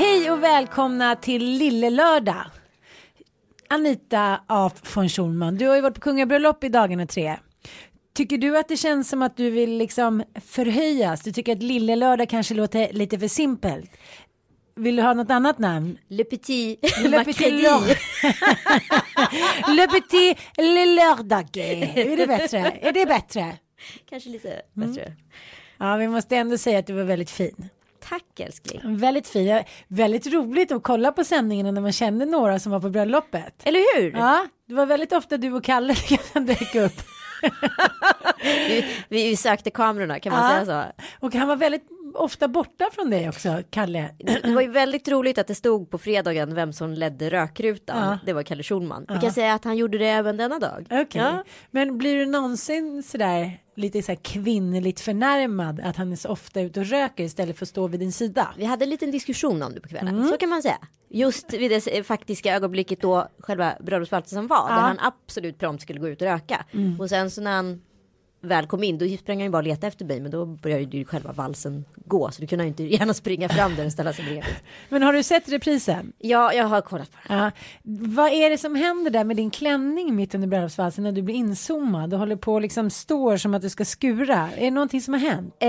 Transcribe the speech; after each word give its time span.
Hej 0.00 0.30
och 0.30 0.42
välkomna 0.42 1.16
till 1.16 1.44
Lille 1.44 1.90
Lördag. 1.90 2.44
Anita 3.68 4.40
af 4.46 4.72
von 4.96 5.08
Schulman, 5.08 5.56
du 5.56 5.66
har 5.68 5.76
ju 5.76 5.80
varit 5.82 5.94
på 5.94 6.00
kungabröllop 6.00 6.64
i 6.64 6.68
dagarna 6.68 7.06
tre. 7.06 7.36
Tycker 8.14 8.38
du 8.38 8.58
att 8.58 8.68
det 8.68 8.76
känns 8.76 9.08
som 9.08 9.22
att 9.22 9.36
du 9.36 9.50
vill 9.50 9.78
liksom 9.78 10.22
förhöjas? 10.48 11.22
Du 11.22 11.32
tycker 11.32 11.52
att 11.56 11.62
Lille 11.62 11.96
Lördag 11.96 12.28
kanske 12.28 12.54
låter 12.54 12.92
lite 12.92 13.18
för 13.18 13.28
simpelt? 13.28 13.90
Vill 14.76 14.96
du 14.96 15.02
ha 15.02 15.14
något 15.14 15.30
annat 15.30 15.58
namn? 15.58 15.98
Le 16.08 16.24
Petit 16.24 16.78
Le 17.04 17.24
Petit 17.24 17.52
Le 19.68 19.88
Petit 19.88 20.38
Le 20.56 20.86
Lördag. 20.86 21.56
Är 21.56 22.16
det 22.16 22.26
bättre? 22.26 22.58
Är 22.80 22.92
det 22.92 23.06
bättre? 23.06 23.56
Kanske 24.10 24.30
lite 24.30 24.62
Mm. 24.76 24.88
bättre. 24.92 25.12
Ja, 25.78 25.96
vi 25.96 26.08
måste 26.08 26.36
ändå 26.36 26.58
säga 26.58 26.78
att 26.78 26.86
du 26.86 26.92
var 26.92 27.04
väldigt 27.04 27.30
fin. 27.30 27.68
Tack 28.08 28.40
älskling. 28.40 28.80
Väldigt 28.84 29.28
fin. 29.28 29.46
Ja, 29.46 29.62
Väldigt 29.88 30.26
roligt 30.26 30.72
att 30.72 30.82
kolla 30.82 31.12
på 31.12 31.24
sändningen 31.24 31.74
när 31.74 31.82
man 31.82 31.92
kände 31.92 32.26
några 32.26 32.58
som 32.58 32.72
var 32.72 32.80
på 32.80 32.90
bröllopet. 32.90 33.54
Eller 33.64 34.00
hur? 34.00 34.10
Ja, 34.10 34.46
det 34.68 34.74
var 34.74 34.86
väldigt 34.86 35.12
ofta 35.12 35.36
du 35.36 35.52
och 35.52 35.64
Kalle 35.64 35.94
som 36.32 36.46
dök 36.46 36.74
upp. 36.74 36.92
Vi, 38.42 38.84
vi 39.28 39.36
sökte 39.36 39.70
kamerorna 39.70 40.20
kan 40.20 40.32
man 40.32 40.42
Ja. 40.58 40.64
säga 40.64 40.92
så. 41.20 41.26
Och 41.26 41.34
han 41.34 41.48
var 41.48 41.56
väldigt 41.56 41.88
ofta 42.14 42.48
borta 42.48 42.88
från 42.92 43.10
dig 43.10 43.28
också, 43.28 43.62
Kalle. 43.70 44.10
Det 44.18 44.54
var 44.54 44.62
ju 44.62 44.70
väldigt 44.70 45.08
roligt 45.08 45.38
att 45.38 45.46
det 45.46 45.54
stod 45.54 45.90
på 45.90 45.98
fredagen 45.98 46.54
vem 46.54 46.72
som 46.72 46.92
ledde 46.92 47.30
rökrutan. 47.30 48.08
Ja. 48.08 48.18
Det 48.26 48.32
var 48.32 48.42
Kalle 48.42 48.62
Schulman. 48.62 49.06
Vi 49.08 49.18
kan 49.20 49.32
säga 49.32 49.54
att 49.54 49.64
han 49.64 49.76
gjorde 49.76 49.98
det 49.98 50.06
även 50.08 50.36
denna 50.36 50.58
dag. 50.58 50.86
Okej, 50.90 51.06
Ja. 51.22 51.44
men 51.70 51.98
blir 51.98 52.16
du 52.16 52.26
någonsin 52.26 53.02
sådär 53.02 53.60
lite 53.76 54.02
så 54.02 54.12
här 54.12 54.18
kvinnligt 54.22 55.00
förnärmad 55.00 55.80
att 55.80 55.96
han 55.96 56.12
är 56.12 56.16
så 56.16 56.28
ofta 56.28 56.60
ute 56.60 56.80
och 56.80 56.86
röker 56.86 57.24
istället 57.24 57.58
för 57.58 57.64
att 57.64 57.68
stå 57.68 57.86
vid 57.86 58.00
din 58.00 58.12
sida? 58.12 58.54
Vi 58.56 58.64
hade 58.64 58.84
en 58.84 58.90
liten 58.90 59.10
diskussion 59.10 59.62
om 59.62 59.74
det 59.74 59.80
på 59.80 59.88
kvällen. 59.88 60.14
Mm. 60.16 60.28
Så 60.28 60.36
kan 60.36 60.48
man 60.48 60.62
säga. 60.62 60.78
Just 61.08 61.52
vid 61.52 61.70
det 61.70 61.86
eh, 61.98 62.02
faktiska 62.02 62.54
ögonblicket 62.56 63.00
då 63.00 63.28
själva 63.38 63.72
bröllopsbalten 63.80 64.46
var. 64.46 64.68
Där 64.68 64.74
han 64.74 64.98
absolut 65.00 65.58
prompt 65.58 65.82
skulle 65.82 66.00
gå 66.00 66.08
ut 66.08 66.22
och 66.22 66.28
röka. 66.28 66.64
Mm. 66.72 67.00
Och 67.00 67.08
sen 67.08 67.30
så 67.30 67.40
när 67.40 67.52
han 67.56 67.82
väl 68.40 68.66
kom 68.66 68.82
in 68.84 68.98
då 68.98 69.08
sprang 69.08 69.36
han 69.36 69.44
ju 69.44 69.50
bara 69.50 69.62
leta 69.62 69.86
efter 69.86 70.04
mig. 70.04 70.20
Men 70.20 70.30
då 70.30 70.46
började 70.46 70.96
ju 70.96 71.04
själva 71.04 71.32
valsen 71.32 71.84
gå. 72.04 72.30
Så 72.30 72.40
du 72.40 72.46
kunde 72.46 72.64
ju 72.64 72.68
inte 72.68 72.82
gärna 72.84 73.14
springa 73.14 73.48
fram 73.48 73.76
där 73.76 73.86
och 73.86 73.92
ställa 73.92 74.12
sig 74.12 74.24
bredvid. 74.24 74.44
Men 74.88 75.02
har 75.02 75.12
du 75.12 75.22
sett 75.22 75.48
reprisen? 75.48 76.12
Ja, 76.18 76.52
jag 76.52 76.64
har 76.64 76.80
kollat 76.80 77.10
på 77.12 77.18
det. 77.28 77.34
Ja. 77.34 77.50
Vad 77.82 78.32
är 78.32 78.50
det 78.50 78.58
som 78.58 78.74
händer 78.74 79.10
där 79.10 79.24
med 79.24 79.36
din 79.36 79.50
klänning 79.50 80.16
mitt 80.16 80.34
under 80.34 80.48
bröllopsvalsen 80.48 81.04
när 81.04 81.12
du 81.12 81.22
blir 81.22 81.34
inzoomad 81.34 82.12
och 82.12 82.18
håller 82.18 82.36
på 82.36 82.54
och 82.54 82.60
liksom 82.60 82.90
står 82.90 83.36
som 83.36 83.54
att 83.54 83.62
du 83.62 83.68
ska 83.68 83.84
skura? 83.84 84.48
Är 84.56 84.64
det 84.64 84.70
någonting 84.70 85.00
som 85.00 85.14
har 85.14 85.20
hänt? 85.20 85.54
Eh, 85.60 85.68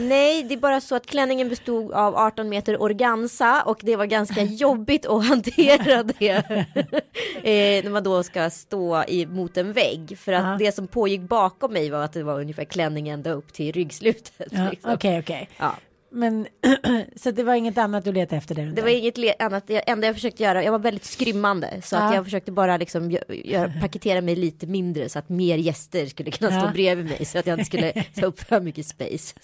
nej, 0.00 0.42
det 0.42 0.54
är 0.54 0.58
bara 0.60 0.80
så 0.80 0.94
att 0.94 1.06
klänningen 1.06 1.48
bestod 1.48 1.92
av 1.92 2.16
18 2.16 2.48
meter 2.48 2.82
organza 2.82 3.62
och 3.66 3.80
det 3.82 3.96
var 3.96 4.06
ganska 4.06 4.42
jobbigt 4.60 5.06
att 5.06 5.26
hantera 5.26 6.02
det. 6.02 6.30
eh, 7.42 7.84
när 7.84 7.90
man 7.90 8.02
då 8.02 8.22
ska 8.22 8.50
stå 8.50 9.04
i, 9.04 9.26
mot 9.26 9.56
en 9.56 9.72
vägg. 9.72 10.18
För 10.18 10.32
att 10.32 10.40
Ja. 10.44 10.56
det 10.58 10.72
som 10.72 10.86
pågick 10.86 11.20
bakom 11.20 11.72
mig 11.72 11.90
var 11.90 11.99
att 12.00 12.12
det 12.12 12.22
var 12.22 12.40
ungefär 12.40 12.64
klänning 12.64 13.08
ända 13.08 13.30
upp 13.30 13.52
till 13.52 13.72
ryggslutet. 13.72 14.48
Ja, 14.50 14.70
liksom. 14.70 14.92
Okej, 14.92 15.18
okej. 15.18 15.48
ja. 15.58 15.74
Men 16.12 16.46
så 17.16 17.30
det 17.30 17.42
var 17.42 17.54
inget 17.54 17.78
annat 17.78 18.04
du 18.04 18.12
letade 18.12 18.36
efter 18.36 18.54
Det 18.54 18.62
under? 18.62 18.82
var 18.82 18.88
inget 18.88 19.40
annat, 19.42 19.66
det 19.66 19.76
enda 19.90 20.06
jag 20.06 20.16
försökte 20.16 20.42
göra, 20.42 20.64
jag 20.64 20.72
var 20.72 20.78
väldigt 20.78 21.04
skrymmande. 21.04 21.80
Så 21.82 21.96
Ja. 21.96 22.00
att 22.00 22.14
jag 22.14 22.24
försökte 22.24 22.52
bara 22.52 22.76
liksom 22.76 23.10
gö- 23.10 23.46
göra, 23.50 23.72
paketera 23.80 24.20
mig 24.20 24.36
lite 24.36 24.66
mindre 24.66 25.08
så 25.08 25.18
att 25.18 25.28
mer 25.28 25.56
gäster 25.56 26.06
skulle 26.06 26.30
kunna 26.30 26.50
stå 26.50 26.66
Ja. 26.66 26.72
bredvid 26.72 27.04
mig. 27.06 27.24
Så 27.24 27.38
att 27.38 27.46
jag 27.46 27.54
inte 27.54 27.64
skulle 27.64 27.92
ta 28.14 28.26
upp 28.26 28.40
för 28.40 28.60
mycket 28.60 28.86
space. 28.86 29.34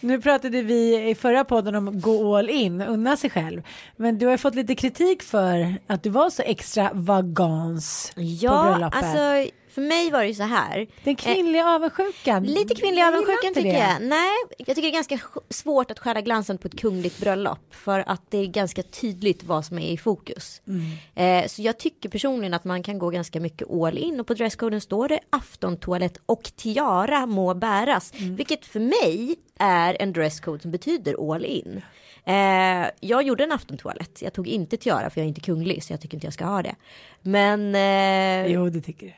Nu 0.00 0.20
pratade 0.20 0.62
vi 0.62 1.08
i 1.10 1.14
förra 1.14 1.44
podden 1.44 1.74
om 1.74 2.00
gå 2.00 2.36
all 2.36 2.50
in, 2.50 2.80
unna 2.80 3.16
sig 3.16 3.30
själv. 3.30 3.62
Men 3.96 4.18
du 4.18 4.26
har 4.26 4.36
fått 4.36 4.54
lite 4.54 4.74
kritik 4.74 5.22
för 5.22 5.74
att 5.86 6.02
du 6.02 6.10
var 6.10 6.30
så 6.30 6.42
extra 6.42 6.90
vagans 6.92 8.12
på 8.14 8.20
Ja, 8.22 8.62
bröllopet. 8.70 9.02
alltså 9.02 9.50
för 9.74 9.82
mig 9.82 10.10
var 10.10 10.20
det 10.20 10.28
ju 10.28 10.34
så 10.34 10.42
här. 10.42 10.86
Den 11.04 11.16
kvinnliga 11.16 11.68
avundsjukan. 11.68 12.44
Lite 12.44 12.74
kvinnlig 12.74 13.02
Jag 13.02 13.08
avundsjukan 13.08 13.54
tycker 13.54 13.72
det. 13.72 13.78
jag. 13.78 14.02
Nej, 14.02 14.34
jag 14.58 14.66
tycker 14.66 14.82
det 14.82 14.88
är 14.88 14.92
ganska 14.92 15.18
svårt 15.50 15.90
att 15.90 15.98
skära 15.98 16.20
glansen 16.20 16.58
på 16.58 16.68
ett 16.68 16.78
kungligt 16.80 17.20
bröllop. 17.20 17.74
För 17.74 18.04
att 18.06 18.30
det 18.30 18.38
är 18.38 18.46
ganska 18.46 18.82
tydligt 18.82 19.44
vad 19.44 19.64
som 19.64 19.78
är 19.78 19.88
i 19.88 19.96
fokus. 19.96 20.62
Mm. 20.66 21.42
Eh, 21.42 21.48
så 21.48 21.62
jag 21.62 21.78
tycker 21.78 22.08
personligen 22.08 22.54
att 22.54 22.64
man 22.64 22.82
kan 22.82 22.98
gå 22.98 23.10
ganska 23.10 23.40
mycket 23.40 23.70
all 23.70 23.98
in. 23.98 24.20
Och 24.20 24.26
på 24.26 24.34
dresskoden 24.34 24.80
står 24.80 25.08
det 25.08 25.20
aftontoalett 25.30 26.18
och 26.26 26.42
tiara 26.56 27.26
må 27.26 27.54
bäras. 27.54 28.12
Mm. 28.16 28.36
Vilket 28.36 28.66
för 28.66 28.80
mig 28.80 29.36
är 29.58 29.96
en 30.00 30.12
dresscode 30.12 30.62
som 30.62 30.70
betyder 30.70 31.34
all 31.34 31.44
in. 31.44 31.82
Eh, 32.26 32.86
jag 33.00 33.22
gjorde 33.22 33.44
en 33.44 33.52
aftontoalett. 33.52 34.22
Jag 34.22 34.32
tog 34.32 34.48
inte 34.48 34.76
tiara 34.76 35.10
för 35.10 35.20
jag 35.20 35.24
är 35.24 35.28
inte 35.28 35.40
kunglig 35.40 35.84
så 35.84 35.92
jag 35.92 36.00
tycker 36.00 36.16
inte 36.16 36.26
jag 36.26 36.34
ska 36.34 36.44
ha 36.44 36.62
det. 36.62 36.74
Men 37.22 37.74
eh, 37.74 38.52
Jo, 38.52 38.68
det 38.68 38.80
tycker 38.80 39.06
jag. 39.06 39.14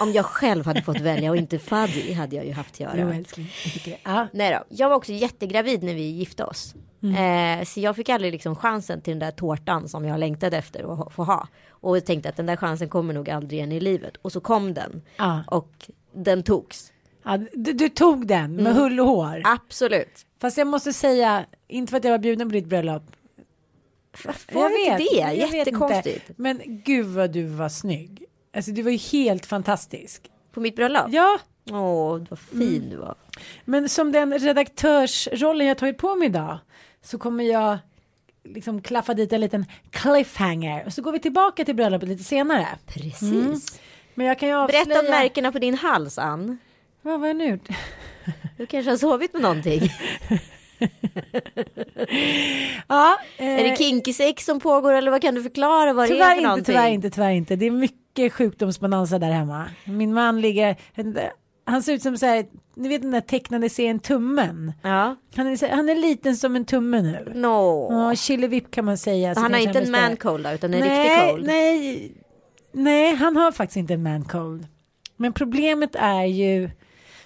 Om 0.00 0.12
jag 0.12 0.24
själv 0.26 0.66
hade 0.66 0.82
fått 0.82 1.00
välja 1.00 1.30
och 1.30 1.36
inte 1.36 1.58
Fadi 1.58 2.12
hade 2.12 2.36
jag 2.36 2.46
ju 2.46 2.52
haft 2.52 2.74
tiara. 2.74 2.92
Jo, 2.96 3.08
älskling. 3.08 3.50
Jag. 4.04 4.26
Nej 4.32 4.52
då, 4.52 4.76
jag 4.76 4.88
var 4.88 4.96
också 4.96 5.12
jättegravid 5.12 5.82
när 5.82 5.94
vi 5.94 6.02
gifte 6.02 6.44
oss. 6.44 6.74
Eh, 7.02 7.64
så 7.64 7.80
jag 7.80 7.96
fick 7.96 8.08
aldrig 8.08 8.32
liksom 8.32 8.56
chansen 8.56 9.00
till 9.00 9.10
den 9.10 9.18
där 9.18 9.30
tårtan 9.30 9.88
som 9.88 10.04
jag 10.04 10.20
längtade 10.20 10.56
efter 10.56 11.02
att 11.06 11.12
få 11.12 11.24
ha. 11.24 11.48
Och 11.70 11.96
jag 11.96 12.06
tänkte 12.06 12.28
att 12.28 12.36
den 12.36 12.46
där 12.46 12.56
chansen 12.56 12.88
kommer 12.88 13.14
nog 13.14 13.30
aldrig 13.30 13.58
igen 13.58 13.72
i 13.72 13.80
livet. 13.80 14.16
Och 14.22 14.32
så 14.32 14.40
kom 14.40 14.74
den. 14.74 15.02
Ja. 15.16 15.44
Och 15.46 15.90
den 16.14 16.42
togs. 16.42 16.92
Ja, 17.24 17.38
du, 17.52 17.72
du 17.72 17.88
tog 17.88 18.26
den 18.26 18.56
med 18.56 18.74
hull 18.74 19.00
och 19.00 19.06
hår. 19.06 19.42
Absolut. 19.44 20.26
Fast 20.40 20.58
jag 20.58 20.66
måste 20.66 20.92
säga, 20.92 21.44
inte 21.68 21.90
för 21.90 21.96
att 21.96 22.04
jag 22.04 22.10
var 22.10 22.18
bjuden 22.18 22.48
på 22.48 22.52
ditt 22.54 22.66
bröllop. 22.66 23.02
Varför 24.24 24.54
var 24.54 24.68
det 24.68 25.02
inte 25.02 25.14
det? 25.14 25.34
jag 25.34 25.46
vet 25.46 25.54
Jättekonstigt. 25.54 26.28
inte. 26.28 26.42
Men 26.42 26.60
gud 26.64 27.06
vad 27.06 27.30
du 27.30 27.44
var 27.44 27.68
snygg. 27.68 28.21
Alltså 28.56 28.70
du 28.70 28.82
var 28.82 28.90
ju 28.90 28.96
helt 28.96 29.46
fantastisk. 29.46 30.30
På 30.52 30.60
mitt 30.60 30.76
bröllop? 30.76 31.06
Ja, 31.08 31.38
Åh, 31.70 32.20
vad 32.30 32.38
fin 32.38 32.90
du 32.90 32.96
var. 32.96 33.14
men 33.64 33.88
som 33.88 34.12
den 34.12 34.38
redaktörsrollen 34.38 35.66
jag 35.66 35.78
tagit 35.78 35.98
på 35.98 36.14
mig 36.14 36.26
idag 36.28 36.58
så 37.02 37.18
kommer 37.18 37.44
jag 37.44 37.78
liksom 38.44 38.82
klaffa 38.82 39.14
dit 39.14 39.32
en 39.32 39.40
liten 39.40 39.66
cliffhanger 39.90 40.86
och 40.86 40.92
så 40.92 41.02
går 41.02 41.12
vi 41.12 41.18
tillbaka 41.18 41.64
till 41.64 41.74
bröllopet 41.74 42.08
lite 42.08 42.24
senare. 42.24 42.66
Precis. 42.86 43.80
Men 44.14 44.26
jag 44.26 44.38
kan 44.38 44.48
ju 44.48 44.54
avslöja... 44.54 44.84
Berätta 44.84 45.00
om 45.00 45.06
märkena 45.10 45.52
på 45.52 45.58
din 45.58 45.74
hals, 45.74 46.18
Ann. 46.18 46.58
Vad 47.02 47.20
var 47.20 47.26
jag 47.26 47.36
nu 47.36 47.46
gjort? 47.50 47.68
Du 48.56 48.66
kanske 48.66 48.90
har 48.90 48.96
sovit 48.98 49.32
med 49.32 49.42
någonting. 49.42 49.80
ja, 52.88 53.18
eh, 53.38 53.60
Är 53.60 53.70
det 53.70 53.76
kinky 53.76 54.12
sex 54.12 54.44
som 54.44 54.60
pågår 54.60 54.92
eller 54.92 55.10
vad 55.10 55.22
kan 55.22 55.34
du 55.34 55.42
förklara 55.42 55.92
vad 55.92 56.08
det 56.08 56.12
är 56.12 56.14
Tyvärr 56.14 56.26
för 56.26 56.32
inte, 56.32 56.42
någonting? 56.48 56.64
tyvärr 56.64 56.88
inte, 56.88 57.10
tyvärr 57.10 57.30
inte. 57.30 57.56
Det 57.56 57.66
är 57.66 57.70
mycket 57.70 58.32
sjukdomsbonanza 58.32 59.18
där 59.18 59.30
hemma. 59.30 59.70
Min 59.84 60.14
man 60.14 60.40
ligger, 60.40 60.76
han 61.64 61.82
ser 61.82 61.92
ut 61.92 62.02
som 62.02 62.18
så 62.18 62.26
här, 62.26 62.46
ni 62.74 62.88
vet 62.88 63.02
den 63.02 63.10
där 63.10 63.20
tecknade 63.20 63.68
serien 63.68 63.98
Tummen. 64.00 64.72
Ja. 64.82 65.16
Han 65.36 65.46
är, 65.46 65.76
han 65.76 65.88
är 65.88 65.94
liten 65.94 66.36
som 66.36 66.56
en 66.56 66.64
tumme 66.64 67.02
nu. 67.02 67.32
No. 67.34 67.88
Ja, 67.90 68.14
chillevipp 68.14 68.70
kan 68.70 68.84
man 68.84 68.98
säga. 68.98 69.34
han 69.36 69.52
har 69.52 69.60
inte 69.60 69.78
en 69.78 69.84
bestämmer. 69.84 70.08
man 70.08 70.16
cold 70.16 70.44
där, 70.44 70.54
utan 70.54 70.74
en 70.74 70.80
nej, 70.80 71.08
riktig 71.08 71.30
cold. 71.30 71.46
Nej, 71.46 72.12
nej, 72.72 73.14
han 73.14 73.36
har 73.36 73.52
faktiskt 73.52 73.76
inte 73.76 73.94
en 73.94 74.02
man 74.02 74.24
cold. 74.24 74.66
Men 75.16 75.32
problemet 75.32 75.94
är 75.94 76.24
ju, 76.24 76.70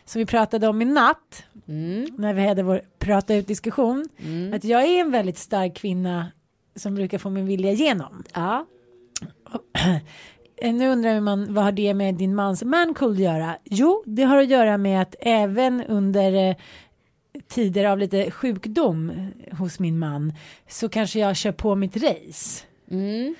som 0.07 0.19
vi 0.19 0.27
pratade 0.27 0.69
om 0.69 0.83
i 0.83 0.85
natt, 0.85 1.43
Mm. 1.69 2.07
när 2.19 2.35
vi 2.35 2.47
hade 2.47 2.63
vår 2.63 2.81
prata 2.99 3.35
ut 3.35 3.47
diskussion, 3.47 4.09
att 4.55 4.65
jag 4.65 4.83
är 4.85 5.01
en 5.01 5.11
väldigt 5.11 5.39
stark 5.39 5.77
kvinna 5.77 6.27
som 6.77 6.95
brukar 6.95 7.19
få 7.19 7.31
min 7.31 7.47
vilja 7.47 7.71
igenom. 7.73 8.25
Ja. 8.35 8.67
Nu 10.63 10.89
undrar 10.89 11.21
man 11.21 11.55
vad 11.55 11.65
har 11.65 11.73
det 11.73 11.95
med 11.95 12.15
din 12.15 12.35
mans 12.35 12.63
mancold 12.63 13.17
att 13.17 13.23
göra? 13.25 13.57
Jo, 13.65 14.03
det 14.07 14.23
har 14.23 14.37
att 14.37 14.49
göra 14.49 14.79
med 14.79 15.03
att 15.03 15.15
även 15.21 15.83
under 15.85 16.49
eh, 16.51 16.57
tider 17.49 17.85
av 17.85 17.99
lite 17.99 18.31
sjukdom 18.31 19.13
hos 19.59 19.79
min 19.79 19.99
man 19.99 20.33
så 20.69 20.89
kanske 20.89 21.19
jag 21.19 21.37
kör 21.37 21.53
på 21.53 21.75
mitt 21.75 21.97
race. 21.97 22.65
Mm. 22.91 23.35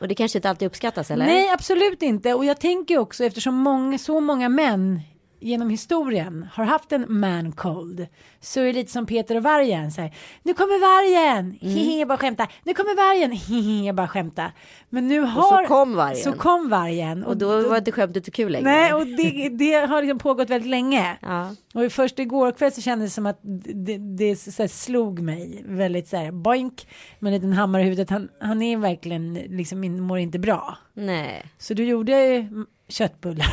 Och 0.00 0.08
det 0.08 0.14
kanske 0.14 0.38
inte 0.38 0.50
alltid 0.50 0.66
uppskattas 0.66 1.10
eller? 1.10 1.26
Nej, 1.26 1.50
absolut 1.52 2.02
inte. 2.02 2.34
Och 2.34 2.44
jag 2.44 2.60
tänker 2.60 2.98
också 2.98 3.24
eftersom 3.24 3.54
många, 3.54 3.98
så 3.98 4.20
många 4.20 4.48
män 4.48 5.00
genom 5.40 5.70
historien 5.70 6.46
har 6.52 6.64
haft 6.64 6.92
en 6.92 7.04
man 7.08 7.52
cold 7.52 8.06
så 8.40 8.60
är 8.60 8.64
det 8.64 8.72
lite 8.72 8.92
som 8.92 9.06
Peter 9.06 9.36
och 9.36 9.42
vargen. 9.42 9.92
Så 9.92 10.00
här, 10.00 10.14
nu 10.42 10.54
kommer 10.54 10.80
vargen, 10.80 11.58
Mm. 11.62 11.74
hehe, 11.74 12.06
bara 12.06 12.18
skämta. 12.18 12.46
Nu 12.64 12.74
kommer 12.74 12.96
vargen, 12.96 13.32
hehe, 13.32 13.92
bara 13.92 14.08
skämta. 14.08 14.52
Men 14.88 15.08
nu 15.08 15.20
har... 15.20 15.62
så 15.62 15.68
kom 15.68 15.94
vargen. 15.96 16.16
Så 16.16 16.32
kom 16.32 16.68
vargen. 16.68 17.24
Och 17.24 17.36
då 17.36 17.68
var 17.68 17.76
inte 17.76 17.92
skämtet 17.92 18.24
så 18.24 18.30
kul 18.30 18.52
längre. 18.52 18.70
Nej, 18.70 18.94
och 18.94 19.06
det, 19.06 19.48
det 19.48 19.72
har 19.74 20.02
liksom 20.02 20.18
pågått 20.18 20.50
väldigt 20.50 20.70
länge. 20.70 21.16
Ja. 21.22 21.54
Och 21.74 21.92
först 21.92 22.18
igår 22.18 22.52
kväll 22.52 22.72
så 22.72 22.80
kändes 22.80 23.10
det 23.10 23.14
som 23.14 23.26
att 23.26 23.40
det, 23.42 23.98
det 23.98 24.36
så 24.36 24.68
slog 24.68 25.20
mig 25.20 25.62
väldigt 25.66 26.08
så 26.08 26.16
här 26.16 26.30
boink 26.30 26.88
med 27.18 27.28
en 27.28 27.34
liten 27.34 27.52
hammare 27.52 27.82
i 27.82 27.84
huvudet. 27.84 28.10
Han, 28.10 28.28
han 28.40 28.62
är 28.62 28.76
verkligen 28.76 29.34
liksom 29.34 30.06
mår 30.06 30.18
inte 30.18 30.38
bra. 30.38 30.78
Nej. 30.94 31.42
Så 31.58 31.74
du 31.74 31.84
gjorde 31.84 32.48
köttbullar. 32.88 33.46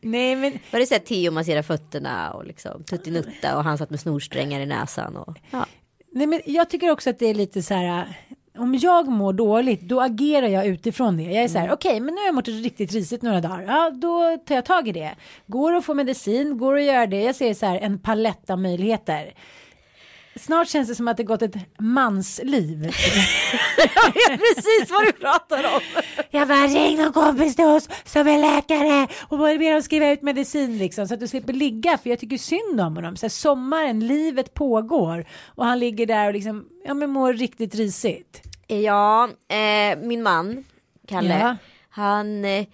Nej 0.00 0.36
men 0.36 0.58
Var 0.70 0.80
det 0.80 0.86
så 0.86 0.94
här 0.94 1.00
Theo 1.00 1.32
masserar 1.32 1.62
fötterna 1.62 2.32
och 2.32 2.46
liksom 2.46 2.84
tuttinutta 2.84 3.56
och 3.56 3.64
han 3.64 3.78
satt 3.78 3.90
med 3.90 4.00
snorsträngar 4.00 4.60
i 4.60 4.66
näsan 4.66 5.16
och 5.16 5.38
ja. 5.50 5.66
Nej, 6.12 6.26
men 6.26 6.40
jag 6.46 6.70
tycker 6.70 6.90
också 6.90 7.10
att 7.10 7.18
det 7.18 7.26
är 7.26 7.34
lite 7.34 7.62
så 7.62 7.74
här. 7.74 8.18
Om 8.58 8.74
jag 8.74 9.08
mår 9.08 9.32
dåligt, 9.32 9.80
då 9.80 10.00
agerar 10.00 10.48
jag 10.48 10.66
utifrån 10.66 11.16
det. 11.16 11.22
Jag 11.22 11.44
är 11.44 11.48
så 11.48 11.58
här, 11.58 11.72
okej, 11.72 12.00
men 12.00 12.14
nu 12.14 12.20
har 12.20 12.26
jag 12.26 12.34
mått 12.34 12.48
riktigt 12.48 12.92
risigt 12.92 13.22
några 13.22 13.40
dagar. 13.40 13.62
Ja, 13.62 13.90
då 13.90 14.36
tar 14.46 14.54
jag 14.54 14.64
tag 14.64 14.88
i 14.88 14.92
det. 14.92 15.14
Går 15.46 15.74
att 15.74 15.84
få 15.84 15.94
medicin, 15.94 16.58
går 16.58 16.76
att 16.76 16.82
göra 16.84 17.06
det. 17.06 17.20
Jag 17.22 17.34
ser 17.34 17.54
så 17.54 17.66
här 17.66 17.78
en 17.78 17.98
palett 17.98 18.50
av 18.50 18.58
möjligheter. 18.58 19.32
Snart 20.40 20.68
känns 20.68 20.88
det 20.88 20.94
som 20.94 21.08
att 21.08 21.16
det 21.16 21.22
gått 21.24 21.42
ett 21.42 21.56
mansliv. 21.78 22.82
Jag 23.78 24.04
vet 24.04 24.40
precis 24.40 24.90
vad 24.90 25.04
du 25.06 25.12
pratar 25.12 25.74
om. 25.74 25.80
Jag 26.30 26.48
bara 26.48 26.66
ring 26.66 26.96
någon 26.98 27.12
kompis 27.12 27.56
till 27.56 27.64
oss 27.64 27.88
som 28.04 28.28
är 28.28 28.38
läkare 28.38 29.08
och 29.28 29.38
ber 29.38 29.72
dem 29.72 29.82
skriva 29.82 30.10
ut 30.10 30.22
medicin 30.22 30.78
liksom 30.78 31.08
så 31.08 31.14
att 31.14 31.20
du 31.20 31.28
slipper 31.28 31.52
ligga 31.52 31.98
för 31.98 32.10
jag 32.10 32.18
tycker 32.18 32.38
synd 32.38 32.80
om 32.80 32.96
honom. 32.96 33.16
Så 33.16 33.26
här, 33.26 33.30
sommaren, 33.30 34.06
livet 34.06 34.54
pågår 34.54 35.26
och 35.44 35.64
han 35.64 35.78
ligger 35.78 36.06
där 36.06 36.26
och 36.26 36.32
liksom 36.32 36.64
ja 36.84 36.94
men 36.94 37.10
mår 37.10 37.32
riktigt 37.32 37.74
risigt. 37.74 38.42
Ja, 38.66 39.28
eh, 39.48 39.98
min 39.98 40.22
man, 40.22 40.64
Kalle, 41.08 41.38
Ja. 41.40 41.56
han... 41.88 42.44
Eh, 42.44 42.66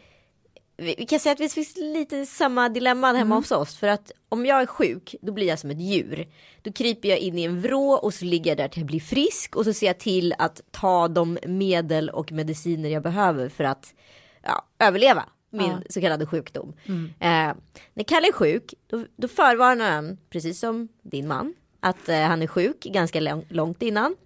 vi 0.76 0.94
vi 0.98 1.06
kan 1.06 1.20
säga 1.20 1.32
att 1.32 1.38
det 1.38 1.52
finns 1.52 1.76
lite 1.76 2.26
samma 2.26 2.68
dilemma 2.68 3.12
hemma 3.12 3.34
hos 3.34 3.50
oss. 3.50 3.76
För 3.76 3.88
att 3.88 4.12
om 4.28 4.46
jag 4.46 4.62
är 4.62 4.66
sjuk, 4.66 5.14
då 5.20 5.32
blir 5.32 5.46
jag 5.46 5.58
som 5.58 5.70
ett 5.70 5.80
djur. 5.80 6.28
Då 6.62 6.72
kryper 6.72 7.08
jag 7.08 7.18
in 7.18 7.38
i 7.38 7.44
en 7.44 7.60
vrå 7.60 7.92
och 7.92 8.14
så 8.14 8.24
ligger 8.24 8.50
jag 8.50 8.58
där 8.58 8.68
till 8.68 8.80
jag 8.80 8.86
blir 8.86 9.00
frisk. 9.00 9.56
Och 9.56 9.64
så 9.64 9.72
ser 9.72 9.86
jag 9.86 9.98
till 9.98 10.34
att 10.38 10.60
ta 10.70 11.08
de 11.08 11.38
medel 11.46 12.10
och 12.10 12.32
mediciner 12.32 12.88
jag 12.88 13.02
behöver 13.02 13.48
för 13.48 13.64
att 13.64 13.94
ja, 14.42 14.66
överleva 14.78 15.24
min 15.52 15.82
så 15.90 16.00
kallade 16.00 16.26
sjukdom. 16.26 16.72
Eh, 17.20 17.54
när 17.94 18.04
Kalle 18.04 18.28
är 18.28 18.32
sjuk, 18.32 18.74
då, 18.86 19.04
då 19.16 19.28
förvarnar 19.28 19.90
han, 19.90 20.18
precis 20.30 20.60
som 20.60 20.88
din 21.02 21.28
man, 21.28 21.54
att 21.80 22.08
eh, 22.08 22.20
han 22.20 22.42
är 22.42 22.46
sjuk 22.46 22.84
ganska 22.84 23.20
lång, 23.20 23.44
långt 23.48 23.82
innan. 23.82 24.16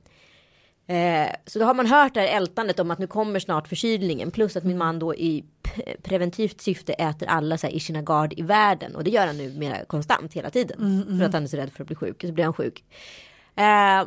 Eh, 0.87 1.33
så 1.47 1.59
då 1.59 1.65
har 1.65 1.75
man 1.75 1.87
hört 1.87 2.15
det 2.15 2.21
här 2.21 2.37
ältandet 2.37 2.79
om 2.79 2.91
att 2.91 2.99
nu 2.99 3.07
kommer 3.07 3.41
snart 3.41 3.69
förkylningen. 3.69 4.31
Plus 4.31 4.57
att 4.57 4.65
min 4.65 4.79
man 4.79 4.99
då 4.99 5.15
i 5.15 5.45
preventivt 6.03 6.61
syfte 6.61 6.93
äter 6.93 7.29
alla 7.29 7.59
så 7.59 7.67
här 7.67 7.75
Ishinagard 7.75 8.35
i 8.37 8.43
världen. 8.43 8.97
Och 8.97 9.05
det 9.05 9.11
gör 9.11 9.27
han 9.27 9.37
nu 9.37 9.53
mer 9.59 9.85
konstant 9.85 10.33
hela 10.33 10.51
tiden. 10.51 11.05
För 11.19 11.27
att 11.27 11.33
han 11.33 11.43
är 11.43 11.47
så 11.47 11.57
rädd 11.57 11.73
för 11.73 11.83
att 11.83 11.87
bli 11.87 11.97
sjuk. 11.97 12.21
Så 12.21 12.33
blir 12.33 12.45
han 12.45 12.55
sjuk. 12.55 12.85
Eh, 13.57 14.05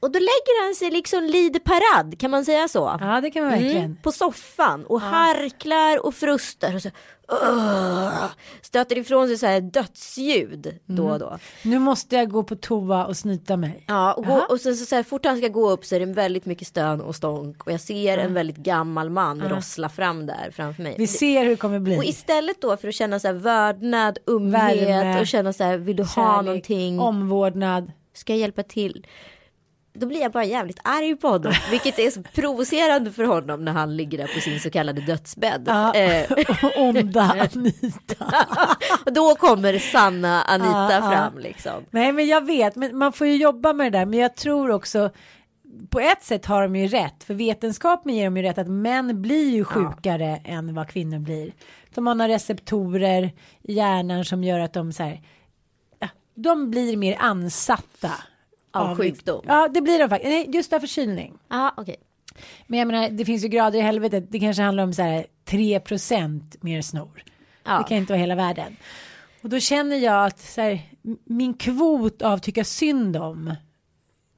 och 0.00 0.10
då 0.10 0.18
lägger 0.18 0.66
han 0.66 0.74
sig 0.74 0.90
liksom 0.90 1.24
lide 1.24 1.60
parad. 1.60 2.18
Kan 2.18 2.30
man 2.30 2.44
säga 2.44 2.68
så? 2.68 2.98
Ja 3.00 3.20
det 3.20 3.30
kan 3.30 3.42
man 3.42 3.52
verkligen. 3.52 3.84
Mm, 3.84 3.96
på 4.02 4.12
soffan 4.12 4.84
och 4.84 5.00
harklar 5.00 6.06
och 6.06 6.14
frustar 6.14 6.74
och 6.74 6.82
så 6.82 6.88
uh, 7.32 8.24
stöter 8.62 8.98
ifrån 8.98 9.28
sig 9.28 9.38
så 9.38 9.46
här 9.46 9.60
dödsljud 9.60 10.78
då 10.86 11.08
och 11.08 11.18
då. 11.18 11.38
Nu 11.62 11.78
måste 11.78 12.16
jag 12.16 12.30
gå 12.30 12.42
på 12.42 12.56
toa 12.56 13.06
och 13.06 13.16
snyta 13.16 13.56
mig. 13.56 13.84
Ja, 13.88 14.12
och, 14.12 14.26
gå, 14.26 14.46
och 14.50 14.60
sen 14.60 14.76
så, 14.76 14.86
så 14.86 14.94
här, 14.94 15.02
fort 15.02 15.26
han 15.26 15.38
ska 15.38 15.48
gå 15.48 15.70
upp 15.70 15.84
så 15.84 15.94
är 15.94 16.00
det 16.00 16.06
väldigt 16.06 16.46
mycket 16.46 16.68
stön 16.68 17.00
och 17.00 17.16
stånk 17.16 17.66
och 17.66 17.72
jag 17.72 17.80
ser 17.80 18.18
en 18.18 18.34
väldigt 18.34 18.56
gammal 18.56 19.10
man 19.10 19.42
rossla 19.48 19.88
fram 19.88 20.26
där 20.26 20.50
framför 20.52 20.82
mig. 20.82 20.94
Vi 20.98 21.06
ser 21.06 21.42
hur 21.42 21.50
det 21.50 21.56
kommer 21.56 21.78
bli. 21.78 21.98
Och 21.98 22.04
istället 22.04 22.60
då 22.60 22.76
för 22.76 22.88
att 22.88 22.94
känna 22.94 23.20
så 23.20 23.28
här 23.28 23.34
vördnad, 23.34 24.18
ömhet 24.26 24.88
Värme, 24.88 25.20
och 25.20 25.26
känna 25.26 25.52
så 25.52 25.64
här 25.64 25.76
vill 25.76 25.96
du 25.96 26.02
ha 26.02 26.08
Kärlek, 26.14 26.46
någonting, 26.46 27.00
Omvårdnad. 27.00 27.92
ska 28.14 28.32
jag 28.32 28.40
hjälpa 28.40 28.62
till? 28.62 29.06
Då 29.92 30.06
blir 30.06 30.20
jag 30.20 30.32
bara 30.32 30.44
jävligt 30.44 30.80
arg 30.84 31.16
på 31.16 31.28
honom, 31.28 31.52
vilket 31.70 31.98
är 31.98 32.10
så 32.10 32.22
provocerande 32.22 33.12
för 33.12 33.24
honom 33.24 33.64
när 33.64 33.72
han 33.72 33.96
ligger 33.96 34.18
där 34.18 34.26
på 34.34 34.40
sin 34.40 34.60
så 34.60 34.70
kallade 34.70 35.00
dödsbädd. 35.00 35.64
Ja. 35.66 35.94
Eh, 35.94 36.30
Onda 36.76 37.20
Anita. 37.54 38.46
då 39.06 39.34
kommer 39.34 39.78
sanna 39.78 40.42
Anita 40.42 40.70
Ja, 40.70 40.92
ja. 40.92 41.10
fram 41.10 41.38
liksom. 41.38 41.84
Nej 41.90 42.12
men 42.12 42.26
jag 42.26 42.46
vet, 42.46 42.76
men 42.76 42.98
man 42.98 43.12
får 43.12 43.26
ju 43.26 43.36
jobba 43.36 43.72
med 43.72 43.92
det 43.92 43.98
där. 43.98 44.06
Men 44.06 44.18
jag 44.18 44.36
tror 44.36 44.70
också 44.70 45.10
på 45.90 46.00
ett 46.00 46.22
sätt 46.22 46.46
har 46.46 46.62
de 46.62 46.76
ju 46.76 46.86
rätt, 46.88 47.24
för 47.24 47.34
vetenskapen 47.34 48.14
ger 48.14 48.24
dem 48.24 48.36
ju 48.36 48.42
rätt 48.42 48.58
att 48.58 48.68
män 48.68 49.22
blir 49.22 49.50
ju 49.50 49.64
sjukare 49.64 50.40
än 50.44 50.74
vad 50.74 50.88
kvinnor 50.88 51.18
blir. 51.18 51.52
De 51.94 52.06
har 52.06 52.14
några 52.14 52.32
receptorer 52.34 53.32
i 53.62 53.72
hjärnan 53.72 54.24
som 54.24 54.44
gör 54.44 54.60
att 54.60 54.72
de 54.72 54.92
så 54.92 55.02
här, 55.02 55.20
ja, 55.98 56.08
de 56.34 56.70
blir 56.70 56.96
mer 56.96 57.16
ansatta. 57.20 58.10
Av 58.72 58.96
sjukdom. 58.96 59.44
Ja, 59.46 59.68
det 59.68 59.80
blir 59.80 59.98
de 59.98 60.08
faktiskt. 60.08 60.30
Nej, 60.30 60.50
just 60.52 60.72
av 60.72 60.80
förkylning. 60.80 61.38
Ja, 61.48 61.74
okej. 61.76 61.96
Men 62.66 62.78
jag 62.78 62.88
menar, 62.88 63.08
det 63.08 63.24
finns 63.24 63.44
ju 63.44 63.48
grader 63.48 63.78
i 63.78 63.82
helvetet. 63.82 64.26
Det 64.30 64.40
kanske 64.40 64.62
handlar 64.62 64.84
om 64.84 64.92
så 64.92 65.02
här 65.02 65.26
3 65.44 65.80
mer 66.60 66.82
snor. 66.82 67.24
Ja. 67.64 67.78
Det 67.78 67.84
kan 67.88 67.96
inte 67.96 68.12
vara 68.12 68.20
hela 68.20 68.34
världen. 68.34 68.76
Och 69.42 69.48
då 69.48 69.60
känner 69.60 69.96
jag 69.96 70.26
att 70.26 70.40
så 70.40 70.60
här, 70.60 70.80
min 71.24 71.54
kvot 71.54 72.22
av 72.22 72.38
tycka 72.38 72.64
synd 72.64 73.16
om. 73.16 73.54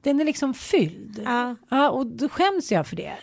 Den 0.01 0.21
är 0.21 0.25
liksom 0.25 0.53
fylld. 0.53 1.21
Ja. 1.25 1.55
ja 1.69 1.89
och 1.89 2.07
då 2.07 2.29
skäms 2.29 2.71
jag 2.71 2.87
för 2.87 2.95
det. 2.95 3.13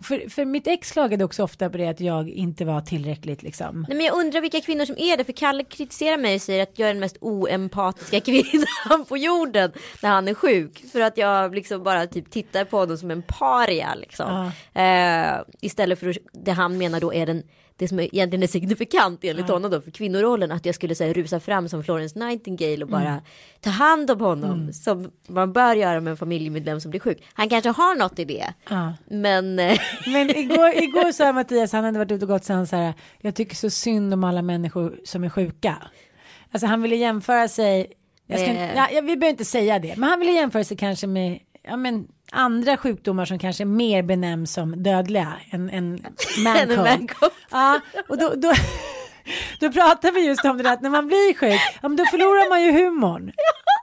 För, 0.00 0.28
för 0.28 0.44
mitt 0.44 0.66
ex 0.66 0.92
klagade 0.92 1.24
också 1.24 1.42
ofta 1.42 1.70
på 1.70 1.76
det 1.76 1.88
att 1.88 2.00
jag 2.00 2.28
inte 2.28 2.64
var 2.64 2.80
tillräckligt 2.80 3.42
liksom. 3.42 3.86
Nej, 3.88 3.96
men 3.96 4.06
jag 4.06 4.16
undrar 4.16 4.40
vilka 4.40 4.60
kvinnor 4.60 4.84
som 4.84 4.98
är 4.98 5.16
det, 5.16 5.24
för 5.24 5.32
Kalle 5.32 5.64
kritiserar 5.64 6.18
mig 6.18 6.34
och 6.34 6.42
säger 6.42 6.62
att 6.62 6.78
jag 6.78 6.88
är 6.88 6.94
den 6.94 7.00
mest 7.00 7.16
oempatiska 7.20 8.20
kvinnan 8.24 9.04
på 9.08 9.16
jorden 9.16 9.72
när 10.02 10.10
han 10.10 10.28
är 10.28 10.34
sjuk. 10.34 10.84
För 10.92 11.00
att 11.00 11.18
jag 11.18 11.54
liksom 11.54 11.82
bara 11.82 12.06
typ 12.06 12.30
tittar 12.30 12.64
på 12.64 12.78
honom 12.78 12.98
som 12.98 13.10
en 13.10 13.22
paria 13.22 13.94
liksom. 13.94 14.50
Eh, 14.74 15.40
istället 15.60 15.98
för 15.98 16.18
det 16.32 16.52
han 16.52 16.78
menar 16.78 17.00
då 17.00 17.14
är 17.14 17.26
den 17.26 17.42
det 17.78 17.88
som 17.88 18.00
egentligen 18.00 18.42
är 18.42 18.46
signifikant 18.46 19.24
enligt 19.24 19.48
honom 19.48 19.70
då 19.70 19.80
för 19.80 19.90
kvinnorollen 19.90 20.52
att 20.52 20.66
jag 20.66 20.74
skulle 20.74 20.94
säga 20.94 21.12
rusa 21.12 21.40
fram 21.40 21.68
som 21.68 21.84
Florence 21.84 22.18
Nightingale 22.18 22.82
och 22.84 22.88
bara 22.88 23.22
ta 23.60 23.70
hand 23.70 24.10
om 24.10 24.20
honom 24.20 24.72
som 24.72 25.10
man 25.28 25.52
bör 25.52 25.74
göra 25.74 26.00
med 26.00 26.10
en 26.10 26.16
familjemedlem 26.16 26.80
som 26.80 26.90
blir 26.90 27.00
sjuk. 27.00 27.22
Han 27.32 27.48
kanske 27.48 27.70
har 27.70 27.94
något 27.94 28.18
i 28.18 28.24
det. 28.24 28.54
Ja. 28.70 28.94
Men 29.06 29.58
eh, 29.58 29.78
Men 30.06 30.36
igår, 30.36 30.68
igår 30.74 31.12
sa 31.12 31.32
Mattias, 31.32 31.72
han 31.72 31.84
hade 31.84 31.98
varit 31.98 32.12
ute 32.12 32.24
och 32.24 32.28
gått 32.28 32.44
så 32.44 32.52
han 32.52 32.66
så 32.66 32.76
här, 32.76 32.94
jag 33.20 33.34
tycker 33.34 33.56
så 33.56 33.70
synd 33.70 34.14
om 34.14 34.24
alla 34.24 34.42
människor 34.42 35.00
som 35.04 35.24
är 35.24 35.28
sjuka. 35.28 35.76
Alltså 36.52 36.66
han 36.66 36.82
ville 36.82 36.96
jämföra 36.96 37.48
sig, 37.48 37.92
jag 38.26 38.40
ska, 38.40 38.52
ja, 38.52 38.88
ja, 38.92 39.00
vi 39.00 39.16
behöver 39.16 39.28
inte 39.28 39.44
säga 39.44 39.78
det, 39.78 39.96
men 39.96 40.08
han 40.08 40.18
ville 40.18 40.32
jämföra 40.32 40.64
sig 40.64 40.76
kanske 40.76 41.06
med, 41.06 41.38
ja 41.68 41.76
men 41.76 42.06
andra 42.32 42.76
sjukdomar 42.76 43.24
som 43.24 43.38
kanske 43.38 43.64
mer 43.64 44.02
benämns 44.02 44.52
som 44.52 44.82
dödliga 44.82 45.32
än, 45.50 45.70
än 45.70 46.06
mancold. 46.38 47.32
Ja, 47.50 47.80
och 48.08 48.18
då, 48.18 48.34
då, 48.36 48.52
då 49.60 49.72
pratar 49.72 50.12
vi 50.12 50.26
just 50.26 50.44
om 50.44 50.56
det 50.56 50.62
där 50.62 50.72
att 50.72 50.82
när 50.82 50.90
man 50.90 51.06
blir 51.06 51.34
sjuk, 51.34 51.60
ja, 51.82 51.88
men 51.88 51.96
då 51.96 52.04
förlorar 52.04 52.48
man 52.48 52.62
ju 52.62 52.72
humorn. 52.72 53.32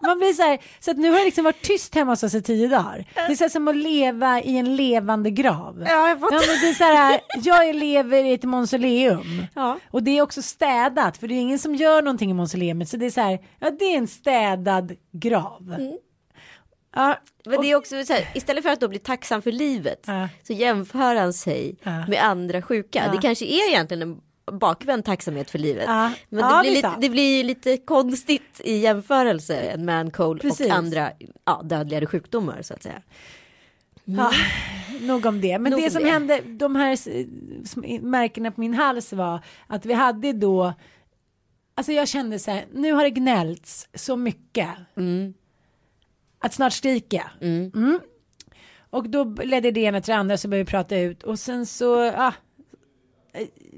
Man 0.08 0.18
blir 0.18 0.34
så 0.34 0.42
här, 0.42 0.60
så 0.80 0.92
att 0.92 0.98
nu 0.98 1.12
har 1.12 1.20
det 1.20 1.26
liksom 1.26 1.44
varit 1.44 1.62
tyst 1.62 1.96
hemma 1.96 2.12
hos 2.12 2.24
oss 2.24 2.34
i 2.34 2.42
tio 2.42 2.68
dagar. 2.68 3.06
Det 3.16 3.22
är 3.22 3.36
så 3.36 3.44
här 3.44 3.50
som 3.50 3.68
att 3.68 3.76
leva 3.76 4.42
i 4.42 4.58
en 4.58 4.76
levande 4.76 5.32
grav. 5.32 5.84
Ja, 5.88 6.10
jag 6.10 6.18
Ja, 6.22 6.32
men 6.32 6.62
det 6.62 6.70
är 6.70 6.74
så 6.74 6.84
här, 6.84 7.22
jag 7.44 7.76
lever 7.76 8.24
i 8.24 8.34
ett 8.34 8.44
mausoleum. 8.44 9.46
Ja. 9.54 9.78
Och 9.92 10.04
det 10.04 10.18
är 10.18 10.22
också 10.22 10.42
städat, 10.42 11.18
för 11.18 11.28
det 11.28 11.34
är 11.34 11.40
ingen 11.40 11.60
som 11.60 11.76
gör 11.76 12.02
någonting 12.02 12.32
i 12.32 12.34
mausoleumet. 12.34 12.90
Så 12.90 12.98
det 12.98 13.06
är 13.06 13.10
så 13.12 13.22
här, 13.22 13.40
ja 13.60 13.70
det 13.80 13.86
är 13.86 13.98
en 13.98 14.08
städad 14.08 14.96
grav. 15.12 15.74
Mm. 15.78 15.98
Ja, 16.96 17.20
Men 17.46 17.62
det 17.62 17.72
är 17.72 17.76
också 17.76 18.06
så 18.06 18.14
här, 18.14 18.28
istället 18.36 18.64
för 18.64 18.70
att 18.72 18.80
då 18.80 18.88
bli 18.88 19.00
tacksam 19.00 19.42
för 19.42 19.52
livet 19.52 20.04
Ja. 20.08 20.30
så 20.44 20.54
jämför 20.54 21.16
han 21.16 21.34
sig 21.34 21.76
Ja. 21.84 22.08
med 22.08 22.24
andra 22.24 22.62
sjuka. 22.62 23.12
Det 23.12 23.18
kanske 23.22 23.46
är 23.46 23.70
egentligen 23.70 24.02
en 24.02 24.22
bakvänd 24.60 25.06
tacksamhet 25.06 25.50
för 25.50 25.60
livet. 25.60 25.88
Men 25.88 26.14
det, 26.30 26.60
blir 26.62 26.72
lite, 26.76 26.94
det 27.02 27.10
blir 27.10 27.44
lite 27.44 27.78
konstigt 27.78 28.62
i 28.64 28.78
jämförelse 28.78 29.56
en 29.60 29.86
man 29.86 30.12
cold 30.12 30.42
Precis. 30.42 30.68
och 30.68 30.74
andra 30.74 31.12
ja, 31.46 31.62
dödligare 31.64 32.06
sjukdomar 32.06 32.62
så 32.62 32.74
att 32.74 32.84
säga. 32.84 33.02
Ja, 34.06 34.32
nog 35.02 35.26
om 35.26 35.42
det. 35.42 35.60
Men 35.60 35.72
Nog 35.72 35.82
det 35.82 35.86
om 35.86 35.92
som 35.92 36.04
det. 36.04 36.10
hände, 36.10 36.42
de 36.46 36.76
här 36.76 36.98
märkena 38.02 38.52
på 38.52 38.62
min 38.62 38.74
hals 38.74 39.14
var 39.14 39.40
att 39.68 39.86
vi 39.86 39.94
hade 39.94 40.34
då, 40.34 40.74
alltså 41.76 41.92
jag 41.92 42.08
kände 42.08 42.40
så 42.40 42.52
här, 42.52 42.66
nu 42.74 42.92
har 42.94 43.04
det 43.04 43.10
gnällts 43.10 43.88
så 43.94 44.16
mycket. 44.16 44.70
Mm. 44.98 45.34
Att 46.46 46.54
snart 46.54 46.74
skrika. 46.74 47.32
Mm. 47.42 48.00
Och 48.90 49.10
då 49.10 49.24
ledde 49.24 49.72
det 49.72 49.80
ena 49.80 50.02
till 50.02 50.12
det 50.12 50.18
andra 50.18 50.38
så 50.38 50.48
började 50.48 50.64
vi 50.64 50.72
prata 50.72 50.98
ut 50.98 51.24
och 51.24 51.40
sen 51.40 51.66
så, 51.66 52.12
ja. 52.16 52.34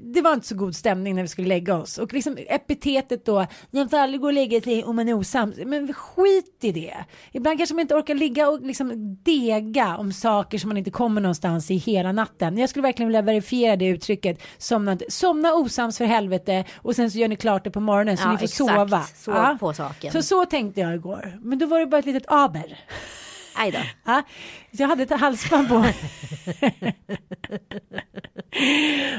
Det 0.02 0.20
var 0.20 0.32
inte 0.32 0.46
så 0.46 0.54
god 0.54 0.76
stämning 0.76 1.14
när 1.14 1.22
vi 1.22 1.28
skulle 1.28 1.48
lägga 1.48 1.76
oss 1.76 1.98
och 1.98 2.12
liksom 2.12 2.38
epitetet 2.48 3.24
då, 3.24 3.46
jag 3.70 3.90
får 3.90 3.98
aldrig 3.98 4.20
gå 4.20 4.26
och 4.26 4.32
lägga 4.32 4.60
sig 4.60 4.84
om 4.84 4.96
man 4.96 5.08
är 5.08 5.14
osams, 5.14 5.56
men 5.66 5.92
skit 5.92 6.58
i 6.60 6.72
det. 6.72 6.94
Ibland 7.32 7.58
kanske 7.58 7.74
man 7.74 7.80
inte 7.80 7.94
orkar 7.94 8.14
ligga 8.14 8.48
och 8.48 8.60
liksom 8.60 9.16
dega 9.22 9.96
om 9.96 10.12
saker 10.12 10.58
som 10.58 10.68
man 10.68 10.76
inte 10.76 10.90
kommer 10.90 11.20
någonstans 11.20 11.70
i 11.70 11.76
hela 11.76 12.12
natten. 12.12 12.58
Jag 12.58 12.70
skulle 12.70 12.82
verkligen 12.82 13.08
vilja 13.08 13.22
verifiera 13.22 13.76
det 13.76 13.86
uttrycket, 13.86 14.42
somna, 14.58 14.98
somna 15.08 15.54
osams 15.54 15.98
för 15.98 16.04
helvete 16.04 16.64
och 16.76 16.96
sen 16.96 17.10
så 17.10 17.18
gör 17.18 17.28
ni 17.28 17.36
klart 17.36 17.64
det 17.64 17.70
på 17.70 17.80
morgonen 17.80 18.16
så 18.16 18.22
Ja, 18.24 18.32
ni 18.32 18.38
får 18.38 18.44
exakt. 18.44 18.56
sova. 18.56 19.02
Sov 19.02 19.58
på 19.58 19.72
saken. 19.74 20.12
Så 20.12 20.22
så 20.22 20.44
tänkte 20.44 20.80
jag 20.80 20.94
igår, 20.94 21.38
men 21.42 21.58
då 21.58 21.66
var 21.66 21.80
det 21.80 21.86
bara 21.86 21.98
ett 21.98 22.06
litet 22.06 22.24
aber. 22.28 22.78
Aj 23.60 23.70
då. 23.70 23.78
Ja, 24.04 24.22
jag 24.70 24.88
hade 24.88 25.02
ett 25.02 25.20
halsband 25.20 25.68
på. 25.68 25.84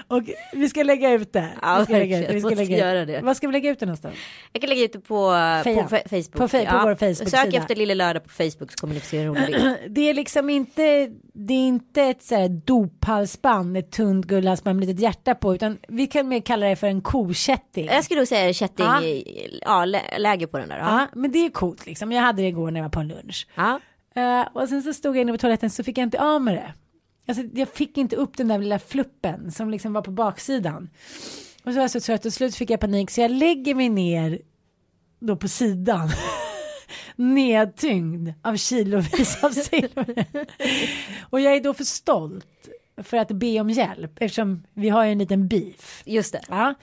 och 0.09 0.21
vi 0.53 0.69
ska 0.69 0.83
lägga 0.83 1.11
ut 1.11 1.33
det. 1.33 1.49
Ja, 1.61 1.77
vi 1.79 1.83
ska 1.85 1.93
lägga 1.93 2.19
ut, 2.19 2.35
vi 2.35 2.39
ska 2.41 2.49
lägga 2.49 2.75
ut. 2.75 2.81
göra 2.81 3.05
det. 3.05 3.21
Vad 3.21 3.37
ska 3.37 3.47
vi 3.47 3.53
lägga 3.53 3.69
ut 3.69 3.79
det 3.79 3.85
någonstans? 3.85 4.15
Jag 4.53 4.61
kan 4.61 4.69
lägga 4.69 4.83
ut 4.83 4.93
det 4.93 4.99
på, 4.99 5.31
Feja. 5.63 5.83
på 5.83 5.89
Facebook. 5.89 6.31
På 6.31 6.47
fe- 6.47 6.71
på 6.71 6.85
vår 6.87 6.95
Facebook-sida. 6.95 7.29
Sök 7.43 7.53
efter 7.53 7.75
Lille 7.75 7.95
Lördag 7.95 8.23
på 8.23 8.29
Facebook 8.29 8.71
så 8.71 8.77
kommer 8.77 8.93
ni 8.93 8.99
få 8.99 9.05
se 9.05 9.19
hur 9.19 9.27
rolig 9.27 9.75
det 9.89 10.09
är. 10.09 10.13
Liksom 10.13 10.49
inte, 10.49 11.09
det 11.33 11.53
är 11.53 11.67
inte 11.67 12.01
ett 12.03 12.23
så 12.23 12.35
här 12.35 12.49
dophalsband, 12.49 13.77
ett 13.77 13.91
tunt 13.91 14.25
guldhalsband 14.25 14.79
med 14.79 14.83
ett 14.83 14.89
litet 14.89 15.03
hjärta 15.03 15.35
på, 15.35 15.55
utan 15.55 15.77
vi 15.87 16.07
kan 16.07 16.27
mer 16.27 16.39
kalla 16.39 16.65
det 16.67 16.75
för 16.75 16.87
en 16.87 17.01
kokätting. 17.01 17.85
Jag 17.85 18.03
skulle 18.03 18.19
nog 18.19 18.27
säga 18.27 18.53
kätting 18.53 18.85
Ja. 18.85 19.01
ja, 19.61 19.85
lä- 19.85 20.17
läge 20.17 20.47
på 20.47 20.57
den 20.57 20.69
där. 20.69 20.77
Ja. 20.79 20.85
Ja, 20.99 21.07
men 21.15 21.31
det 21.31 21.45
är 21.45 21.49
coolt 21.49 21.85
liksom. 21.85 22.11
Jag 22.11 22.21
hade 22.21 22.41
det 22.41 22.47
igår 22.47 22.71
när 22.71 22.79
jag 22.79 22.85
var 22.85 22.89
på 22.91 22.99
en 22.99 23.07
lunch. 23.07 23.47
Ja. 23.55 23.79
Eh, 24.15 24.47
och 24.53 24.69
sen 24.69 24.81
så 24.83 24.93
stod 24.93 25.15
jag 25.17 25.21
inne 25.21 25.31
på 25.31 25.37
toaletten 25.37 25.69
så 25.69 25.83
fick 25.83 25.97
jag 25.97 26.03
inte 26.03 26.21
av 26.21 26.41
med 26.41 26.53
det. 26.55 26.73
Alltså 27.29 27.43
jag 27.53 27.69
fick 27.69 27.97
inte 27.97 28.15
upp 28.15 28.37
den 28.37 28.47
där 28.47 28.59
lilla 28.59 28.79
fluppen 28.79 29.51
som 29.51 29.69
liksom 29.69 29.93
var 29.93 30.01
på 30.01 30.11
baksidan. 30.11 30.89
Och 31.63 31.71
så 31.71 31.75
var 31.75 31.81
jag 31.81 31.91
så 31.91 31.99
trött 31.99 32.25
och 32.25 32.33
slut 32.33 32.55
fick 32.55 32.69
jag 32.69 32.79
panik 32.79 33.11
så 33.11 33.21
jag 33.21 33.31
lägger 33.31 33.75
mig 33.75 33.89
ner 33.89 34.41
då 35.19 35.35
på 35.35 35.47
sidan. 35.47 36.09
Nedtyngd 37.15 38.33
av 38.41 38.55
kilovis 38.55 39.43
av 39.43 39.49
silver. 39.49 40.25
och 41.29 41.41
jag 41.41 41.55
är 41.55 41.63
då 41.63 41.73
för 41.73 41.83
stolt 41.83 42.69
för 43.03 43.17
att 43.17 43.31
be 43.31 43.59
om 43.59 43.69
hjälp 43.69 44.11
eftersom 44.19 44.63
vi 44.73 44.89
har 44.89 45.05
ju 45.05 45.11
en 45.11 45.17
liten 45.17 45.47
beef. 45.47 46.03
Just 46.05 46.33
det. 46.33 46.41
Ja. 46.49 46.73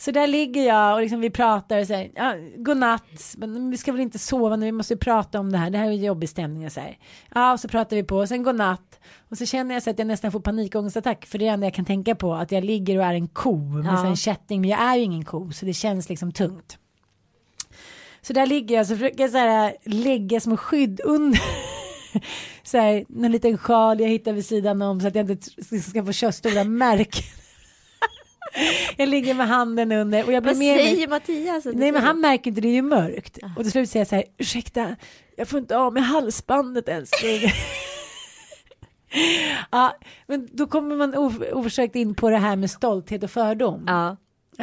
Så 0.00 0.10
där 0.10 0.26
ligger 0.26 0.66
jag 0.66 0.94
och 0.94 1.00
liksom 1.00 1.20
vi 1.20 1.30
pratar 1.30 1.78
och 1.80 1.86
säger 1.86 2.10
ja, 2.14 2.34
godnatt, 2.56 3.34
men 3.36 3.70
vi 3.70 3.76
ska 3.76 3.92
väl 3.92 4.00
inte 4.00 4.18
sova 4.18 4.56
nu, 4.56 4.66
vi 4.66 4.72
måste 4.72 4.96
prata 4.96 5.40
om 5.40 5.52
det 5.52 5.58
här, 5.58 5.70
det 5.70 5.78
här 5.78 5.86
är 5.86 5.90
en 5.90 5.96
jobbig 6.04 6.28
stämning 6.28 6.66
och 6.66 6.72
så 6.72 6.80
här. 6.80 6.98
Ja, 7.34 7.52
och 7.52 7.60
så 7.60 7.68
pratar 7.68 7.96
vi 7.96 8.02
på 8.02 8.16
och 8.16 8.28
sen 8.28 8.42
godnatt 8.42 9.00
och 9.28 9.38
så 9.38 9.46
känner 9.46 9.74
jag 9.74 9.82
så 9.82 9.90
att 9.90 9.98
jag 9.98 10.08
nästan 10.08 10.32
får 10.32 10.40
panikångestattack 10.40 11.26
för 11.26 11.38
det 11.38 11.44
är 11.44 11.46
det 11.46 11.52
enda 11.54 11.66
jag 11.66 11.74
kan 11.74 11.84
tänka 11.84 12.14
på, 12.14 12.34
att 12.34 12.52
jag 12.52 12.64
ligger 12.64 12.98
och 12.98 13.04
är 13.04 13.14
en 13.14 13.28
ko 13.28 13.56
med 13.56 13.86
Ja. 13.86 14.06
en 14.06 14.16
kätting, 14.16 14.60
men 14.60 14.70
jag 14.70 14.80
är 14.80 14.96
ju 14.96 15.02
ingen 15.02 15.24
ko 15.24 15.50
så 15.52 15.66
det 15.66 15.74
känns 15.74 16.08
liksom 16.08 16.32
tungt. 16.32 16.78
Så 18.22 18.32
där 18.32 18.46
ligger 18.46 18.76
jag 18.76 18.86
så 18.86 18.94
försöker 18.96 19.20
jag 19.22 19.30
så 19.30 19.38
här 19.38 19.76
lägga 19.84 20.40
som 20.40 20.56
skydd 20.56 21.00
under 21.04 21.40
så 22.62 22.78
här 22.78 23.04
en 23.24 23.32
liten 23.32 23.58
sjal 23.58 24.00
jag 24.00 24.08
hittar 24.08 24.32
vid 24.32 24.46
sidan 24.46 24.82
om 24.82 25.00
så 25.00 25.08
att 25.08 25.14
jag 25.14 25.30
inte 25.30 25.80
ska 25.80 26.04
få 26.04 26.12
köra 26.12 26.32
stora 26.32 26.64
märken. 26.64 27.24
Jag 28.96 29.08
ligger 29.08 29.34
med 29.34 29.48
handen 29.48 29.92
under 29.92 30.26
och 30.26 30.32
jag 30.32 30.42
blir 30.42 30.52
Vad 30.52 30.58
mer 30.58 30.78
säger 30.78 31.08
Mattias? 31.08 31.64
Nej 31.64 31.92
men 31.92 32.02
han 32.02 32.20
märker 32.20 32.50
inte 32.50 32.60
det, 32.60 32.68
är 32.68 32.72
ju 32.72 32.82
mörkt. 32.82 33.38
Och 33.56 33.62
till 33.62 33.72
slut 33.72 33.90
säger 33.90 34.00
jag 34.00 34.08
så 34.08 34.14
här, 34.14 34.24
ursäkta, 34.38 34.96
jag 35.36 35.48
får 35.48 35.58
inte 35.60 35.76
av 35.76 35.92
med 35.92 36.02
halsbandet 36.04 36.88
ens. 36.88 37.10
ja, 39.70 39.96
men 40.26 40.48
då 40.52 40.66
kommer 40.66 40.96
man 40.96 41.14
of- 41.14 41.52
oförsökt 41.52 41.96
in 41.96 42.14
på 42.14 42.30
det 42.30 42.36
här 42.38 42.56
med 42.56 42.70
stolthet 42.70 43.22
och 43.22 43.30
fördom. 43.30 43.84
Ja. 43.86 44.16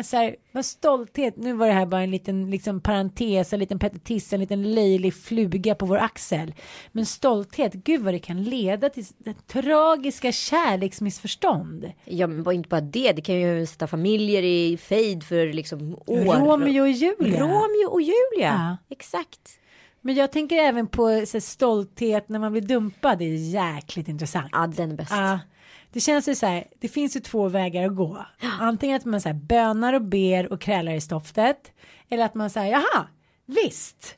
Så 0.04 0.18
här, 0.18 0.36
vad 0.52 0.66
stolthet, 0.66 1.38
nu 1.38 1.54
var 1.54 1.68
det 1.68 1.74
här 1.74 1.86
bara 1.86 2.02
en 2.02 2.12
liten 2.12 2.50
liksom, 2.50 2.82
parentes, 2.82 3.54
en 3.54 3.60
liten 3.60 3.80
petitiss, 3.80 4.34
en 4.34 4.40
liten 4.40 4.74
löjlig 4.76 5.14
fluga 5.14 5.76
på 5.76 5.86
vår 5.86 5.98
axel. 5.98 6.54
Men 6.92 7.06
stolthet, 7.06 7.74
gud 7.74 8.02
vad 8.02 8.14
det 8.14 8.20
kan 8.20 8.44
leda 8.44 8.90
till 8.90 9.06
tragiska 9.48 10.32
kärleksmissförstånd. 10.32 11.92
ja, 12.06 12.28
men 12.28 12.52
inte 12.52 12.70
bara 12.70 12.82
det. 12.82 13.12
Det 13.12 13.22
kan 13.22 13.36
ju 13.36 13.66
sätta 13.66 13.88
familjer 13.88 14.44
i 14.44 14.78
fejd 14.78 15.24
för 15.24 15.54
liksom 15.54 16.00
år. 16.06 16.36
Romeo 16.36 16.82
och 16.82 16.90
Julia. 16.90 17.42
Romeo 17.42 17.90
och 17.90 18.02
Julia. 18.02 18.18
Ja. 18.42 18.78
Exakt. 18.90 19.60
Men 20.02 20.16
jag 20.16 20.32
tänker 20.32 20.56
även 20.56 20.88
på 20.88 21.08
så 21.08 21.38
här, 21.38 21.40
stolthet 21.40 22.30
när 22.30 22.40
man 22.40 22.52
blir 22.52 22.62
dumpad, 22.62 23.20
det 23.20 23.26
är 23.26 23.52
jäkligt 23.54 24.08
intressant. 24.08 24.50
Ja, 24.52 24.68
den 24.68 24.92
är 24.92 24.96
bäst. 24.96 25.12
Ja, 25.12 25.40
det 25.96 26.02
känns 26.02 26.28
ju 26.28 26.36
så 26.36 26.46
här, 26.46 26.68
det 26.80 26.88
finns 26.88 27.16
ju 27.16 27.20
två 27.20 27.48
vägar 27.50 27.86
att 27.86 27.96
gå. 27.96 28.26
Antingen 28.60 28.96
att 28.96 29.06
man 29.06 29.22
så 29.22 29.30
här 29.30 29.34
bönar 29.36 29.94
och 29.94 30.02
ber 30.02 30.54
och 30.54 30.62
krälar 30.62 30.92
i 30.94 31.02
stoftet. 31.02 31.72
Eller 32.10 32.26
att 32.26 32.34
man 32.36 32.50
säger, 32.50 32.72
jaha, 32.72 33.08
visst. 33.46 34.16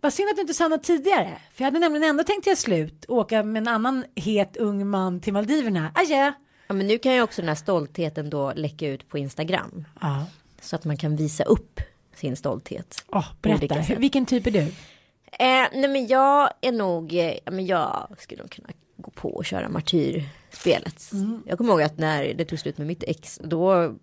Vad 0.00 0.12
synd 0.12 0.30
att 0.30 0.36
du 0.36 0.40
inte 0.40 0.54
sa 0.54 0.68
något 0.68 0.82
tidigare. 0.82 1.38
För 1.52 1.64
jag 1.64 1.66
hade 1.66 1.78
nämligen 1.78 2.08
ändå 2.10 2.24
tänkt 2.24 2.46
göra 2.46 2.56
slut, 2.56 3.04
åka 3.08 3.42
med 3.42 3.60
en 3.60 3.68
annan 3.68 4.04
het 4.14 4.56
ung 4.56 4.86
man 4.86 5.20
till 5.20 5.32
Maldiverna. 5.32 5.90
Adjö. 5.94 6.32
Ja, 6.66 6.74
men 6.74 6.86
nu 6.86 6.98
kan 6.98 7.14
ju 7.14 7.22
också 7.22 7.42
den 7.42 7.48
här 7.48 7.54
stoltheten 7.54 8.30
då 8.30 8.52
läcka 8.56 8.86
ut 8.88 9.08
på 9.08 9.18
Instagram. 9.18 9.84
Ja, 10.00 10.26
Så 10.60 10.76
att 10.76 10.84
man 10.84 10.96
kan 10.96 11.16
visa 11.16 11.44
upp 11.44 11.80
sin 12.14 12.36
stolthet. 12.36 13.04
oh, 13.08 13.26
berätta, 13.42 13.94
vilken 13.98 14.26
typ 14.26 14.46
är 14.46 14.50
du? 14.50 14.60
Eh, 14.60 15.66
nej 15.72 15.88
men 15.88 16.06
jag 16.06 16.50
är 16.60 16.72
nog, 16.72 17.14
eh, 17.14 17.34
men 17.46 17.66
jag 17.66 18.08
skulle 18.18 18.42
nog 18.42 18.50
kunna 18.50 18.68
gå 18.96 19.10
på 19.10 19.28
och 19.30 19.44
köra 19.44 19.68
martyrspelet. 19.68 21.12
Mm. 21.12 21.42
Jag 21.46 21.58
kommer 21.58 21.70
ihåg 21.72 21.82
att 21.82 21.98
när 21.98 22.34
det 22.34 22.44
tog 22.44 22.58
slut 22.58 22.78
med 22.78 22.86
mitt 22.86 23.02
ex, 23.06 23.40
då, 23.44 23.94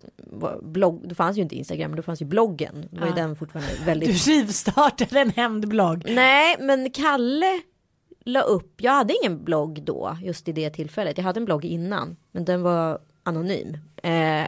blogg, 0.62 1.08
då 1.08 1.14
fanns 1.14 1.38
ju 1.38 1.42
inte 1.42 1.56
Instagram, 1.56 1.90
men 1.90 1.96
då 1.96 2.02
fanns 2.02 2.22
ju 2.22 2.26
bloggen. 2.26 2.88
Då 2.90 3.00
var 3.00 3.06
ju 3.06 3.12
Ja. 3.12 3.16
den 3.16 3.36
fortfarande 3.36 3.72
Du 3.78 3.84
väldigt... 3.84 4.26
rivstartade 4.26 5.20
en 5.20 5.30
hämndblogg. 5.30 6.02
Nej, 6.06 6.56
men 6.60 6.90
Kalle 6.90 7.60
la 8.24 8.40
upp, 8.40 8.74
jag 8.76 8.92
hade 8.92 9.14
ingen 9.22 9.44
blogg 9.44 9.82
då, 9.82 10.16
just 10.22 10.48
i 10.48 10.52
det 10.52 10.70
tillfället. 10.70 11.18
Jag 11.18 11.24
hade 11.24 11.40
en 11.40 11.44
blogg 11.44 11.64
innan, 11.64 12.16
men 12.32 12.44
den 12.44 12.62
var 12.62 12.98
anonym. 13.22 13.78
Eh, 14.02 14.46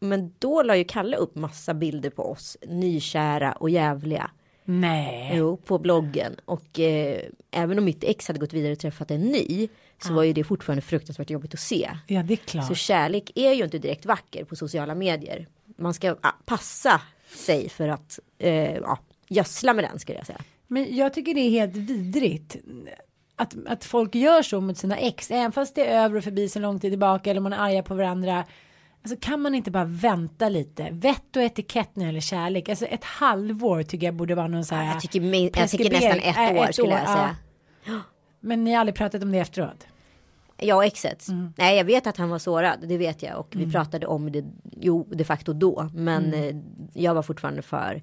men 0.00 0.34
då 0.38 0.62
la 0.62 0.76
ju 0.76 0.84
Kalle 0.84 1.16
upp 1.16 1.34
massa 1.34 1.74
bilder 1.74 2.10
på 2.10 2.30
oss, 2.30 2.56
nykära 2.68 3.52
och 3.52 3.70
jävliga. 3.70 4.30
Nej. 4.64 5.32
Jo, 5.34 5.56
på 5.56 5.78
bloggen. 5.78 6.36
Och 6.44 6.80
eh, 6.80 7.20
även 7.50 7.78
om 7.78 7.84
mitt 7.84 8.04
ex 8.04 8.28
hade 8.28 8.40
gått 8.40 8.52
vidare 8.52 8.72
och 8.72 8.78
träffat 8.78 9.10
en 9.10 9.20
ny 9.20 9.68
så 10.02 10.12
var 10.12 10.22
ju 10.22 10.32
det 10.32 10.44
fortfarande 10.44 10.82
fruktansvärt 10.82 11.30
jobbigt 11.30 11.54
att 11.54 11.60
se. 11.60 11.90
Ja, 12.06 12.22
det 12.22 12.34
är 12.34 12.36
klart. 12.36 12.66
Så 12.66 12.74
kärlek 12.74 13.30
är 13.34 13.52
ju 13.52 13.64
inte 13.64 13.78
direkt 13.78 14.06
vacker 14.06 14.44
på 14.44 14.56
sociala 14.56 14.94
medier. 14.94 15.46
Man 15.76 15.94
ska 15.94 16.16
ah, 16.20 16.32
passa 16.44 17.00
sig 17.36 17.68
för 17.68 17.88
att 17.88 18.18
eh, 18.38 18.74
ja, 18.74 18.98
gödsla 19.28 19.74
med 19.74 19.84
den 19.84 19.98
skulle 19.98 20.18
jag 20.18 20.26
säga. 20.26 20.40
Men 20.66 20.96
jag 20.96 21.14
tycker 21.14 21.34
det 21.34 21.40
är 21.40 21.50
helt 21.50 21.76
vidrigt. 21.76 22.56
Att, 23.36 23.54
att 23.66 23.84
folk 23.84 24.14
gör 24.14 24.42
så 24.42 24.60
mot 24.60 24.78
sina 24.78 24.96
ex, 24.96 25.30
även 25.30 25.52
fast 25.52 25.74
det 25.74 25.86
är 25.86 26.04
över 26.04 26.16
och 26.16 26.24
förbi 26.24 26.48
så 26.48 26.58
lång 26.58 26.80
tid 26.80 26.92
tillbaka 26.92 27.30
eller 27.30 27.40
man 27.40 27.52
är 27.52 27.58
arga 27.58 27.82
på 27.82 27.94
varandra. 27.94 28.44
Alltså 29.04 29.16
kan 29.20 29.40
man 29.40 29.54
inte 29.54 29.70
bara 29.70 29.84
vänta 29.84 30.48
lite? 30.48 30.88
Vett 30.92 31.36
och 31.36 31.42
etikett 31.42 31.96
när 31.96 32.04
det 32.04 32.08
gäller 32.08 32.20
kärlek. 32.20 32.68
Alltså 32.68 32.86
ett 32.86 33.04
halvår 33.04 33.82
tycker 33.82 34.06
jag 34.06 34.14
borde 34.14 34.34
vara 34.34 34.48
någon 34.48 34.64
så 34.64 34.74
här. 34.74 34.92
Jag 34.92 35.00
tycker, 35.00 35.20
min, 35.20 35.50
jag 35.54 35.70
tycker 35.70 35.90
nästan 35.90 36.18
ett 36.18 36.56
Äh, 36.56 36.62
år 36.62 36.72
skulle 36.72 36.88
jag 36.90 37.06
säga. 37.08 37.36
ja. 37.84 38.00
Men 38.40 38.64
ni 38.64 38.72
har 38.72 38.80
aldrig 38.80 38.94
pratat 38.94 39.22
om 39.22 39.32
det 39.32 39.38
efteråt? 39.38 39.86
Jag 40.56 40.76
och 40.76 40.84
exet. 40.84 41.28
Mm. 41.28 41.52
Nej 41.56 41.76
jag 41.76 41.84
vet 41.84 42.06
att 42.06 42.16
han 42.16 42.30
var 42.30 42.38
sårad, 42.38 42.78
det 42.88 42.98
vet 42.98 43.22
jag. 43.22 43.38
Och 43.38 43.48
vi 43.56 43.72
pratade 43.72 44.06
om 44.06 44.32
det, 44.32 44.44
jo 44.80 45.06
de 45.10 45.24
facto 45.24 45.52
då. 45.52 45.90
Men 45.94 46.24
Mm. 46.34 46.48
eh, 46.48 46.56
jag 47.02 47.14
var 47.14 47.22
fortfarande 47.22 47.62
för 47.62 48.02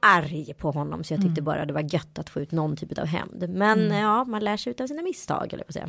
arg 0.00 0.54
på 0.58 0.70
honom 0.70 1.04
så 1.04 1.14
jag 1.14 1.22
tyckte 1.22 1.42
bara 1.42 1.66
det 1.66 1.72
var 1.72 1.94
gött 1.94 2.18
att 2.18 2.30
få 2.30 2.40
ut 2.40 2.52
någon 2.52 2.76
typ 2.76 2.98
av 2.98 3.06
hämnd. 3.06 3.48
Men 3.48 3.90
ja, 3.90 4.24
man 4.24 4.44
lär 4.44 4.56
sig 4.56 4.70
utav 4.70 4.86
sina 4.86 5.02
misstag 5.02 5.52
eller 5.52 5.64
vad 5.64 5.74
säga. 5.74 5.88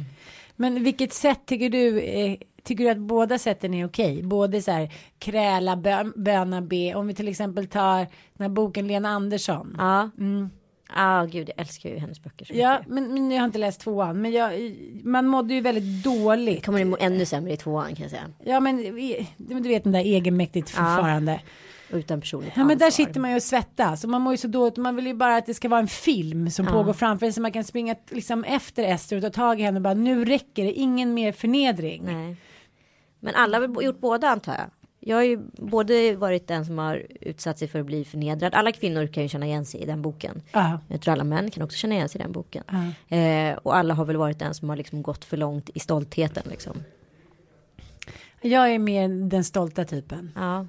Men 0.56 0.84
vilket 0.84 1.14
sätt 1.14 1.40
tycker 1.46 1.70
du, 1.70 2.00
eh, 2.00 2.38
tycker 2.64 2.84
du 2.84 2.90
att 2.90 2.98
båda 2.98 3.38
sätten 3.40 3.74
är 3.74 3.86
okej? 3.88 4.24
Både 4.24 4.62
så 4.62 4.72
här 4.72 4.94
kräla, 5.20 5.76
bö, 5.76 6.04
böna, 6.16 6.62
be. 6.62 6.96
Om 6.96 7.08
vi 7.08 7.14
till 7.14 7.28
exempel 7.28 7.68
tar 7.68 7.98
den 7.98 8.08
här 8.40 8.50
boken 8.50 8.88
Lena 8.88 9.10
Andersson. 9.10 9.76
Ja. 9.78 10.10
Ja, 10.96 11.28
gud 11.32 11.50
jag 11.50 11.60
älskar 11.62 11.90
ju 11.90 11.98
hennes 11.98 12.24
böcker 12.24 12.46
så 12.46 12.54
Ja, 12.56 12.78
mycket. 12.80 12.94
men, 12.94 13.14
men 13.14 13.32
jag 13.32 13.40
har 13.40 13.46
inte 13.46 13.58
läst 13.58 13.80
tvåan. 13.82 14.22
Men 14.22 14.32
jag, 14.32 14.76
man 15.04 15.28
mådde 15.28 15.54
ju 15.54 15.62
väldigt 15.62 16.04
dåligt. 16.04 16.66
Kommer 16.66 16.80
det 16.80 16.86
må 16.86 16.98
ännu 17.00 17.26
sämre 17.26 17.54
i 17.54 17.58
tvåan 17.58 17.96
kan 17.96 18.02
jag 18.04 18.10
säga. 18.12 18.24
Ja, 18.46 18.60
men 18.60 18.78
du 19.38 19.68
vet 19.70 19.84
den 19.84 19.94
där 19.94 20.00
egenmäktigt 20.00 20.70
förfarande. 20.70 21.42
Utan 21.90 22.22
personligt 22.22 22.54
Ja 22.56 22.64
men 22.64 22.78
där 22.78 22.86
ansvar. 22.86 23.06
sitter 23.06 23.20
man 23.20 23.30
ju 23.30 23.36
och 23.36 23.44
svettas 23.44 24.04
och 24.04 24.10
man 24.10 24.22
mår 24.22 24.34
ju 24.34 24.38
så 24.38 24.48
dåligt 24.48 24.78
man 24.78 24.96
vill 24.96 25.08
ju 25.08 25.14
bara 25.14 25.36
att 25.38 25.46
det 25.46 25.54
ska 25.54 25.70
vara 25.70 25.80
en 25.82 25.88
film 25.88 26.50
som 26.50 26.66
pågår 26.66 26.94
framför 26.94 27.26
en 27.26 27.34
så 27.34 27.42
man 27.42 27.52
kan 27.52 27.64
springa 27.64 27.96
liksom 28.10 28.44
efter 28.44 28.84
Ester 28.84 29.16
och 29.16 29.22
ta 29.24 29.30
tag 29.30 29.60
i 29.60 29.64
henne 29.64 29.78
och 29.78 29.82
bara 29.82 29.94
nu 29.94 30.26
räcker 30.26 30.64
det, 30.64 30.72
ingen 30.74 31.14
mer 31.14 31.32
förnedring. 31.32 32.04
Nej. 32.06 32.36
Men 33.24 33.36
alla 33.36 33.60
har 33.60 33.68
väl 33.68 33.86
gjort 33.86 34.00
båda 34.00 34.28
antar 34.30 34.54
jag. 34.54 34.66
Jag 35.00 35.18
har 35.18 35.24
ju 35.24 35.40
både 35.54 36.16
varit 36.16 36.48
den 36.48 36.66
som 36.66 36.78
har 36.78 37.04
utsatt 37.22 37.60
sig 37.60 37.68
för 37.68 37.80
att 37.80 37.86
bli 37.86 38.06
förnedrad. 38.06 38.54
Alla 38.54 38.72
kvinnor 38.72 39.08
kan 39.08 39.24
ju 39.24 39.30
känna 39.30 39.46
igen 39.46 39.66
sig 39.66 39.82
i 39.82 39.86
den 39.86 40.02
boken. 40.02 40.42
Ja. 40.52 40.80
Jag 40.88 41.02
tror 41.02 41.12
alla 41.12 41.24
män 41.24 41.52
kan 41.52 41.64
också 41.64 41.78
känna 41.78 41.96
igen 41.96 42.10
sig 42.10 42.22
i 42.22 42.24
den 42.24 42.32
boken. 42.32 42.64
Eh, 43.10 43.58
och 43.58 43.76
alla 43.76 43.94
har 43.94 44.06
väl 44.06 44.18
varit 44.18 44.40
den 44.40 44.54
som 44.54 44.70
har 44.70 44.76
liksom 44.76 45.02
gått 45.04 45.26
för 45.26 45.38
långt 45.38 45.70
i 45.74 45.80
stoltheten 45.80 46.44
liksom. 46.50 46.84
Jag 48.42 48.70
är 48.74 48.80
mer 48.80 49.30
den 49.30 49.44
stolta 49.44 49.86
typen. 49.86 50.32
Ja. 50.36 50.68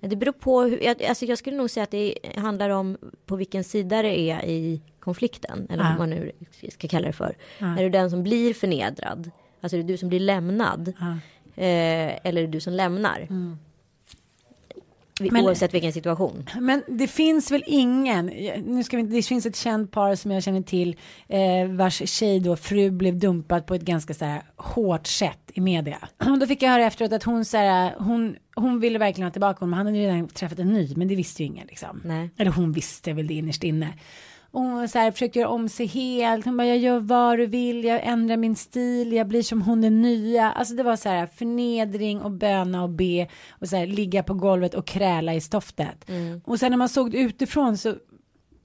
Det 0.00 0.16
beror 0.16 0.32
på 0.32 0.62
hur, 0.62 0.88
alltså 1.08 1.24
jag 1.24 1.38
skulle 1.38 1.56
nog 1.56 1.70
säga 1.70 1.84
att 1.84 1.90
det 1.90 2.14
handlar 2.36 2.70
om 2.70 2.96
på 3.26 3.36
vilken 3.36 3.64
sida 3.64 4.02
det 4.02 4.18
är 4.20 4.44
i 4.44 4.80
konflikten. 5.00 5.66
Eller 5.70 5.82
Ja. 5.84 5.88
vad 5.90 5.98
man 5.98 6.10
nu 6.10 6.32
ska 6.72 6.88
kalla 6.88 7.06
det 7.06 7.12
för. 7.12 7.36
Är 7.58 7.82
du 7.82 7.90
den 7.90 8.10
som 8.10 8.22
blir 8.22 8.54
förnedrad? 8.54 9.30
Alltså 9.60 9.76
är 9.76 9.82
det 9.82 9.88
du 9.88 9.96
som 9.96 10.08
blir 10.08 10.20
lämnad? 10.20 10.88
Eh, 11.56 12.26
eller 12.26 12.42
är 12.42 12.46
det 12.46 12.52
du 12.52 12.60
som 12.60 12.72
lämnar? 12.72 13.26
Vi- 15.20 15.30
Men- 15.30 15.44
Oavsett 15.44 15.74
vilken 15.74 15.92
situation. 15.92 16.46
Men 16.60 16.82
det 16.88 17.06
finns 17.06 17.50
väl 17.50 17.62
ingen, 17.66 18.26
nu 18.66 18.84
ska 18.84 18.96
vi, 18.96 19.02
det 19.02 19.22
finns 19.22 19.46
ett 19.46 19.56
känt 19.56 19.90
par 19.90 20.14
som 20.14 20.30
jag 20.30 20.42
känner 20.42 20.62
till 20.62 20.96
eh, 21.28 21.66
vars 21.68 22.08
tjej 22.10 22.40
då 22.40 22.56
fru 22.56 22.90
blev 22.90 23.18
dumpad 23.18 23.66
på 23.66 23.74
ett 23.74 23.82
ganska 23.82 24.14
så 24.14 24.24
här 24.24 24.42
hårt 24.56 25.06
sätt 25.06 25.38
i 25.54 25.60
media. 25.60 25.98
Och 26.30 26.38
då 26.38 26.46
fick 26.46 26.62
jag 26.62 26.70
höra 26.70 26.84
efteråt 26.86 27.12
att 27.12 27.22
hon 27.22 27.44
så 27.44 27.56
här, 27.56 27.94
hon, 27.98 28.36
hon 28.54 28.80
ville 28.80 28.98
verkligen 28.98 29.26
ha 29.26 29.32
tillbaka 29.32 29.60
honom, 29.60 29.72
han 29.72 29.86
hade 29.86 29.98
redan 29.98 30.28
träffat 30.28 30.58
en 30.58 30.72
ny, 30.72 30.92
men 30.96 31.08
det 31.08 31.14
visste 31.16 31.42
ju 31.42 31.46
ingen 31.46 31.66
liksom. 31.66 32.00
Nej. 32.04 32.30
Eller 32.36 32.50
hon 32.50 32.72
visste 32.72 33.12
väl 33.12 33.26
det 33.26 33.34
innerst 33.34 33.64
inne. 33.64 33.88
Och 34.52 34.60
hon 34.60 34.88
så 34.88 34.98
här, 34.98 35.10
försökte 35.10 35.38
göra 35.38 35.48
om 35.48 35.68
sig 35.68 35.86
helt. 35.86 36.44
Hon 36.44 36.56
bara, 36.56 36.66
jag 36.66 36.78
gör 36.78 37.00
vad 37.00 37.38
du 37.38 37.46
vill, 37.46 37.84
jag 37.84 38.00
ändrar 38.04 38.36
min 38.36 38.56
stil, 38.56 39.12
jag 39.12 39.28
blir 39.28 39.42
som 39.42 39.62
hon 39.62 39.84
är 39.84 39.90
nya. 39.90 40.52
Alltså 40.52 40.74
det 40.74 40.82
var 40.82 40.96
så 40.96 41.08
här 41.08 41.26
förnedring 41.26 42.20
och 42.20 42.30
böna 42.30 42.82
och 42.82 42.90
be 42.90 43.28
och 43.50 43.68
så 43.68 43.76
här 43.76 43.86
ligga 43.86 44.22
på 44.22 44.34
golvet 44.34 44.74
och 44.74 44.86
kräla 44.86 45.34
i 45.34 45.40
stoftet. 45.40 46.10
Och 46.44 46.58
sen 46.58 46.70
när 46.70 46.76
man 46.78 46.88
såg 46.88 47.10
det 47.10 47.18
utifrån 47.18 47.76
så 47.76 47.94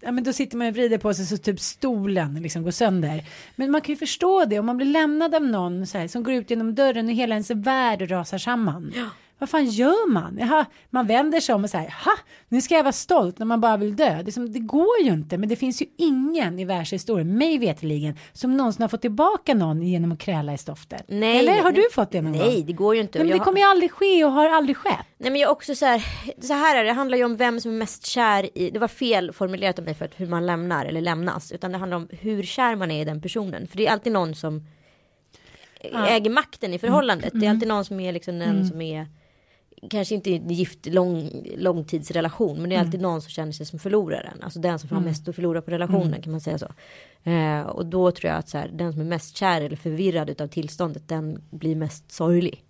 Ja 0.01 0.11
men 0.11 0.23
då 0.23 0.33
sitter 0.33 0.57
man 0.57 0.67
och 0.67 0.73
vrider 0.73 0.97
på 0.97 1.13
sig 1.13 1.25
så 1.25 1.37
typ 1.37 1.59
stolen 1.59 2.33
liksom 2.41 2.63
går 2.63 2.71
sönder. 2.71 3.23
Men 3.55 3.71
man 3.71 3.81
kan 3.81 3.93
ju 3.93 3.97
förstå 3.97 4.45
det 4.45 4.59
om 4.59 4.65
man 4.65 4.77
blir 4.77 4.87
lämnad 4.87 5.35
av 5.35 5.41
någon 5.43 5.87
så 5.87 5.97
här, 5.97 6.07
som 6.07 6.23
går 6.23 6.33
ut 6.33 6.49
genom 6.49 6.75
dörren 6.75 7.05
och 7.05 7.11
hela 7.13 7.35
ens 7.35 7.49
värld 7.51 8.11
rasar 8.11 8.37
samman. 8.37 8.93
Vad 9.39 9.49
fan 9.49 9.65
gör 9.65 10.09
man? 10.09 10.37
Jaha, 10.39 10.65
man 10.89 11.07
vänder 11.07 11.39
sig 11.39 11.55
om 11.55 11.63
och 11.63 11.69
säger, 11.69 11.95
ha, 12.05 12.11
nu 12.49 12.61
ska 12.61 12.75
jag 12.75 12.83
vara 12.83 12.91
stolt 12.93 13.39
när 13.39 13.45
man 13.45 13.61
bara 13.61 13.77
vill 13.77 13.95
dö. 13.95 14.21
Det, 14.23 14.31
som, 14.31 14.53
det 14.53 14.59
går 14.59 15.01
ju 15.01 15.11
inte, 15.11 15.37
men 15.37 15.49
det 15.49 15.55
finns 15.55 15.81
ju 15.81 15.85
ingen 15.97 16.59
i 16.59 16.65
världshistorien, 16.65 17.37
mig 17.37 17.57
veterligen, 17.57 18.17
som 18.33 18.57
någonsin 18.57 18.81
har 18.81 18.89
fått 18.89 19.01
tillbaka 19.01 19.53
någon 19.53 19.81
genom 19.81 20.11
att 20.11 20.19
kräla 20.19 20.53
i 20.53 20.57
stoftet. 20.57 21.05
Nej, 21.07 21.39
Eller 21.39 21.63
har 21.63 21.71
nej, 21.71 21.81
du 21.81 21.93
fått 21.93 22.11
det 22.11 22.21
någon 22.21 22.31
gång? 22.33 22.41
Nej, 22.41 22.63
det 22.63 22.73
går 22.73 22.95
ju 22.95 23.01
inte. 23.01 23.19
Nej, 23.19 23.27
men 23.27 23.37
det 23.37 23.43
kommer 23.43 23.59
ju 23.59 23.65
aldrig 23.65 23.91
ske 23.91 24.25
och 24.25 24.31
har 24.31 24.49
aldrig 24.49 24.77
skett. 24.77 25.05
Nej 25.17 25.31
men 25.31 25.41
jag 25.41 25.51
också 25.51 25.75
så 25.75 25.85
här, 25.85 26.05
så 26.41 26.53
här 26.53 26.75
är 26.75 26.83
det, 26.83 26.89
det 26.89 26.93
handlar 26.93 27.17
ju 27.17 27.23
om 27.23 27.35
vem 27.35 27.59
som 27.59 27.71
är 27.71 27.75
mest 27.77 28.05
kär 28.05 28.57
i, 28.57 28.69
det 28.69 28.79
var 28.79 28.87
fel 28.87 29.33
formulerat 29.33 29.79
av 29.79 29.85
mig 29.85 29.93
för 29.93 30.05
att 30.05 30.19
hur 30.19 30.27
man 30.27 30.45
lämnar 30.45 30.85
eller 30.85 31.01
lämnas, 31.01 31.51
utan 31.51 31.71
det 31.71 31.77
handlar 31.77 31.97
om 31.97 32.07
hur 32.11 32.43
kär 32.43 32.75
man 32.75 32.91
är 32.91 33.01
i 33.01 33.05
den 33.05 33.21
personen. 33.21 33.67
För 33.67 33.77
det 33.77 33.87
är 33.87 33.91
alltid 33.91 34.13
någon 34.13 34.35
som 34.35 34.67
äger 36.07 36.29
makten 36.29 36.73
i 36.73 36.79
förhållandet. 36.79 37.31
Det 37.33 37.45
är 37.45 37.49
alltid 37.49 37.67
någon 37.67 37.85
som 37.85 37.99
är 37.99 38.11
liksom 38.11 38.39
den 38.39 38.67
som 38.67 38.81
är 38.81 39.07
Kanske 39.89 40.15
inte 40.15 40.35
en 40.35 40.49
gift 40.49 40.85
lång, 40.85 41.31
långtidsrelation 41.57 42.57
men 42.61 42.69
det 42.69 42.75
är 42.75 42.79
alltid 42.79 43.01
någon 43.01 43.21
som 43.21 43.29
känner 43.29 43.51
sig 43.51 43.65
som 43.65 43.79
förloraren. 43.79 44.37
Alltså 44.41 44.59
den 44.59 44.79
som 44.79 44.89
har 44.89 45.01
mest 45.01 45.27
att 45.27 45.35
förlora 45.35 45.61
på 45.61 45.71
relationen 45.71 46.21
kan 46.21 46.31
man 46.31 46.41
säga 46.41 46.57
så. 46.57 46.67
Eh, 47.29 47.61
och 47.61 47.85
då 47.85 48.11
tror 48.11 48.29
jag 48.29 48.39
att 48.39 48.49
så 48.49 48.57
här, 48.57 48.69
den 48.73 48.91
som 48.91 49.01
är 49.01 49.05
mest 49.05 49.37
kär 49.37 49.61
eller 49.61 49.75
förvirrad 49.75 50.29
utav 50.29 50.47
tillståndet 50.47 51.07
den 51.07 51.41
blir 51.49 51.75
mest 51.75 52.11
sorglig. 52.11 52.63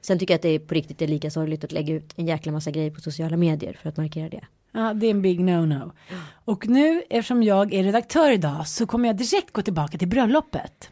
Sen 0.00 0.18
tycker 0.18 0.34
jag 0.34 0.38
att 0.38 0.42
det 0.42 0.48
är 0.48 0.58
på 0.58 0.74
riktigt 0.74 1.02
är 1.02 1.06
lika 1.06 1.30
sorgligt 1.30 1.64
att 1.64 1.72
lägga 1.72 1.94
ut 1.94 2.12
en 2.16 2.26
jäkla 2.26 2.52
massa 2.52 2.70
grejer 2.70 2.90
på 2.90 3.00
sociala 3.00 3.36
medier 3.36 3.78
för 3.82 3.88
att 3.88 3.96
markera 3.96 4.28
det. 4.28 4.44
Ja, 4.72 4.94
det 4.94 5.06
är 5.06 5.10
en 5.10 5.22
big 5.22 5.40
no-no. 5.40 5.90
Och 6.44 6.68
nu, 6.68 7.02
eftersom 7.10 7.42
jag 7.42 7.74
är 7.74 7.82
redaktör 7.82 8.30
idag, 8.30 8.68
så 8.68 8.86
kommer 8.86 9.08
jag 9.08 9.16
direkt 9.16 9.52
gå 9.52 9.62
tillbaka 9.62 9.98
till 9.98 10.08
bröllopet. 10.08 10.90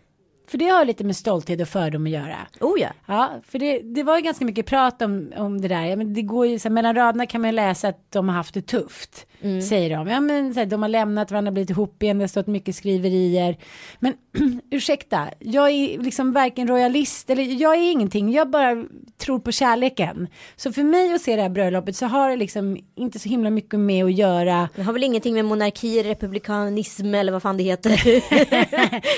För 0.52 0.58
det 0.58 0.68
har 0.68 0.84
lite 0.84 1.04
med 1.04 1.16
stolthet 1.16 1.60
och 1.60 1.68
fördom 1.68 2.06
att 2.06 2.12
göra. 2.12 2.36
Oh 2.60 2.80
ja. 2.80 2.88
Ja, 3.06 3.30
för 3.48 3.58
det, 3.58 3.78
det 3.78 4.02
var 4.02 4.16
ju 4.16 4.22
ganska 4.22 4.44
mycket 4.44 4.66
prat 4.66 5.02
om, 5.02 5.32
om 5.36 5.60
det 5.60 5.68
där. 5.68 5.84
Ja, 5.84 5.96
men 5.96 6.14
det 6.14 6.22
går 6.22 6.46
ju 6.46 6.58
så 6.58 6.68
här, 6.68 6.74
mellan 6.74 6.94
raderna 6.94 7.26
kan 7.26 7.40
man 7.40 7.54
läsa 7.54 7.88
att 7.88 8.10
de 8.10 8.28
har 8.28 8.36
haft 8.36 8.54
det 8.54 8.62
tufft. 8.62 9.26
Säger 9.62 9.96
de. 9.96 10.08
Ja, 10.08 10.20
men 10.20 10.54
så 10.54 10.60
här, 10.60 10.66
de 10.66 10.82
har 10.82 10.88
lämnat 10.88 11.30
varandra, 11.30 11.52
blivit 11.52 11.70
ihop 11.70 12.02
igen, 12.02 12.18
det 12.18 12.22
har 12.22 12.28
stått 12.28 12.46
mycket 12.46 12.76
skriverier. 12.76 13.56
Men 13.98 14.14
ursäkta, 14.70 15.28
jag 15.38 15.70
är 15.70 15.98
liksom 15.98 16.32
varken 16.32 16.68
royalist 16.68 17.30
eller 17.30 17.42
jag 17.42 17.74
är 17.74 17.90
ingenting. 17.92 18.32
Jag 18.32 18.50
bara 18.50 18.84
tror 19.18 19.38
på 19.38 19.52
kärleken. 19.52 20.28
Så 20.56 20.72
för 20.72 20.82
mig 20.82 21.14
att 21.14 21.20
se 21.20 21.36
det 21.36 21.42
här 21.42 21.48
bröllopet 21.48 21.96
så 21.96 22.06
har 22.06 22.30
det 22.30 22.36
liksom 22.36 22.78
inte 22.94 23.18
så 23.18 23.28
himla 23.28 23.50
mycket 23.50 23.80
med 23.80 24.04
att 24.04 24.12
göra 24.12 24.68
Det 24.76 24.82
har 24.82 24.92
väl 24.92 25.04
ingenting 25.04 25.34
med 25.34 25.44
monarki, 25.44 26.02
republikanism 26.02 27.14
eller 27.14 27.32
vad 27.32 27.42
fan 27.42 27.56
det 27.56 27.62
heter. 27.62 27.90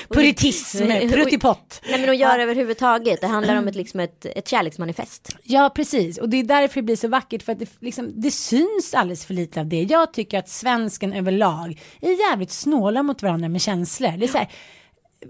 puritism, 0.15 0.87
pruttipott. 1.13 1.81
Nej 1.91 2.01
men 2.01 2.11
att 2.11 2.17
göra 2.17 2.43
överhuvudtaget. 2.43 3.21
Det 3.21 3.27
handlar 3.27 3.57
om 3.57 3.69
ett, 3.69 3.75
liksom 3.85 4.01
ett, 4.01 4.27
ett 4.27 4.49
kärleksmanifest. 4.49 5.37
Ja, 5.43 5.71
precis. 5.75 6.19
Och 6.19 6.29
det 6.29 6.37
är 6.37 6.45
därför 6.45 6.75
det 6.81 6.83
blir 6.83 6.97
så 6.97 7.09
vackert. 7.09 7.43
För 7.43 7.53
att 7.53 7.59
det, 7.59 7.69
liksom, 7.81 8.13
det 8.15 8.31
syns 8.31 8.95
alldeles 8.95 9.27
för 9.27 9.35
lite 9.35 9.61
av 9.61 9.67
det. 9.67 9.83
Jag 9.83 10.13
tycker 10.15 10.39
att 10.39 10.49
svensken 10.49 11.13
överlag 11.13 11.81
är 12.01 12.31
jävligt 12.31 12.51
snåla 12.51 13.03
mot 13.03 13.23
varandra 13.23 13.49
med 13.49 13.61
känslor. 13.61 14.17
Det 14.17 14.25
är 14.25 14.29
så 14.29 14.39
här, 14.39 14.49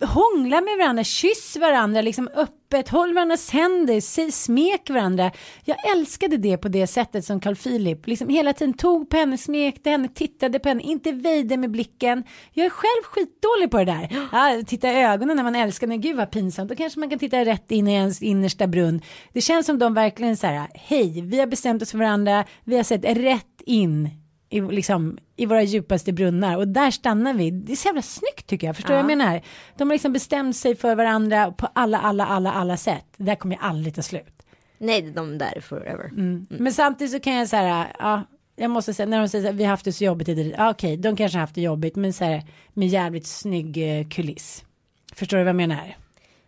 hångla 0.00 0.60
med 0.60 0.78
varandra, 0.78 1.04
kyss 1.04 1.56
varandra, 1.56 2.00
liksom 2.00 2.28
öppet, 2.34 2.88
håll 2.88 3.14
varandras 3.14 3.50
händer, 3.50 4.00
säg 4.00 4.32
smek 4.32 4.90
varandra. 4.90 5.30
Jag 5.64 5.90
älskade 5.90 6.36
det 6.36 6.56
på 6.56 6.68
det 6.68 6.86
sättet 6.86 7.24
som 7.24 7.40
Carl 7.40 7.56
Philip, 7.56 8.06
liksom 8.06 8.28
hela 8.28 8.52
tiden 8.52 8.74
tog 8.74 9.10
på 9.10 9.16
henne, 9.16 9.38
smekte 9.38 9.90
henne, 9.90 10.08
tittade 10.08 10.58
på 10.58 10.68
henne, 10.68 10.82
inte 10.82 11.12
väjde 11.12 11.56
med 11.56 11.70
blicken. 11.70 12.24
Jag 12.52 12.66
är 12.66 12.70
själv 12.70 13.04
skitdålig 13.04 13.70
på 13.70 13.78
det 13.78 13.84
där. 13.84 14.28
Ja, 14.32 14.62
titta 14.66 14.92
i 14.92 15.04
ögonen 15.04 15.36
när 15.36 15.44
man 15.44 15.56
älskar, 15.56 15.86
nej 15.86 15.98
gud 15.98 16.16
vad 16.16 16.30
pinsamt, 16.30 16.68
då 16.68 16.76
kanske 16.76 17.00
man 17.00 17.10
kan 17.10 17.18
titta 17.18 17.44
rätt 17.44 17.70
in 17.70 17.88
i 17.88 17.92
ens 17.92 18.22
innersta 18.22 18.66
brunn. 18.66 19.02
Det 19.32 19.40
känns 19.40 19.66
som 19.66 19.78
de 19.78 19.94
verkligen 19.94 20.36
så 20.36 20.46
här, 20.46 20.68
hej, 20.74 21.20
vi 21.20 21.40
har 21.40 21.46
bestämt 21.46 21.82
oss 21.82 21.90
för 21.90 21.98
varandra, 21.98 22.44
vi 22.64 22.76
har 22.76 22.84
sett 22.84 23.04
rätt 23.04 23.62
in 23.66 24.23
i, 24.48 24.60
liksom, 24.60 25.18
i 25.36 25.46
våra 25.46 25.62
djupaste 25.62 26.12
brunnar 26.12 26.56
och 26.56 26.68
där 26.68 26.90
stannar 26.90 27.34
vi. 27.34 27.50
Det 27.50 27.72
är 27.72 27.76
så 27.76 27.88
jävla 27.88 28.02
snyggt 28.02 28.46
tycker 28.46 28.66
jag, 28.66 28.76
förstår 28.76 28.88
du 28.94 29.02
vad 29.02 29.10
jag 29.10 29.18
menar? 29.18 29.42
De 29.76 29.88
har 29.88 29.94
liksom 29.94 30.12
bestämt 30.12 30.56
sig 30.56 30.76
för 30.76 30.94
varandra 30.94 31.52
på 31.52 31.68
alla, 31.72 31.98
alla, 31.98 32.26
alla, 32.26 32.52
alla 32.52 32.76
sätt. 32.76 33.04
Det 33.16 33.24
där 33.24 33.34
kommer 33.34 33.54
ju 33.54 33.60
aldrig 33.62 33.94
ta 33.94 34.02
slut. 34.02 34.42
Nej, 34.78 35.02
de 35.02 35.38
där 35.38 35.60
forever. 35.60 36.10
Men 36.48 36.72
samtidigt 36.72 37.12
så 37.12 37.20
kan 37.20 37.34
jag 37.34 37.48
säga, 37.48 37.86
ja, 37.98 38.22
jag 38.56 38.70
måste 38.70 38.94
säga, 38.94 39.06
när 39.06 39.18
de 39.18 39.28
säger 39.28 39.50
att 39.50 39.54
vi 39.54 39.64
har 39.64 39.70
haft 39.70 39.84
det 39.84 39.92
så 39.92 40.04
jobbigt, 40.04 40.28
i 40.28 40.54
ja, 40.58 40.70
okej, 40.70 40.96
de 40.96 41.16
kanske 41.16 41.38
har 41.38 41.40
haft 41.40 41.54
det 41.54 41.60
jobbigt, 41.60 41.96
men 41.96 42.12
så 42.12 42.24
här, 42.24 42.42
med 42.72 42.88
jävligt 42.88 43.26
snygg 43.26 43.98
eh, 43.98 44.08
kuliss. 44.08 44.64
Förstår 45.12 45.36
du 45.36 45.42
vad 45.42 45.48
jag 45.48 45.56
menar? 45.56 45.96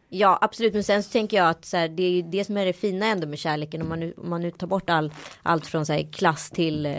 Ja 0.09 0.39
absolut 0.41 0.75
men 0.75 0.85
sen 0.85 1.03
så 1.03 1.11
tänker 1.11 1.37
jag 1.37 1.49
att 1.49 1.65
så 1.65 1.77
här, 1.77 1.89
det 1.89 2.03
är 2.03 2.11
ju 2.11 2.23
det 2.23 2.45
som 2.45 2.57
är 2.57 2.67
det 2.67 2.73
fina 2.73 3.07
ändå 3.07 3.27
med 3.27 3.39
kärleken 3.39 3.83
om 3.83 3.89
man 3.89 4.01
nu, 4.01 4.15
om 4.17 4.31
man 4.31 4.41
nu 4.43 4.51
tar 4.51 4.67
bort 4.67 4.91
all, 4.91 5.13
allt 5.43 5.67
från 5.67 5.87
så 5.87 5.93
här, 5.93 6.13
klass 6.13 6.51
till, 6.51 6.87
eh, 6.87 6.93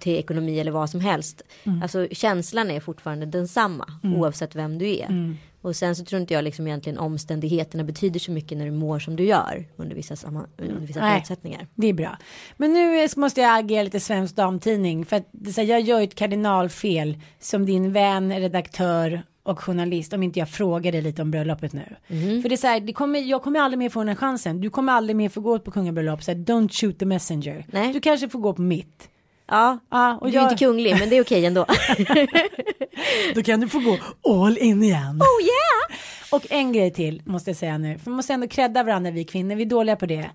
till 0.00 0.14
ekonomi 0.14 0.60
eller 0.60 0.70
vad 0.72 0.90
som 0.90 1.00
helst. 1.00 1.42
Alltså 1.82 2.08
känslan 2.10 2.70
är 2.70 2.80
fortfarande 2.80 3.26
densamma 3.26 3.86
oavsett 4.02 4.54
vem 4.54 4.78
du 4.78 4.86
är. 4.98 5.36
Och 5.62 5.76
sen 5.76 5.96
så 5.96 6.04
tror 6.04 6.20
inte 6.20 6.34
jag 6.34 6.44
liksom 6.44 6.66
egentligen 6.66 6.98
omständigheterna 6.98 7.84
betyder 7.84 8.20
så 8.20 8.30
mycket 8.32 8.58
när 8.58 8.64
du 8.64 8.70
mår 8.70 8.98
som 8.98 9.16
du 9.16 9.24
gör 9.24 9.64
under 9.76 9.96
vissa, 9.96 10.16
samma, 10.16 10.46
under 10.58 10.86
vissa 10.86 11.00
Nej. 11.00 11.12
förutsättningar. 11.14 11.66
Det 11.74 11.86
är 11.86 11.92
bra. 11.92 12.16
Men 12.56 12.72
nu 12.72 12.98
är- 12.98 13.20
måste 13.20 13.40
jag 13.40 13.58
agera 13.58 13.82
lite 13.82 14.00
svensk 14.00 14.36
damtidning. 14.36 15.04
För 15.06 15.16
att 15.16 15.26
så 15.54 15.60
här, 15.60 15.68
jag 15.68 15.80
gör 15.80 16.00
ett 16.00 16.14
kardinalfel 16.14 17.18
som 17.40 17.66
din 17.66 17.92
vän, 17.92 18.32
redaktör 18.40 19.22
och 19.46 19.60
journalist 19.60 20.12
om 20.12 20.22
inte 20.22 20.38
jag 20.38 20.48
frågar 20.50 20.92
dig 20.92 21.02
lite 21.02 21.22
om 21.22 21.30
bröllopet 21.30 21.72
nu. 21.72 21.96
För 22.42 22.48
det 22.48 22.54
är 22.54 22.56
så 22.56 22.66
här, 22.66 22.80
det 22.80 22.92
kommer, 22.92 23.18
jag 23.20 23.42
kommer 23.42 23.60
aldrig 23.60 23.78
mer 23.78 23.88
få 23.88 23.98
den 24.00 24.08
här 24.08 24.14
chansen. 24.14 24.60
Du 24.60 24.70
kommer 24.70 24.92
aldrig 24.92 25.16
mer 25.16 25.28
få 25.28 25.40
gå 25.40 25.58
på 25.58 25.70
kungabröllop. 25.70 26.22
Så 26.22 26.30
här, 26.30 26.38
don't 26.38 26.68
shoot 26.80 26.98
the 26.98 27.06
messenger. 27.06 27.66
Nej. 27.72 27.92
Du 27.92 28.00
kanske 28.00 28.28
får 28.28 28.38
gå 28.38 28.52
på 28.52 28.62
mitt. 28.62 29.08
Ja, 29.48 29.78
Ja, 29.90 30.18
och 30.20 30.26
du 30.30 30.36
är 30.38 30.42
jag- 30.42 30.52
inte 30.52 30.64
kunglig 30.64 30.96
men 31.00 31.10
det 31.10 31.16
är 31.16 31.22
okej 31.22 31.46
ändå. 31.46 31.66
Då 33.34 33.42
kan 33.42 33.60
du 33.60 33.68
få 33.68 33.78
gå 33.78 33.98
all 34.44 34.58
in 34.58 34.82
igen. 34.82 35.20
oh 35.22 35.42
yeah! 35.44 36.00
Och 36.32 36.46
en 36.52 36.72
grej 36.72 36.92
till 36.92 37.22
måste 37.24 37.50
jag 37.50 37.56
säga 37.56 37.78
nu. 37.78 37.98
För 37.98 38.10
man 38.10 38.16
måste 38.16 38.32
ändå 38.32 38.48
credda 38.48 38.82
varandra 38.82 39.10
vi 39.10 39.24
kvinnor. 39.24 39.54
Vi 39.54 39.62
är 39.62 39.66
dåliga 39.66 39.96
på 39.96 40.06
det. 40.06 40.30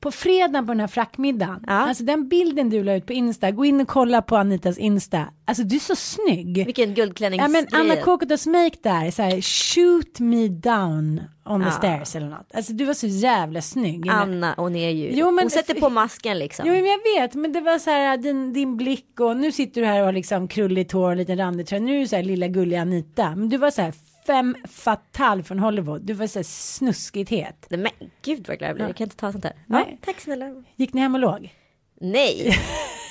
På 0.00 0.10
fredagen 0.10 0.66
på 0.66 0.72
den 0.72 0.80
här 0.80 0.86
frackmiddagen. 0.86 1.64
Ja. 1.66 1.72
Alltså 1.72 2.04
den 2.04 2.28
bilden 2.28 2.70
du 2.70 2.84
la 2.84 2.94
ut 2.94 3.06
på 3.06 3.12
Insta. 3.12 3.50
Gå 3.50 3.64
in 3.64 3.80
och 3.80 3.88
kolla 3.88 4.22
på 4.22 4.36
Annitas 4.36 4.78
Insta. 4.78 5.24
Alltså 5.44 5.62
du 5.62 5.76
är 5.76 5.80
så 5.80 5.96
snygg. 5.96 6.64
Vilken 6.66 6.88
Ja 6.88 6.94
guldklänningsgrej. 6.94 7.66
men 7.70 7.80
Anna 7.80 7.96
Kokotos 8.02 8.46
make 8.46 8.76
där, 8.82 9.10
så 9.10 9.22
här, 9.22 9.40
shoot 9.40 10.20
me 10.20 10.48
down 10.48 11.20
on 11.44 11.60
the 11.60 11.66
Ja. 11.66 11.70
stairs 11.72 12.16
eller 12.16 12.28
något. 12.28 12.50
Alltså 12.54 12.72
du 12.72 12.84
var 12.84 12.94
så 12.94 13.06
jävla 13.06 13.62
snygg. 13.62 14.08
Anna, 14.08 14.54
hon 14.56 14.76
är 14.76 14.90
ju, 14.90 15.10
Jo, 15.12 15.30
men- 15.30 15.44
hon 15.44 15.50
sätter 15.50 15.74
på 15.74 15.88
masken 15.90 16.38
liksom. 16.38 16.66
Jo 16.66 16.72
men 16.72 16.84
jag 16.86 17.20
vet, 17.20 17.34
men 17.34 17.52
det 17.52 17.60
var 17.60 17.78
så 17.78 17.90
här 17.90 18.16
din, 18.16 18.52
din 18.52 18.76
blick 18.76 19.20
och 19.20 19.36
nu 19.36 19.52
sitter 19.52 19.80
du 19.80 19.86
här 19.86 20.00
och 20.00 20.04
har 20.06 20.12
liksom 20.12 20.48
krulligt 20.48 20.92
hår 20.92 21.04
och 21.06 21.12
en 21.12 21.18
liten 21.18 21.38
randig 21.38 21.66
tröja. 21.66 21.82
Nu 21.82 21.96
är 21.96 22.00
du 22.00 22.06
så 22.06 22.16
här 22.16 22.22
lilla 22.22 22.48
gulliga 22.48 22.80
Anita. 22.80 23.36
Men 23.36 23.48
du 23.48 23.56
var 23.56 23.70
så 23.70 23.82
här 23.82 23.94
fem 24.28 24.56
fatal 24.64 25.42
från 25.42 25.58
Hollywood. 25.58 26.02
Du 26.02 26.12
var 26.12 26.26
så 26.26 26.38
här 26.38 26.44
snuskigt 26.44 27.30
het. 27.30 27.66
Nej, 27.70 27.80
Men 27.80 28.10
gud 28.22 28.48
vad 28.48 28.58
glad 28.58 28.68
jag 28.68 28.76
blir, 28.76 28.86
jag 28.86 28.96
kan 28.96 29.04
inte 29.04 29.16
ta 29.16 29.32
sånt 29.32 29.44
här. 29.44 29.52
Nej. 29.66 29.84
Ja, 29.90 29.96
tack 30.06 30.20
snälla. 30.20 30.64
Gick 30.76 30.92
ni 30.92 31.00
hem 31.00 31.14
och 31.14 31.20
låg? 31.20 31.54
Nej. 32.00 32.56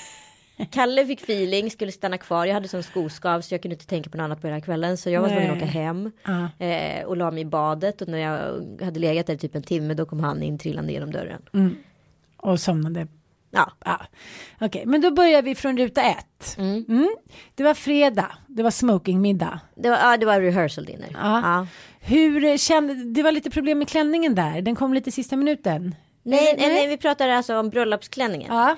Kalle 0.71 1.06
fick 1.06 1.21
feeling, 1.21 1.71
skulle 1.71 1.91
stanna 1.91 2.17
kvar. 2.17 2.45
Jag 2.45 2.53
hade 2.53 2.67
sån 2.67 2.84
skoskav 2.84 3.41
så 3.41 3.53
jag 3.53 3.62
kunde 3.62 3.75
inte 3.75 3.88
tänka 3.88 4.10
på 4.10 4.17
något 4.17 4.23
annat 4.23 4.41
på 4.41 4.47
hela 4.47 4.62
kvällen. 4.62 4.97
Så 4.97 5.10
jag 5.10 5.21
var 5.21 5.30
tvungen 5.30 5.51
att 5.51 5.58
åka 5.58 5.65
hem. 5.65 6.12
Ja. 6.25 6.65
Eh, 6.65 7.06
och 7.06 7.17
la 7.17 7.32
mig 7.32 7.41
i 7.41 7.45
badet. 7.45 8.01
Och 8.01 8.08
när 8.08 8.17
jag 8.17 8.63
hade 8.86 8.99
legat 8.99 9.27
där 9.27 9.38
typ 9.38 9.56
en 9.56 9.63
timme 9.63 9.93
då 9.93 10.06
kom 10.06 10.19
han 10.19 10.43
in 10.43 10.58
trillande 10.58 10.93
genom 10.93 11.12
dörren. 11.12 11.41
Och 12.38 12.60
somnade. 12.60 13.08
Ja. 13.51 13.71
Ja. 13.86 14.01
Okej, 14.62 14.83
men 14.86 15.01
då 15.01 15.12
börjar 15.12 15.41
vi 15.41 15.55
från 15.55 15.77
ruta 15.77 16.01
ett. 16.01 16.55
Mm. 16.57 17.10
Det 17.55 17.63
var 17.63 17.73
fredag. 17.73 18.31
Det 18.47 18.63
var 18.63 18.71
smokingmiddag. 18.71 19.60
Det 19.75 19.89
var, 19.89 19.97
ja, 19.97 20.17
det 20.17 20.25
var 20.25 20.41
rehearsal 20.41 20.86
dinner. 20.86 21.10
Ja. 21.13 21.41
Ja. 21.43 21.67
Hur 21.99 22.57
kände, 22.57 22.93
det 22.93 23.23
var 23.23 23.31
lite 23.31 23.49
problem 23.49 23.79
med 23.79 23.89
klänningen 23.89 24.36
där. 24.36 24.62
Den 24.62 24.75
kom 24.75 24.93
lite 24.93 25.12
sista 25.12 25.36
minuten. 25.36 25.95
Nej, 26.23 26.55
nej, 26.57 26.69
nej, 26.69 26.88
vi 26.88 26.97
pratar 26.97 27.29
alltså 27.29 27.60
om 27.60 27.69
bröllopsklänningen. 27.69 28.55
Ja. 28.55 28.75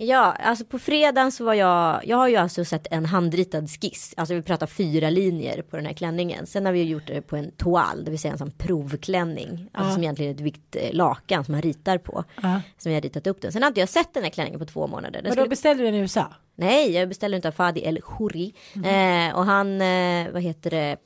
Ja, 0.00 0.32
alltså 0.32 0.64
på 0.64 0.78
fredagen 0.78 1.32
så 1.32 1.44
var 1.44 1.54
jag, 1.54 2.06
jag 2.06 2.16
har 2.16 2.28
ju 2.28 2.36
alltså 2.36 2.64
sett 2.64 2.86
en 2.90 3.06
handritad 3.06 3.70
skiss, 3.70 4.14
alltså 4.16 4.34
vi 4.34 4.42
pratar 4.42 4.66
fyra 4.66 5.10
linjer 5.10 5.62
på 5.62 5.76
den 5.76 5.86
här 5.86 5.92
klänningen. 5.92 6.46
Sen 6.46 6.66
har 6.66 6.72
vi 6.72 6.82
gjort 6.82 7.06
det 7.06 7.22
på 7.22 7.36
en 7.36 7.50
toal, 7.50 8.04
det 8.04 8.10
vill 8.10 8.20
säga 8.20 8.32
en 8.32 8.38
sån 8.38 8.50
provklänning, 8.50 9.68
alltså 9.72 9.94
som 9.94 10.02
egentligen 10.02 10.30
är 10.30 10.34
ett 10.34 10.40
vitt 10.40 10.76
eh, 10.76 10.92
lakan 10.94 11.44
som 11.44 11.52
man 11.52 11.62
ritar 11.62 11.98
på. 11.98 12.24
Ja. 12.42 12.60
Som 12.78 12.92
jag 12.92 12.96
har 12.96 13.02
ritat 13.02 13.26
upp 13.26 13.40
den. 13.42 13.52
Sen 13.52 13.62
har 13.62 13.68
inte 13.68 13.80
jag 13.80 13.88
sett 13.88 14.14
den 14.14 14.22
här 14.22 14.30
klänningen 14.30 14.60
på 14.60 14.66
två 14.66 14.86
månader. 14.86 15.22
Den 15.22 15.24
Vadå 15.24 15.32
skulle, 15.32 15.48
beställde 15.48 15.82
du 15.82 15.86
den 15.86 15.94
i 15.94 15.98
USA? 15.98 16.32
nej, 16.56 16.92
jag 16.92 17.08
beställde 17.08 17.38
den 17.38 17.48
av 17.48 17.52
Fadi 17.52 17.80
El 17.80 18.00
Khoury. 18.02 18.52
Eh, 18.74 19.36
och 19.36 19.44
han, 19.44 19.80
eh, 19.80 20.30
vad 20.32 20.42
heter 20.42 20.70
det, 20.70 20.96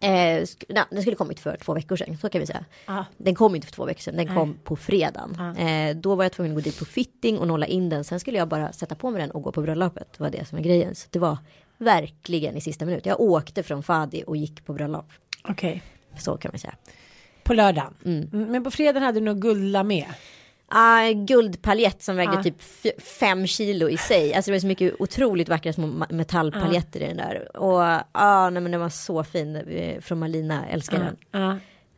Eh, 0.00 0.44
nej, 0.68 0.84
den 0.90 1.02
skulle 1.02 1.16
kommit 1.16 1.40
för 1.40 1.56
två 1.56 1.74
veckor 1.74 1.96
sedan, 1.96 2.16
så 2.20 2.28
kan 2.28 2.40
vi 2.40 2.46
säga. 2.46 2.64
Ja. 2.86 3.04
Den 3.16 3.34
kom 3.34 3.54
inte 3.54 3.66
för 3.66 3.74
två 3.74 3.84
veckor 3.84 4.00
sedan, 4.00 4.16
den 4.16 4.26
kom 4.34 4.58
på 4.64 4.76
fredagen. 4.76 5.56
Eh, 5.58 5.96
då 5.96 6.14
var 6.14 6.24
jag 6.24 6.32
tvungen 6.32 6.52
att 6.52 6.56
gå 6.56 6.60
dit 6.60 6.78
på 6.78 6.84
fitting 6.84 7.38
och 7.38 7.46
nolla 7.46 7.66
in 7.66 7.88
den. 7.88 8.04
Sen 8.04 8.20
skulle 8.20 8.38
jag 8.38 8.48
bara 8.48 8.72
sätta 8.72 8.94
på 8.94 9.10
mig 9.10 9.20
den 9.20 9.30
och 9.30 9.42
gå 9.42 9.52
på 9.52 9.62
bröllopet. 9.62 10.08
Det 10.16 10.22
var 10.22 10.30
det 10.30 10.48
som 10.48 10.56
var 10.58 10.62
grejen. 10.64 10.94
Så 10.94 11.08
det 11.10 11.18
var 11.18 11.38
verkligen 11.78 12.56
i 12.56 12.60
sista 12.60 12.84
minut. 12.86 13.06
Jag 13.06 13.20
åkte 13.20 13.62
från 13.62 13.82
Fadi 13.82 14.24
och 14.26 14.36
gick 14.36 14.64
på 14.64 14.72
bröllop. 14.72 15.06
Okej. 15.48 15.82
Så 16.18 16.36
kan 16.36 16.50
man 16.52 16.58
säga. 16.58 16.74
På 17.42 17.54
lördagen. 17.54 17.94
Mm, 18.04 18.28
Men 18.32 18.64
på 18.64 18.70
fredagen 18.70 19.02
hade 19.02 19.20
du 19.20 19.24
nog 19.24 19.42
guldla 19.42 19.82
med. 19.82 20.06
Ah, 20.68 21.12
guldpaljett 21.12 22.02
som 22.02 22.16
vägde 22.16 22.34
Ja. 22.34 22.42
typ 22.42 22.62
fem 23.02 23.46
kilo 23.46 23.88
i 23.88 23.96
sig. 23.96 24.34
Alltså 24.34 24.50
det 24.50 24.54
var 24.54 24.60
så 24.60 24.66
mycket 24.66 24.94
otroligt 24.98 25.48
vackra 25.48 25.72
små 25.72 25.86
metallpaljetter 26.10 27.00
i 27.00 27.06
den 27.06 27.16
där. 27.16 27.56
Och 27.56 27.82
ah, 28.12 28.50
nej, 28.50 28.62
men 28.62 28.72
den 28.72 28.80
var 28.80 28.88
så 28.88 29.24
fin. 29.24 29.62
Från 30.02 30.18
Malina, 30.18 30.68
älskar 30.68 30.98
den. 30.98 31.16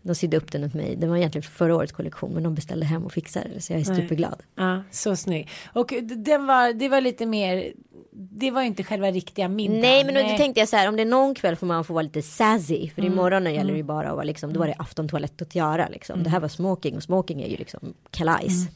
De 0.02 0.14
sydde 0.14 0.36
upp 0.36 0.52
den 0.52 0.64
åt 0.64 0.74
mig. 0.74 0.96
Den 0.96 1.10
var 1.10 1.16
egentligen 1.16 1.42
för 1.42 1.50
förra 1.50 1.76
årets 1.76 1.92
kollektion 1.92 2.32
men 2.32 2.42
de 2.42 2.54
beställde 2.54 2.86
hem 2.86 3.04
och 3.04 3.12
fixade 3.12 3.48
det. 3.54 3.60
Så 3.60 3.72
jag 3.72 3.80
är 3.80 3.84
superglad. 3.84 4.42
Ja, 4.54 4.82
så 4.90 5.16
snygg. 5.16 5.48
Och 5.72 5.92
den 6.02 6.46
var, 6.46 6.72
det 6.72 6.88
var 6.88 7.00
lite 7.00 7.26
mer, 7.26 7.72
det 8.12 8.50
var 8.50 8.62
inte 8.62 8.84
själva 8.84 9.10
riktiga 9.10 9.48
middagen. 9.48 9.80
Nej 9.80 10.04
men 10.04 10.14
då 10.14 10.36
tänkte 10.36 10.60
jag 10.60 10.68
så 10.68 10.76
här 10.76 10.88
om 10.88 10.96
det 10.96 11.02
är 11.02 11.06
någon 11.06 11.34
kväll 11.34 11.56
får 11.56 11.66
man 11.66 11.84
få 11.84 11.92
vara 11.92 12.02
lite 12.02 12.22
sassy. 12.22 12.90
För 12.90 13.04
imorgon 13.04 13.54
gäller 13.54 13.72
det 13.72 13.76
ju 13.76 13.82
bara 13.82 14.08
att 14.08 14.14
vara 14.14 14.24
liksom, 14.24 14.52
då 14.52 14.60
var 14.60 14.66
det 14.66 14.74
aftontoalett 14.78 15.42
att 15.42 15.54
göra 15.54 15.88
liksom. 15.88 16.22
Det 16.22 16.30
här 16.30 16.40
var 16.40 16.48
smoking 16.48 16.96
och 16.96 17.02
smoking 17.02 17.42
är 17.42 17.48
ju 17.48 17.56
liksom 17.56 17.94
kalajs. 18.10 18.66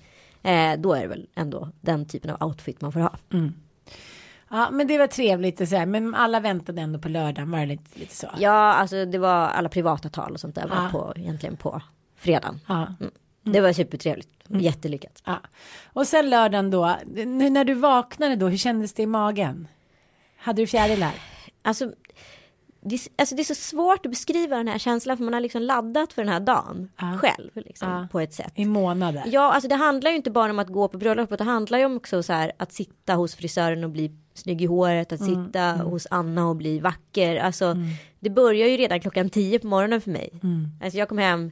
Eh, 0.42 0.72
då 0.78 0.92
är 0.94 1.02
det 1.02 1.08
väl 1.08 1.26
ändå 1.34 1.68
den 1.80 2.06
typen 2.06 2.30
av 2.30 2.48
outfit 2.48 2.80
man 2.80 2.92
får 2.92 3.00
ha. 3.00 3.16
Ja, 4.54 4.70
men 4.70 4.86
det 4.86 4.98
var 4.98 5.06
trevligt 5.06 5.60
och 5.60 5.68
så 5.68 5.76
här, 5.76 5.86
men 5.86 6.14
alla 6.14 6.40
väntade 6.40 6.80
ändå 6.82 6.98
på 6.98 7.08
lördagen, 7.08 7.50
var 7.50 7.58
det 7.58 7.66
lite, 7.66 7.98
lite 7.98 8.14
så? 8.16 8.26
Ja 8.38 8.50
alltså 8.74 9.04
det 9.04 9.18
var 9.18 9.48
alla 9.48 9.68
privata 9.68 10.08
tal 10.08 10.32
och 10.32 10.40
sånt 10.40 10.54
där 10.54 10.68
var 10.68 10.76
Ja. 10.76 10.88
på 10.92 11.12
egentligen 11.16 11.56
på 11.56 11.80
fredagen. 12.16 12.60
Ja. 12.68 12.86
Mm. 13.00 13.12
Det 13.42 13.60
var 13.60 13.72
supertrevligt, 13.72 14.28
jättelyckat. 14.48 15.22
ja. 15.26 15.36
Och 15.92 16.06
sen 16.06 16.30
lördagen 16.30 16.70
då, 16.70 16.96
nu 17.14 17.50
när 17.50 17.64
du 17.64 17.74
vaknade 17.74 18.36
då, 18.36 18.48
hur 18.48 18.56
kändes 18.56 18.92
det 18.92 19.02
i 19.02 19.06
magen? 19.06 19.68
Hade 20.36 20.62
du 20.62 20.66
fjärilar? 20.66 21.12
Alltså 21.62 21.92
det, 22.80 22.98
alltså 23.18 23.34
det 23.34 23.42
är 23.42 23.44
så 23.44 23.54
svårt 23.54 24.06
att 24.06 24.10
beskriva 24.12 24.56
den 24.56 24.68
här 24.68 24.78
känslan 24.78 25.16
för 25.16 25.24
man 25.24 25.34
har 25.34 25.40
liksom 25.40 25.62
laddat 25.62 26.12
för 26.12 26.22
den 26.24 26.32
här 26.32 26.40
dagen 26.40 26.90
Ja. 27.00 27.18
själv 27.18 27.50
liksom, 27.54 27.88
Ja. 27.88 28.08
på 28.12 28.20
ett 28.20 28.34
sätt. 28.34 28.52
I 28.54 28.64
månader? 28.64 29.22
Ja, 29.26 29.52
alltså 29.52 29.68
det 29.68 29.74
handlar 29.74 30.10
ju 30.10 30.16
inte 30.16 30.30
bara 30.30 30.50
om 30.50 30.58
att 30.58 30.68
gå 30.68 30.88
på 30.88 30.98
bröllopet. 30.98 31.38
Det 31.38 31.44
handlar 31.44 31.78
ju 31.78 31.84
om 31.84 31.96
också 31.96 32.22
så 32.22 32.32
här 32.32 32.52
att 32.58 32.72
sitta 32.72 33.14
hos 33.14 33.34
frisören 33.34 33.84
och 33.84 33.90
bli 33.90 34.16
snygg 34.34 34.62
i 34.62 34.66
håret. 34.66 35.12
Att 35.12 35.20
Mm, 35.20 35.46
sitta 35.46 35.72
hos 35.72 36.06
Anna 36.10 36.48
och 36.48 36.56
bli 36.56 36.78
vacker. 36.80 37.36
Alltså 37.36 37.76
det 38.20 38.30
börjar 38.30 38.68
ju 38.68 38.76
redan 38.76 39.00
klockan 39.00 39.30
tio 39.30 39.58
på 39.58 39.66
morgonen 39.66 40.00
för 40.00 40.10
mig. 40.10 40.30
Mm. 40.42 40.68
Alltså 40.82 40.98
jag 40.98 41.08
kom 41.08 41.18
hem 41.18 41.50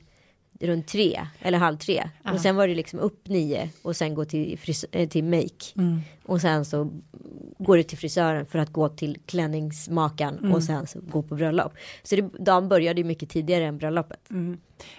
runt 0.62 0.88
tre 0.88 1.20
eller 1.40 1.58
halv 1.58 1.76
tre. 1.76 2.08
Och 2.34 2.40
sen 2.40 2.56
var 2.56 2.68
det 2.68 2.74
liksom 2.74 2.98
upp 2.98 3.28
nio 3.28 3.70
och 3.82 3.96
sen 3.96 4.14
gå 4.14 4.24
till, 4.24 4.58
fris- 4.58 4.84
eh, 4.92 5.08
till 5.08 5.24
make. 5.24 5.64
Mm. 5.76 6.00
Och 6.26 6.40
sen 6.40 6.64
så 6.64 6.90
går 7.58 7.76
du 7.76 7.82
till 7.82 7.98
frisören 7.98 8.46
för 8.46 8.58
att 8.58 8.70
gå 8.72 8.88
till 8.88 9.16
klänningsmakaren 9.26 10.38
Mm. 10.38 10.52
och 10.52 10.62
sen 10.62 10.86
så 10.86 11.00
gå 11.00 11.22
på 11.22 11.34
bröllop. 11.34 11.72
Så 12.02 12.16
det, 12.16 12.22
dagen 12.22 12.68
började 12.68 13.00
ju 13.00 13.04
mycket 13.04 13.28
tidigare 13.30 13.64
än 13.64 13.78
bröllopet. 13.78 14.20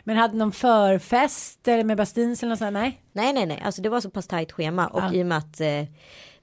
Men 0.03 0.17
hade 0.17 0.37
någon 0.37 0.51
förfest 0.51 1.67
eller 1.67 1.83
med 1.83 1.97
Bastins 1.97 2.43
eller 2.43 2.49
något 2.49 2.59
sånt? 2.59 2.73
Nej? 2.73 3.01
Nej, 3.13 3.33
nej, 3.33 3.45
nej. 3.45 3.61
Alltså 3.65 3.81
det 3.81 3.89
var 3.89 4.01
så 4.01 4.09
pass 4.09 4.27
tajt 4.27 4.51
schema 4.51 4.87
och 4.87 5.01
Ja. 5.01 5.13
i 5.13 5.21
och 5.23 5.27
med 5.27 5.37
att 5.37 5.61
eh, 5.61 5.83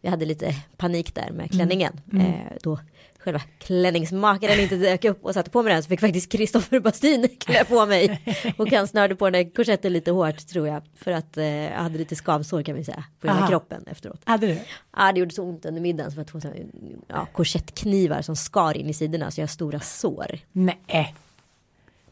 vi 0.00 0.08
hade 0.08 0.24
lite 0.24 0.54
panik 0.76 1.14
där 1.14 1.30
med 1.30 1.50
klänningen. 1.50 2.00
Eh, 2.12 2.56
då 2.62 2.78
själva 3.18 3.40
klänningsmakaren 3.58 4.61
inte 4.61 4.76
dök 4.76 5.04
upp 5.04 5.24
och 5.24 5.34
satte 5.34 5.50
på 5.50 5.62
mig 5.62 5.72
den 5.74 5.82
så 5.82 5.88
fick 5.88 6.00
faktiskt 6.00 6.32
Kristoffer 6.32 6.80
Bastin 6.80 7.28
klä 7.40 7.64
på 7.64 7.87
mig. 7.87 8.20
Och 8.56 8.68
han 8.72 8.88
snörde 8.88 9.16
på 9.16 9.30
den 9.30 9.50
korsetten 9.50 9.92
lite 9.92 10.11
hårt 10.11 10.46
tror 10.46 10.68
jag. 10.68 10.82
För 10.96 11.12
att 11.12 11.37
eh, 11.37 11.44
jag 11.46 11.78
hade 11.78 11.98
lite 11.98 12.16
skavsår 12.16 12.62
kan 12.62 12.74
vi 12.74 12.84
säga 12.84 13.04
på 13.20 13.26
hela 13.26 13.48
kroppen 13.48 13.84
efteråt. 13.87 14.20
Hade 14.24 14.46
du? 14.46 14.58
Ja, 14.96 15.12
det 15.12 15.20
gjorde 15.20 15.34
så 15.34 15.42
ont 15.42 15.64
under 15.66 15.80
middagen 15.80 16.11
så 16.11 16.16
var 16.16 16.20
jag 16.32 16.42
tvungen 16.42 16.68
att 17.08 17.16
ja, 17.16 17.26
korsettknivar 17.32 18.22
som 18.22 18.37
skar 18.37 18.76
in 18.76 18.88
i 18.88 18.94
sidorna 18.94 19.30
så 19.30 19.40
jag 19.40 19.42
har 19.42 19.48
stora 19.48 19.80
sår. 19.80 20.38
Nej. 20.52 21.14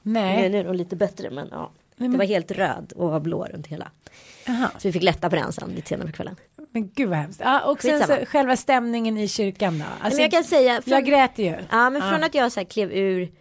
Nu 0.02 0.12
Nej. 0.12 0.44
är 0.56 0.64
det 0.64 0.72
lite 0.72 0.96
bättre 0.96 1.30
men 1.30 1.48
ja. 1.50 1.70
Nej, 1.96 2.08
Det 2.08 2.08
men- 2.08 2.18
var 2.18 2.24
helt 2.26 2.50
röd 2.50 2.92
och 2.96 3.10
var 3.10 3.20
blå 3.20 3.44
runt 3.44 3.66
hela. 3.66 3.90
Aha. 4.48 4.70
Så 4.78 4.88
vi 4.88 4.92
fick 4.92 5.02
lätta 5.02 5.30
på 5.30 5.36
den 5.36 5.52
sen 5.52 5.70
lite 5.74 5.88
senare 5.88 6.06
på 6.06 6.12
kvällen. 6.12 6.36
Men 6.76 6.90
gud 6.94 7.08
vad 7.08 7.18
hemskt. 7.18 7.40
Ja, 7.44 7.60
och 7.64 7.82
sen 7.82 7.98
Skitsamma. 7.98 8.20
så 8.20 8.26
själva 8.26 8.56
stämningen 8.56 9.18
i 9.18 9.28
kyrkan 9.28 9.78
då? 9.78 9.84
Alltså, 9.84 10.16
men 10.16 10.22
jag 10.22 10.30
kan 10.30 10.44
säga, 10.44 10.82
från, 10.82 10.94
jag 10.94 11.04
grät 11.04 11.38
ju. 11.38 11.56
ja, 11.70 11.90
men 11.90 12.02
från 12.02 12.24
att 12.24 12.34
jag 12.34 12.52
så 12.52 12.60
här 12.60 12.64
klev 12.64 12.92
ur 12.92 13.32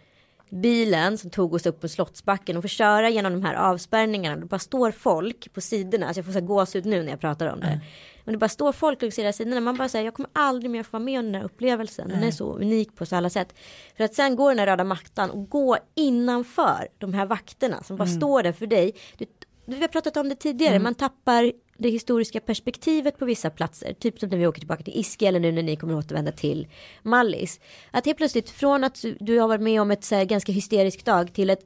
bilen 0.50 1.18
som 1.18 1.30
tog 1.30 1.54
oss 1.54 1.66
upp 1.66 1.80
på 1.80 1.88
Slottsbacken 1.88 2.56
och 2.56 2.62
får 2.62 2.68
köra 2.68 3.08
genom 3.08 3.32
de 3.32 3.44
här 3.44 3.54
avspärrningarna. 3.54 4.36
Det 4.36 4.46
bara 4.46 4.58
står 4.58 4.90
folk 4.90 5.52
på 5.52 5.60
sidorna. 5.60 6.06
Alltså 6.06 6.18
jag 6.18 6.26
får 6.26 6.32
så 6.32 6.40
gåshud 6.40 6.86
nu 6.86 7.02
när 7.02 7.10
jag 7.10 7.20
pratar 7.20 7.46
om 7.46 7.60
det. 7.60 7.80
Men 8.24 8.32
det 8.32 8.38
bara 8.38 8.48
står 8.48 8.72
folk 8.72 9.02
längs 9.02 9.18
hela 9.18 9.32
sidorna. 9.32 9.60
Man 9.60 9.76
bara 9.76 9.88
säger 9.88 10.04
jag 10.04 10.14
kommer 10.14 10.30
aldrig 10.32 10.70
mer 10.70 10.82
få 10.82 10.90
vara 10.92 11.04
med 11.04 11.18
om 11.18 11.24
den 11.24 11.34
här 11.34 11.44
upplevelsen. 11.44 12.08
Den 12.08 12.22
är 12.22 12.30
så 12.30 12.54
unik 12.54 12.96
på 12.96 13.06
så 13.06 13.16
alla 13.16 13.30
sätt. 13.30 13.54
För 13.96 14.04
att 14.04 14.14
sen 14.14 14.36
gå 14.36 14.48
den 14.48 14.58
här 14.58 14.66
röda 14.66 14.84
mattan 14.84 15.30
och 15.30 15.48
gå 15.48 15.76
innanför 15.94 16.88
de 16.98 17.14
här 17.14 17.26
vakterna 17.26 17.82
som 17.82 17.96
bara 17.96 18.08
står 18.08 18.42
där 18.42 18.52
för 18.52 18.66
dig. 18.66 18.94
Du, 19.18 19.26
vi 19.64 19.80
har 19.80 19.88
pratat 19.88 20.16
om 20.16 20.28
det 20.28 20.34
tidigare. 20.34 20.78
Man 20.78 20.94
tappar 20.94 21.52
det 21.78 21.90
historiska 21.90 22.40
perspektivet 22.40 23.18
på 23.18 23.24
vissa 23.24 23.50
platser. 23.50 23.92
Typ 23.92 24.18
som 24.20 24.28
när 24.28 24.38
vi 24.38 24.46
åker 24.46 24.60
tillbaka 24.60 24.82
till 24.82 24.96
Iski 25.00 25.26
eller 25.26 25.40
nu 25.40 25.52
när 25.52 25.62
ni 25.62 25.76
kommer 25.76 25.94
återvända 25.96 26.32
till 26.32 26.66
Mallis. 27.02 27.60
Att 27.90 28.06
helt 28.06 28.18
plötsligt 28.18 28.50
från 28.50 28.84
att 28.84 29.04
du- 29.20 29.38
har 29.38 29.48
varit 29.48 29.62
med 29.62 29.80
om 29.82 29.90
ett 29.90 30.04
så 30.04 30.24
ganska 30.24 30.52
hysteriskt 30.52 31.06
dag 31.06 31.32
till 31.32 31.50
ett 31.50 31.60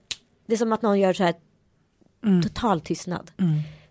det 0.46 0.54
är 0.54 0.58
som 0.58 0.72
att 0.72 0.82
någon 0.82 1.00
gör 1.00 1.12
så 1.12 1.22
här 1.24 1.34
total 2.42 2.80
tystnad. 2.80 3.30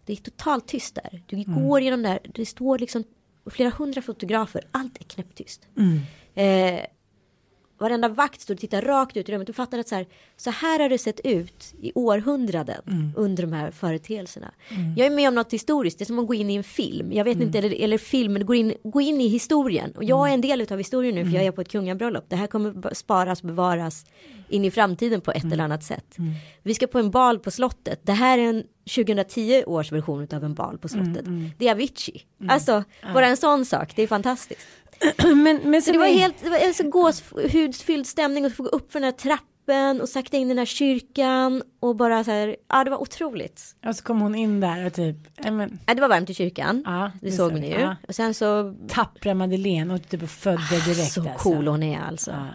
Det 0.05 0.13
är 0.13 0.17
totalt 0.17 0.67
tyst 0.67 0.95
där. 0.95 1.23
Du 1.25 1.43
går 1.43 1.82
genom 1.82 2.01
där, 2.03 2.19
det 2.34 2.45
står 2.45 2.77
liksom 2.79 3.03
flera 3.51 3.69
hundra 3.69 4.01
fotografer, 4.01 4.62
allt 4.71 4.97
är 4.99 5.03
knäpptyst. 5.03 5.62
Eh, 6.36 6.79
varenda 7.80 8.08
vakt 8.08 8.42
stod 8.42 8.56
och 8.56 8.62
tittade 8.62 8.88
rakt 8.88 9.18
ut 9.18 9.30
i 9.30 9.32
rummet 9.32 9.50
och 9.50 9.56
fattade 9.56 9.80
att 9.82 9.88
så 9.88 9.96
här, 9.96 10.08
så 10.38 10.50
här 10.52 10.80
har 10.80 10.89
det 10.89 10.98
sett 10.98 11.20
ut 11.24 11.74
i 11.82 11.92
århundraden 11.96 12.82
Mm. 12.88 13.12
under 13.15 13.44
de 13.44 13.54
här 13.54 13.72
företeelserna. 13.72 14.52
Jag 14.98 15.06
är 15.08 15.10
med 15.12 15.28
om 15.28 15.36
något 15.36 15.54
historiskt, 15.54 15.98
det 16.00 16.04
är 16.04 16.06
som 16.06 16.20
att 16.20 16.28
gå 16.28 16.34
in 16.34 16.50
i 16.50 16.56
en 16.56 16.63
film. 16.63 17.12
Jag 17.13 17.24
vet 17.26 17.36
Mm. 17.36 17.48
inte, 17.48 17.58
eller, 17.58 17.82
eller 17.84 17.98
filmen, 17.98 18.46
gå 18.46 18.56
in, 18.56 18.74
gå 18.84 19.02
in 19.02 19.22
i 19.22 19.28
historien. 19.28 19.92
Och 19.92 20.04
jag 20.04 20.30
är 20.30 20.34
en 20.34 20.42
del 20.42 20.62
av 20.72 20.78
historien 20.78 21.15
nu 21.15 21.26
för 21.26 21.32
jag 21.32 21.44
är 21.46 21.52
på 21.52 21.62
ett 21.62 21.70
kungabröllop. 21.72 22.26
Det 22.28 22.36
här 22.36 22.48
kommer 22.48 22.94
sparas 22.94 23.42
och 23.42 23.48
bevaras 23.48 24.06
in 24.50 24.65
i 24.65 24.72
framtiden 24.72 25.22
på 25.22 25.32
ett 25.32 25.44
Mm. 25.44 25.54
eller 25.54 25.63
annat 25.63 25.84
sätt. 25.84 26.15
Vi 26.63 26.74
ska 26.74 26.88
på 26.88 27.00
en 27.00 27.12
bal 27.12 27.39
på 27.39 27.52
slottet. 27.52 28.00
Det 28.04 28.12
här 28.13 28.38
är 28.38 28.44
en 28.50 28.63
2010 28.96 29.63
års 29.65 29.92
version 29.92 30.28
av 30.34 30.44
en 30.44 30.54
bal 30.54 30.78
på 30.78 30.88
slottet. 30.88 31.26
Det 31.58 31.68
är 31.68 31.72
Avicii. 31.72 32.22
Alltså, 32.48 32.84
bara 33.13 33.28
en 33.28 33.38
sån 33.38 33.65
sak, 33.65 33.94
det 33.96 34.04
är 34.04 34.08
fantastiskt. 34.08 34.68
men, 35.36 35.62
men 35.64 35.82
Så 35.82 35.92
det 35.92 35.98
var 35.98 36.06
är- 36.06 36.14
helt, 36.14 36.44
det 36.44 36.50
var 36.50 36.58
en 36.58 36.74
så 36.74 36.90
gåshudsfylld 36.90 38.08
stämning 38.08 38.46
och 38.46 38.52
få 38.52 38.64
gå 38.64 38.70
upp 38.70 38.92
för 38.92 39.00
den 39.00 39.06
här 39.06 39.12
trappen 39.12 40.02
och 40.02 40.10
sakta 40.10 40.38
in 40.38 40.46
i 40.48 40.48
den 40.48 40.58
här 40.58 40.66
kyrkan 40.66 41.64
och 41.80 41.96
bara 41.96 42.24
så 42.24 42.32
här, 42.32 42.56
ja 42.70 42.84
det 42.84 42.90
var 42.90 43.02
otroligt. 43.02 43.76
Och 43.88 43.96
så 43.96 44.04
kom 44.04 44.22
hon 44.22 44.36
in 44.36 44.60
där 44.60 44.86
och 44.86 44.94
typ, 44.94 45.16
ja, 45.44 45.52
men, 45.52 45.80
Ja, 45.86 45.94
det 45.94 46.02
var 46.02 46.10
varmt 46.10 46.30
i 46.30 46.34
kyrkan, 46.34 46.84
Ja, 46.86 47.12
det 47.22 47.30
det 47.30 47.32
såg 47.36 47.54
ni 47.54 47.60
vi, 47.62 47.68
ju. 47.68 47.80
ja. 47.80 47.96
Och 48.08 48.16
sen 48.16 48.34
så, 48.34 48.76
tappra 48.88 49.34
Madeleine 49.34 49.94
och 49.94 50.10
typ 50.10 50.30
födde 50.30 50.82
direkt. 50.86 51.12
så 51.12 51.22
alltså. 51.22 51.50
cool 51.50 51.68
hon 51.68 51.84
är 51.84 52.00
alltså. 52.02 52.32
Ja. 52.32 52.46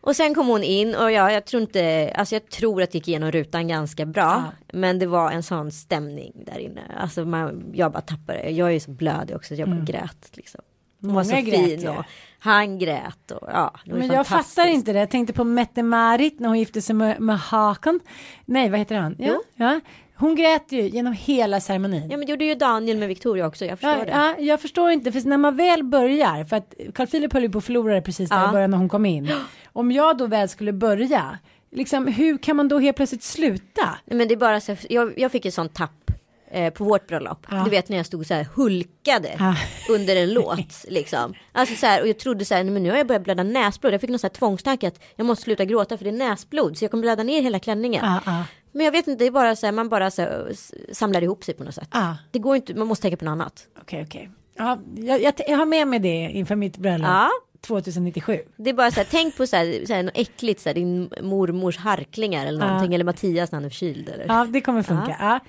Och 0.00 0.16
sen 0.16 0.34
kom 0.34 0.46
hon 0.48 0.62
in 0.62 0.94
och 0.94 1.12
ja, 1.12 1.32
jag 1.32 1.44
tror 1.44 1.62
inte, 1.62 2.12
alltså 2.16 2.34
jag 2.34 2.48
tror 2.50 2.82
att 2.82 2.90
det 2.90 2.98
gick 2.98 3.08
igenom 3.08 3.30
rutan 3.32 3.68
ganska 3.68 4.06
bra. 4.06 4.44
Men 4.72 4.98
det 4.98 5.06
var 5.06 5.30
en 5.30 5.42
sån 5.42 5.70
stämning 5.70 6.32
där 6.46 6.58
inne. 6.58 6.80
Alltså 7.00 7.24
man, 7.24 7.64
jag 7.74 7.92
bara 7.92 8.00
tappade, 8.00 8.50
jag 8.50 8.68
är 8.68 8.72
ju 8.72 8.80
så 8.80 8.90
blödig 8.90 9.36
också, 9.36 9.54
så 9.54 9.60
jag 9.60 9.68
bara 9.70 9.80
grät 9.80 10.30
liksom. 10.32 10.60
Hon 11.02 11.14
var 11.14 11.24
så 11.24 11.36
grät, 11.36 11.44
fin 11.80 11.88
och 11.88 12.04
han 12.38 12.78
grät 12.78 13.30
och 13.30 13.48
ja. 13.52 13.74
Men 13.84 14.06
jag 14.06 14.26
fattar 14.26 14.66
inte 14.66 14.92
det. 14.92 14.98
Jag 14.98 15.10
tänkte 15.10 15.32
på 15.32 15.44
Mette-Marit 15.44 16.40
när 16.40 16.48
hon 16.48 16.58
gifte 16.58 16.82
sig 16.82 16.94
med, 16.94 17.20
med 17.20 17.38
Hakan. 17.38 18.00
Nej, 18.44 18.70
vad 18.70 18.78
heter 18.78 18.96
han? 18.96 19.16
Ja, 19.18 19.26
Jo. 19.28 19.42
ja. 19.56 19.80
Hon 20.14 20.34
grät 20.36 20.72
ju 20.72 20.82
genom 20.88 21.12
hela 21.12 21.60
ceremonin. 21.60 22.10
Ja 22.10 22.16
men 22.16 22.26
det 22.26 22.30
gjorde 22.32 22.44
ju 22.44 22.54
Daniel 22.54 22.98
med 22.98 23.08
Victoria 23.08 23.46
också, 23.46 23.64
jag 23.64 23.78
förstår 23.78 23.92
Ja, 23.98 24.04
det. 24.04 24.10
ja, 24.10 24.34
jag 24.38 24.60
förstår 24.60 24.90
inte, 24.90 25.12
för 25.12 25.28
när 25.28 25.36
man 25.38 25.56
väl 25.56 25.84
börjar, 25.84 26.44
för 26.44 26.56
att 26.56 26.74
Carl 26.94 27.06
Philip 27.06 27.32
höll 27.32 27.42
ju 27.42 27.50
på 27.50 27.58
att 27.58 27.64
förlora 27.64 27.94
det 27.94 28.02
precis 28.02 28.30
där 28.30 28.36
Ja. 28.36 28.48
i 28.48 28.52
början 28.52 28.70
när 28.70 28.78
hon 28.78 28.88
kom 28.88 29.06
in. 29.06 29.30
Om 29.72 29.92
jag 29.92 30.18
då 30.18 30.26
väl 30.26 30.48
skulle 30.48 30.72
börja, 30.72 31.38
liksom, 31.70 32.06
hur 32.06 32.38
kan 32.38 32.56
man 32.56 32.68
då 32.68 32.78
helt 32.78 32.96
plötsligt 32.96 33.22
sluta? 33.22 33.88
Nej, 34.04 34.18
Men 34.18 34.28
det 34.28 34.34
är 34.34 34.36
bara 34.36 34.60
så, 34.60 34.76
jag, 34.90 35.18
jag 35.18 35.32
fick 35.32 35.44
ett 35.46 35.54
sånt 35.54 35.74
tapp 35.74 36.10
eh, 36.52 36.72
på 36.72 36.84
vårt 36.84 37.06
bröllop. 37.06 37.46
Ja. 37.50 37.62
Du 37.64 37.70
vet 37.70 37.88
när 37.88 37.96
jag 37.96 38.06
stod 38.06 38.26
så 38.26 38.34
här 38.34 38.46
hulkade 38.54 39.36
Ja. 39.38 39.54
under 39.90 40.16
en 40.16 40.32
låt 40.34 40.84
liksom. 40.88 41.34
Alltså 41.52 41.74
så 41.76 41.86
här 41.86 42.02
och 42.02 42.08
jag 42.08 42.18
trodde 42.18 42.44
så 42.44 42.54
här, 42.54 42.64
men 42.64 42.82
nu 42.82 42.90
har 42.90 42.96
jag 42.96 43.06
börjat 43.06 43.22
blöda 43.24 43.42
näsblod. 43.42 43.92
Jag 43.94 44.00
fick 44.00 44.10
någon 44.10 44.18
så 44.18 44.26
här 44.26 44.34
tvångstanke 44.34 44.88
att 44.88 45.00
jag 45.16 45.26
måste 45.26 45.44
sluta 45.44 45.64
gråta 45.64 45.96
för 45.98 46.04
det 46.04 46.10
är 46.10 46.28
näsblod 46.28 46.78
så 46.78 46.84
jag 46.84 46.90
kommer 46.90 47.02
blöda 47.02 47.22
ner 47.22 47.42
hela 47.42 47.58
klänningen. 47.58 48.04
Ja, 48.04 48.20
ja, 48.26 48.44
Men 48.72 48.84
jag 48.84 48.92
vet 48.92 49.06
inte, 49.06 49.24
det 49.24 49.26
är 49.26 49.30
bara 49.30 49.56
så 49.56 49.66
här, 49.66 49.72
man 49.72 49.88
bara 49.88 50.10
så 50.10 50.22
här, 50.22 50.52
samlar 50.92 51.22
ihop 51.22 51.44
sig 51.44 51.54
på 51.54 51.64
något 51.64 51.74
sätt. 51.74 51.88
ja. 51.92 52.16
Det 52.30 52.38
går 52.38 52.56
inte, 52.56 52.74
man 52.74 52.86
måste 52.86 53.02
tänka 53.02 53.16
på 53.16 53.24
något 53.24 53.32
annat. 53.32 53.66
Okej, 53.82 54.02
okej. 54.06 54.30
Ja, 54.56 54.78
jag, 54.96 55.22
jag, 55.22 55.34
jag 55.48 55.56
har 55.58 55.66
med 55.66 55.88
mig 55.88 55.98
det 55.98 56.08
inför 56.30 56.56
mitt 56.56 56.76
bröllop 56.76 57.06
Ja. 57.08 57.30
2097. 57.66 58.38
Det 58.56 58.70
är 58.70 58.74
bara 58.74 58.90
så 58.90 58.96
här, 59.00 59.06
tänk 59.10 59.36
på 59.36 59.46
så 59.46 59.56
här, 59.56 59.86
så 59.86 59.92
här 59.94 60.02
något 60.02 60.12
äckligt, 60.18 60.60
så 60.60 60.68
här, 60.68 60.74
din 60.74 61.10
mormors 61.22 61.76
harklingar 61.76 62.46
eller 62.46 62.66
någonting. 62.66 62.94
Eller 62.94 63.04
Mattias 63.04 63.52
när 63.52 63.56
han 63.56 63.64
är 63.64 63.68
förkyld. 63.70 64.08
Eller? 64.08 64.24
Ja, 64.28 64.46
det 64.50 64.60
kommer 64.60 64.82
funka. 64.82 65.16
Ja. 65.20 65.40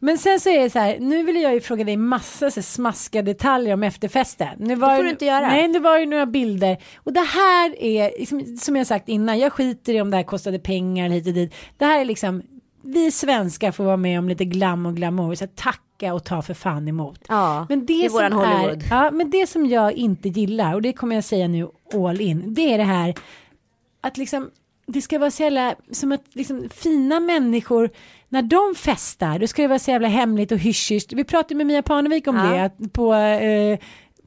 Men 0.00 0.18
sen 0.18 0.40
så 0.40 0.48
är 0.48 0.60
det 0.60 0.70
så 0.70 0.78
här, 0.78 0.98
nu 1.00 1.22
vill 1.22 1.36
jag 1.42 1.54
ju 1.54 1.60
fråga 1.60 1.84
dig 1.84 1.96
massa 1.96 2.50
så 2.50 2.62
smaskiga 2.62 3.22
detaljer 3.22 3.74
om 3.74 3.82
efterfesten. 3.82 4.48
Nu 4.58 4.74
var 4.74 4.88
får 4.88 4.96
ju- 4.96 5.02
du 5.02 5.10
inte 5.10 5.24
göra. 5.24 5.48
Nej, 5.48 5.68
det 5.68 5.78
var 5.78 5.98
ju 5.98 6.06
några 6.06 6.26
bilder. 6.26 6.76
Och 6.96 7.12
det 7.12 7.20
här 7.20 7.82
är, 7.82 8.18
liksom, 8.18 8.56
som 8.56 8.76
jag 8.76 8.86
sagt 8.86 9.08
innan, 9.08 9.38
jag 9.38 9.52
skiter 9.52 9.94
i 9.94 10.00
om 10.00 10.10
det 10.10 10.16
här 10.16 10.24
kostade 10.24 10.58
pengar 10.58 11.08
hit 11.08 11.26
och 11.26 11.32
dit. 11.32 11.54
Det 11.76 11.84
här 11.84 12.00
är 12.00 12.04
liksom, 12.04 12.42
vi 12.82 13.10
svenskar 13.10 13.72
får 13.72 13.84
vara 13.84 13.96
med 13.96 14.18
om 14.18 14.28
lite 14.28 14.44
glam 14.44 14.86
och 14.86 14.96
glamour. 14.96 15.34
Så 15.34 15.46
tacka 15.46 16.14
och 16.14 16.24
ta 16.24 16.42
för 16.42 16.54
fan 16.54 16.88
emot. 16.88 17.20
Ja, 17.28 17.66
Men 17.68 17.86
det, 17.86 17.86
det 17.86 18.04
är 18.04 18.08
som. 18.30 18.40
Är, 18.40 18.82
ja, 18.90 19.10
men 19.10 19.30
det 19.30 19.46
som 19.48 19.66
jag 19.66 19.92
inte 19.92 20.28
gillar, 20.28 20.74
och 20.74 20.82
det 20.82 20.92
kommer 20.92 21.14
jag 21.14 21.24
säga 21.24 21.48
nu 21.48 21.68
all 21.94 22.20
in, 22.20 22.54
det 22.54 22.72
är 22.74 22.78
det 22.78 22.84
här 22.84 23.14
att 24.00 24.16
liksom 24.16 24.50
det 24.86 25.02
ska 25.02 25.18
vara 25.18 25.30
så 25.30 25.42
jävla, 25.42 25.74
som 25.92 26.12
att 26.12 26.24
liksom 26.32 26.68
fina 26.74 27.20
människor, 27.20 27.90
när 28.28 28.42
de 28.42 28.74
festar, 28.76 29.38
då 29.38 29.46
ska 29.46 29.62
det 29.62 29.68
vara 29.68 29.78
så 29.78 29.90
jävla 29.90 30.08
hemligt 30.08 30.52
och 30.52 30.58
hysch 30.58 30.92
Vi 31.12 31.24
pratade 31.24 31.54
med 31.54 31.66
Mia 31.66 31.82
Parnevik 31.82 32.26
om 32.28 32.36
Ja. 32.36 32.42
det, 32.42 32.64
att 32.64 32.92
på 32.92 33.14
eh, 33.14 33.78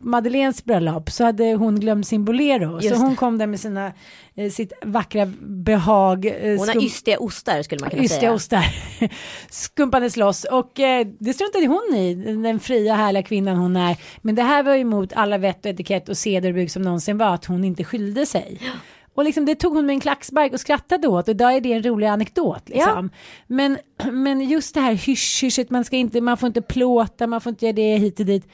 Madeleines 0.03 0.65
bröllop 0.65 1.11
så 1.11 1.23
hade 1.23 1.53
hon 1.53 1.79
glömt 1.79 2.07
sin 2.07 2.25
bolero. 2.25 2.81
Just 2.81 2.95
så 2.95 3.01
hon 3.01 3.09
det. 3.09 3.15
kom 3.15 3.37
där 3.37 3.47
med 3.47 3.59
sina, 3.59 3.91
eh, 4.35 4.49
sitt 4.51 4.73
vackra 4.85 5.25
behag. 5.41 6.25
Eh, 6.25 6.57
Hon 6.57 6.67
har 6.69 6.83
ystiga 6.83 7.19
ostar 7.19 7.61
skulle 7.61 7.81
man 7.81 7.89
kunna 7.89 8.03
Ystiga 8.03 8.19
säga. 8.19 8.33
ostar. 8.33 8.65
Skumpades 9.49 10.17
loss 10.17 10.43
och 10.43 10.79
eh, 10.79 11.07
det 11.19 11.33
struntade 11.33 11.65
hon 11.67 11.95
i, 11.97 12.13
den 12.43 12.59
fria 12.59 12.95
härliga 12.95 13.23
kvinnan 13.23 13.57
hon 13.57 13.75
är. 13.75 13.97
Men 14.21 14.35
det 14.35 14.43
här 14.43 14.63
var 14.63 14.75
ju 14.75 14.81
emot 14.81 15.13
alla 15.13 15.37
vett 15.37 15.65
och 15.65 15.71
etikett 15.71 16.09
och 16.09 16.17
seder 16.17 16.49
och 16.49 16.53
bruk 16.55 16.71
som 16.71 16.81
någonsin 16.81 17.17
var 17.17 17.33
att 17.33 17.45
hon 17.45 17.63
inte 17.63 17.83
skylde 17.83 18.25
sig. 18.25 18.59
Och 19.15 19.23
liksom 19.23 19.45
det 19.45 19.55
tog 19.55 19.73
hon 19.75 19.85
med 19.85 19.93
en 19.93 19.99
klackspark 19.99 20.53
och 20.53 20.59
skrattade 20.59 21.07
åt 21.07 21.27
och 21.27 21.31
idag 21.31 21.53
är 21.55 21.61
det 21.61 21.73
en 21.73 21.83
rolig 21.83 22.07
anekdot. 22.07 22.69
Liksom. 22.69 23.09
Men, 23.47 23.77
men 24.11 24.41
just 24.41 24.73
det 24.73 24.81
här 24.81 24.93
hysch-hyschet, 24.93 25.69
man, 25.69 25.85
ska 25.85 25.95
inte, 25.95 26.21
man 26.21 26.37
får 26.37 26.47
inte 26.47 26.61
plåta, 26.61 27.27
man 27.27 27.41
får 27.41 27.49
inte 27.49 27.65
göra 27.65 27.75
det 27.75 27.97
hit 27.97 28.19
och 28.19 28.25
dit. 28.25 28.47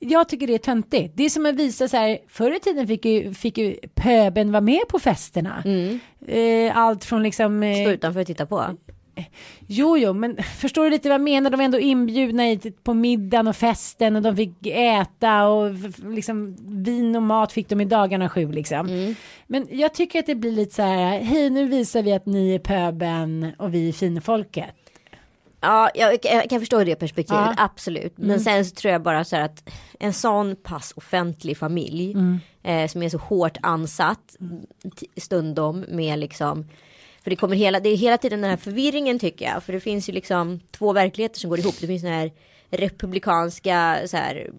Jag 0.00 0.28
tycker 0.28 0.46
det 0.46 0.54
är 0.54 0.58
töntigt. 0.58 1.12
Det 1.16 1.24
är 1.24 1.30
som 1.30 1.46
att 1.46 1.54
visa 1.54 1.88
så 1.88 1.96
här, 1.96 2.18
förr 2.28 2.56
i 2.56 2.60
tiden 2.60 2.86
fick 2.86 3.04
ju, 3.04 3.34
fick 3.34 3.58
ju 3.58 3.76
pöben 3.94 4.52
vara 4.52 4.60
med 4.60 4.80
på 4.88 4.98
festerna. 4.98 5.62
Eh, 6.26 6.76
allt 6.76 7.04
från 7.04 7.22
liksom... 7.22 7.62
eh, 7.62 7.74
Stå 7.82 7.90
utanför 7.90 8.20
och 8.20 8.26
titta 8.26 8.46
på. 8.46 8.64
Jo, 9.66 9.96
jo, 9.98 10.12
men 10.12 10.36
förstår 10.58 10.84
du 10.84 10.90
lite 10.90 11.08
vad 11.08 11.14
jag 11.14 11.20
menar? 11.20 11.50
De 11.50 11.56
var 11.56 11.64
ändå 11.64 11.78
inbjudna 11.78 12.42
hit 12.42 12.84
på 12.84 12.94
middagen 12.94 13.46
och 13.48 13.56
festen 13.56 14.16
och 14.16 14.22
de 14.22 14.36
fick 14.36 14.66
äta 14.66 15.46
och 15.48 15.74
liksom 16.04 16.56
vin 16.84 17.16
och 17.16 17.22
mat 17.22 17.52
fick 17.52 17.68
de 17.68 17.80
i 17.80 17.84
dagarna 17.84 18.28
sju 18.28 18.52
liksom. 18.52 19.14
Men 19.46 19.66
jag 19.70 19.94
tycker 19.94 20.18
att 20.18 20.26
det 20.26 20.34
blir 20.34 20.52
lite 20.52 20.74
så 20.74 20.82
här, 20.82 21.20
hej 21.20 21.50
nu 21.50 21.64
visar 21.68 22.02
vi 22.02 22.12
att 22.12 22.26
ni 22.26 22.54
är 22.54 22.58
pöben 22.58 23.52
och 23.58 23.74
vi 23.74 23.88
är 23.88 23.92
finfolket. 23.92 24.74
Ja, 25.60 25.90
jag, 25.94 26.18
jag 26.22 26.50
kan 26.50 26.60
förstå 26.60 26.84
det 26.84 26.96
perspektivet, 26.96 27.42
Ja. 27.46 27.54
absolut. 27.58 28.12
Men 28.18 28.40
sen 28.40 28.64
så 28.64 28.74
tror 28.74 28.92
jag 28.92 29.02
bara 29.02 29.24
så 29.24 29.36
här 29.36 29.42
att 29.44 29.70
en 30.00 30.12
sån 30.12 30.56
pass 30.56 30.92
offentlig 30.96 31.56
familj 31.58 32.16
eh, 32.62 32.86
som 32.88 33.02
är 33.02 33.08
så 33.08 33.18
hårt 33.18 33.56
ansatt 33.62 34.36
t- 35.00 35.06
stundom 35.16 35.84
med 35.88 36.18
liksom 36.18 36.66
för 37.28 37.30
det 37.30 37.36
kommer 37.36 37.56
hela, 37.56 37.80
det 37.80 37.88
är 37.88 37.96
hela 37.96 38.18
tiden 38.18 38.40
den 38.40 38.50
här 38.50 38.56
förvirringen 38.56 39.18
tycker 39.18 39.44
jag. 39.44 39.62
För 39.62 39.72
det 39.72 39.80
finns 39.80 40.08
ju 40.08 40.12
liksom 40.12 40.60
två 40.70 40.92
verkligheter 40.92 41.40
som 41.40 41.50
går 41.50 41.58
ihop. 41.58 41.74
Det 41.80 41.86
finns 41.86 42.02
den 42.02 42.12
här 42.12 42.32
republikanska 42.70 43.98
så 44.06 44.16
här, 44.16 44.50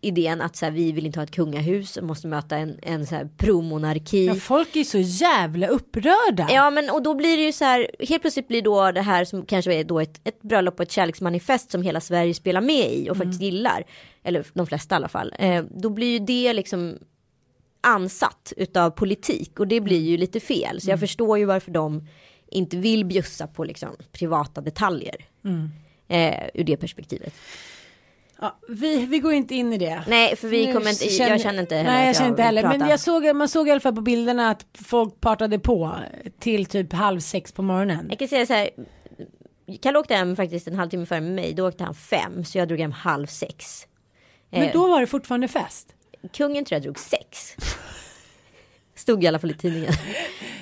idén 0.00 0.40
att 0.40 0.56
så 0.56 0.64
här, 0.64 0.72
vi 0.72 0.92
vill 0.92 1.06
inte 1.06 1.18
ha 1.18 1.24
ett 1.24 1.30
kungahus 1.30 1.96
och 1.96 2.04
måste 2.04 2.28
möta 2.28 2.56
en, 2.56 2.78
en 2.82 3.06
så 3.06 3.14
här 3.14 3.28
promonarki. 3.36 4.26
Ja, 4.26 4.34
folk 4.34 4.76
är 4.76 4.84
så 4.84 4.98
jävla 4.98 5.66
upprörda. 5.66 6.48
Ja 6.50 6.70
men 6.70 6.90
och 6.90 7.02
då 7.02 7.14
blir 7.14 7.36
det 7.36 7.42
ju 7.42 7.52
så 7.52 7.64
här, 7.64 7.90
helt 7.98 8.22
plötsligt 8.22 8.48
blir 8.48 8.62
då 8.62 8.92
det 8.92 9.02
här 9.02 9.24
som 9.24 9.46
kanske 9.46 9.74
är 9.74 9.84
då 9.84 10.00
ett, 10.00 10.20
ett 10.24 10.42
bröllop 10.42 10.74
och 10.74 10.82
ett 10.82 10.92
kärleksmanifest 10.92 11.70
som 11.70 11.82
hela 11.82 12.00
Sverige 12.00 12.34
spelar 12.34 12.60
med 12.60 12.92
i 12.92 13.10
och 13.10 13.16
faktiskt 13.16 13.42
gillar. 13.42 13.84
Eller 14.22 14.46
de 14.52 14.66
flesta 14.66 14.94
i 14.94 14.96
alla 14.96 15.08
fall. 15.08 15.34
Eh, 15.38 15.64
då 15.70 15.90
blir 15.90 16.12
ju 16.12 16.18
det 16.18 16.52
liksom 16.52 16.98
ansatt 17.80 18.52
utav 18.56 18.90
politik 18.90 19.60
och 19.60 19.68
det 19.68 19.80
blir 19.80 20.00
ju 20.00 20.16
lite 20.16 20.40
fel. 20.40 20.80
Så 20.80 20.90
jag 20.90 21.00
förstår 21.00 21.38
ju 21.38 21.44
varför 21.44 21.70
de 21.70 22.06
inte 22.50 22.76
vill 22.76 23.04
bjussa 23.04 23.46
på 23.46 23.64
liksom 23.64 23.96
privata 24.12 24.60
detaljer. 24.60 25.16
Eh, 26.08 26.48
ur 26.54 26.64
det 26.64 26.76
perspektivet. 26.76 27.34
Ja, 28.40 28.58
vi, 28.68 29.06
vi 29.06 29.18
går 29.18 29.32
inte 29.32 29.54
in 29.54 29.72
i 29.72 29.78
det. 29.78 30.02
Nej 30.08 30.36
för 30.36 30.48
vi 30.48 30.72
kommer 30.72 30.90
inte, 30.90 31.04
jag 31.04 31.40
känner 31.40 31.60
inte 31.60 31.76
heller 31.76 31.90
Nej, 31.90 32.06
jag 32.06 32.16
känner 32.16 32.30
inte 32.30 32.42
heller. 32.42 32.62
Men 32.62 32.88
jag 32.88 33.00
såg, 33.00 33.36
man 33.36 33.48
såg 33.48 33.68
i 33.68 33.70
alla 33.70 33.80
fall 33.80 33.94
på 33.94 34.00
bilderna 34.00 34.50
att 34.50 34.66
folk 34.84 35.20
partade 35.20 35.58
på 35.58 35.94
till 36.38 36.66
typ 36.66 36.92
halv 36.92 37.20
sex 37.20 37.52
på 37.52 37.62
morgonen. 37.62 38.06
Jag 38.10 38.18
kan 38.18 38.28
säga 38.28 38.46
så 38.46 38.52
här. 38.52 38.70
Kalle 39.82 39.98
åkte 39.98 40.14
hem 40.14 40.36
faktiskt 40.36 40.68
en 40.68 40.74
halvtimme 40.74 41.06
före 41.06 41.20
mig. 41.20 41.54
Då 41.54 41.68
åkte 41.68 41.84
han 41.84 41.94
fem. 41.94 42.44
Så 42.44 42.58
jag 42.58 42.68
drog 42.68 42.80
hem 42.80 42.92
halv 42.92 43.26
sex. 43.26 43.86
Men 44.50 44.62
Eh, 44.62 44.72
då 44.72 44.88
var 44.88 45.00
det 45.00 45.06
fortfarande 45.06 45.48
fest. 45.48 45.94
Kungen 46.32 46.64
tror 46.64 46.76
jag 46.76 46.82
drog 46.82 46.98
sex. 46.98 47.56
Stod 48.94 49.24
i 49.24 49.26
alla 49.26 49.38
fall 49.38 49.50
i 49.50 49.54
tidningen. 49.54 49.92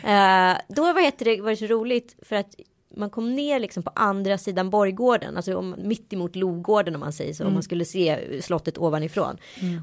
Eh, 0.04 0.58
då 0.68 0.82
vad 0.82 1.02
heter 1.02 1.24
det, 1.24 1.40
var 1.40 1.50
det 1.50 1.56
så 1.56 1.66
roligt 1.66 2.16
för 2.22 2.36
att 2.36 2.54
man 2.96 3.10
kom 3.10 3.34
ner 3.34 3.60
liksom 3.60 3.82
på 3.82 3.90
andra 3.94 4.38
sidan 4.38 4.70
borggården, 4.70 5.36
alltså 5.36 5.56
om, 5.56 5.74
mitt 5.78 6.12
emot 6.12 6.36
Logården 6.36 6.94
om 6.94 7.00
man 7.00 7.12
säger 7.12 7.32
så, 7.32 7.46
om 7.46 7.54
man 7.54 7.62
skulle 7.62 7.84
se 7.84 8.42
slottet 8.42 8.78
ovanifrån. 8.78 9.36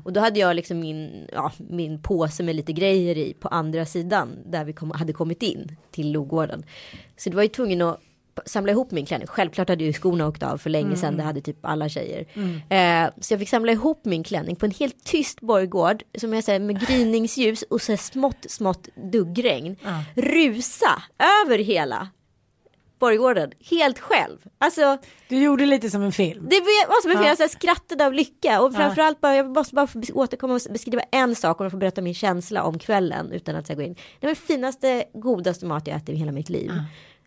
Och 0.03 0.13
då 0.13 0.19
hade 0.19 0.39
jag 0.39 0.55
liksom 0.55 0.79
min, 0.79 1.27
ja, 1.31 1.51
min 1.57 2.01
påse 2.01 2.43
med 2.43 2.55
lite 2.55 2.73
grejer 2.73 3.17
i 3.17 3.33
på 3.33 3.47
andra 3.47 3.85
sidan 3.85 4.37
där 4.45 4.65
vi 4.65 4.73
kom, 4.73 4.91
hade 4.91 5.13
kommit 5.13 5.43
in 5.43 5.77
till 5.91 6.11
Logården. 6.11 6.63
Så 7.17 7.29
det 7.29 7.35
var 7.35 7.43
ju 7.43 7.49
tvungen 7.49 7.81
att 7.81 8.01
samla 8.45 8.71
ihop 8.71 8.91
min 8.91 9.05
klänning. 9.05 9.27
Självklart 9.27 9.69
hade 9.69 9.83
ju 9.83 9.93
skorna 9.93 10.27
åkt 10.27 10.43
av 10.43 10.57
för 10.57 10.69
länge 10.69 10.95
sedan. 10.95 11.17
Det 11.17 11.23
hade 11.23 11.41
typ 11.41 11.57
alla 11.65 11.89
tjejer. 11.89 12.25
Eh, 12.69 13.09
så 13.21 13.33
jag 13.33 13.39
fick 13.39 13.49
samla 13.49 13.71
ihop 13.71 14.05
min 14.05 14.23
klänning 14.23 14.55
på 14.55 14.65
en 14.65 14.71
helt 14.71 15.03
tyst 15.03 15.41
borggård. 15.41 16.03
Som 16.17 16.33
jag 16.33 16.43
säger 16.43 16.59
med 16.59 16.87
gryningsljus 16.87 17.61
och 17.69 17.81
så 17.81 17.97
smått, 17.97 18.45
smått 18.49 18.87
duggregn. 19.11 19.75
Rusa 20.15 21.01
över 21.45 21.57
hela 21.57 22.07
borggården. 22.99 23.51
Helt 23.71 23.99
själv. 23.99 24.37
Alltså 24.57 24.97
Du 25.29 25.43
gjorde 25.43 25.65
lite 25.65 25.89
som 25.89 26.01
en 26.01 26.11
film. 26.11 26.47
det 26.49 26.59
var 26.59 27.01
som 27.01 27.11
en 27.11 27.17
Ja. 27.17 27.29
ja. 27.29 27.35
jag 27.39 27.49
skrattade 27.49 28.05
av 28.05 28.13
lycka 28.13 28.61
och 28.61 28.73
framförallt 28.75 29.21
bara, 29.21 29.35
jag 29.35 29.49
måste 29.49 29.75
bara 29.75 29.87
få 29.87 30.01
återkomma 30.13 30.53
och 30.53 30.61
beskriva 30.69 31.01
en 31.11 31.35
sak 31.35 31.61
och 31.61 31.71
få 31.71 31.77
berätta 31.77 32.01
min 32.01 32.13
känsla 32.13 32.63
om 32.63 32.79
kvällen 32.79 33.31
utan 33.31 33.55
att 33.55 33.69
jag 33.69 33.77
går 33.77 33.85
in. 33.85 33.93
Det 33.93 34.27
var 34.27 34.29
den 34.29 34.35
finaste, 34.35 35.03
godaste 35.13 35.65
mat 35.65 35.87
jag 35.87 35.97
ätit 35.97 36.09
i 36.09 36.15
hela 36.15 36.31
mitt 36.31 36.49
liv. 36.49 36.71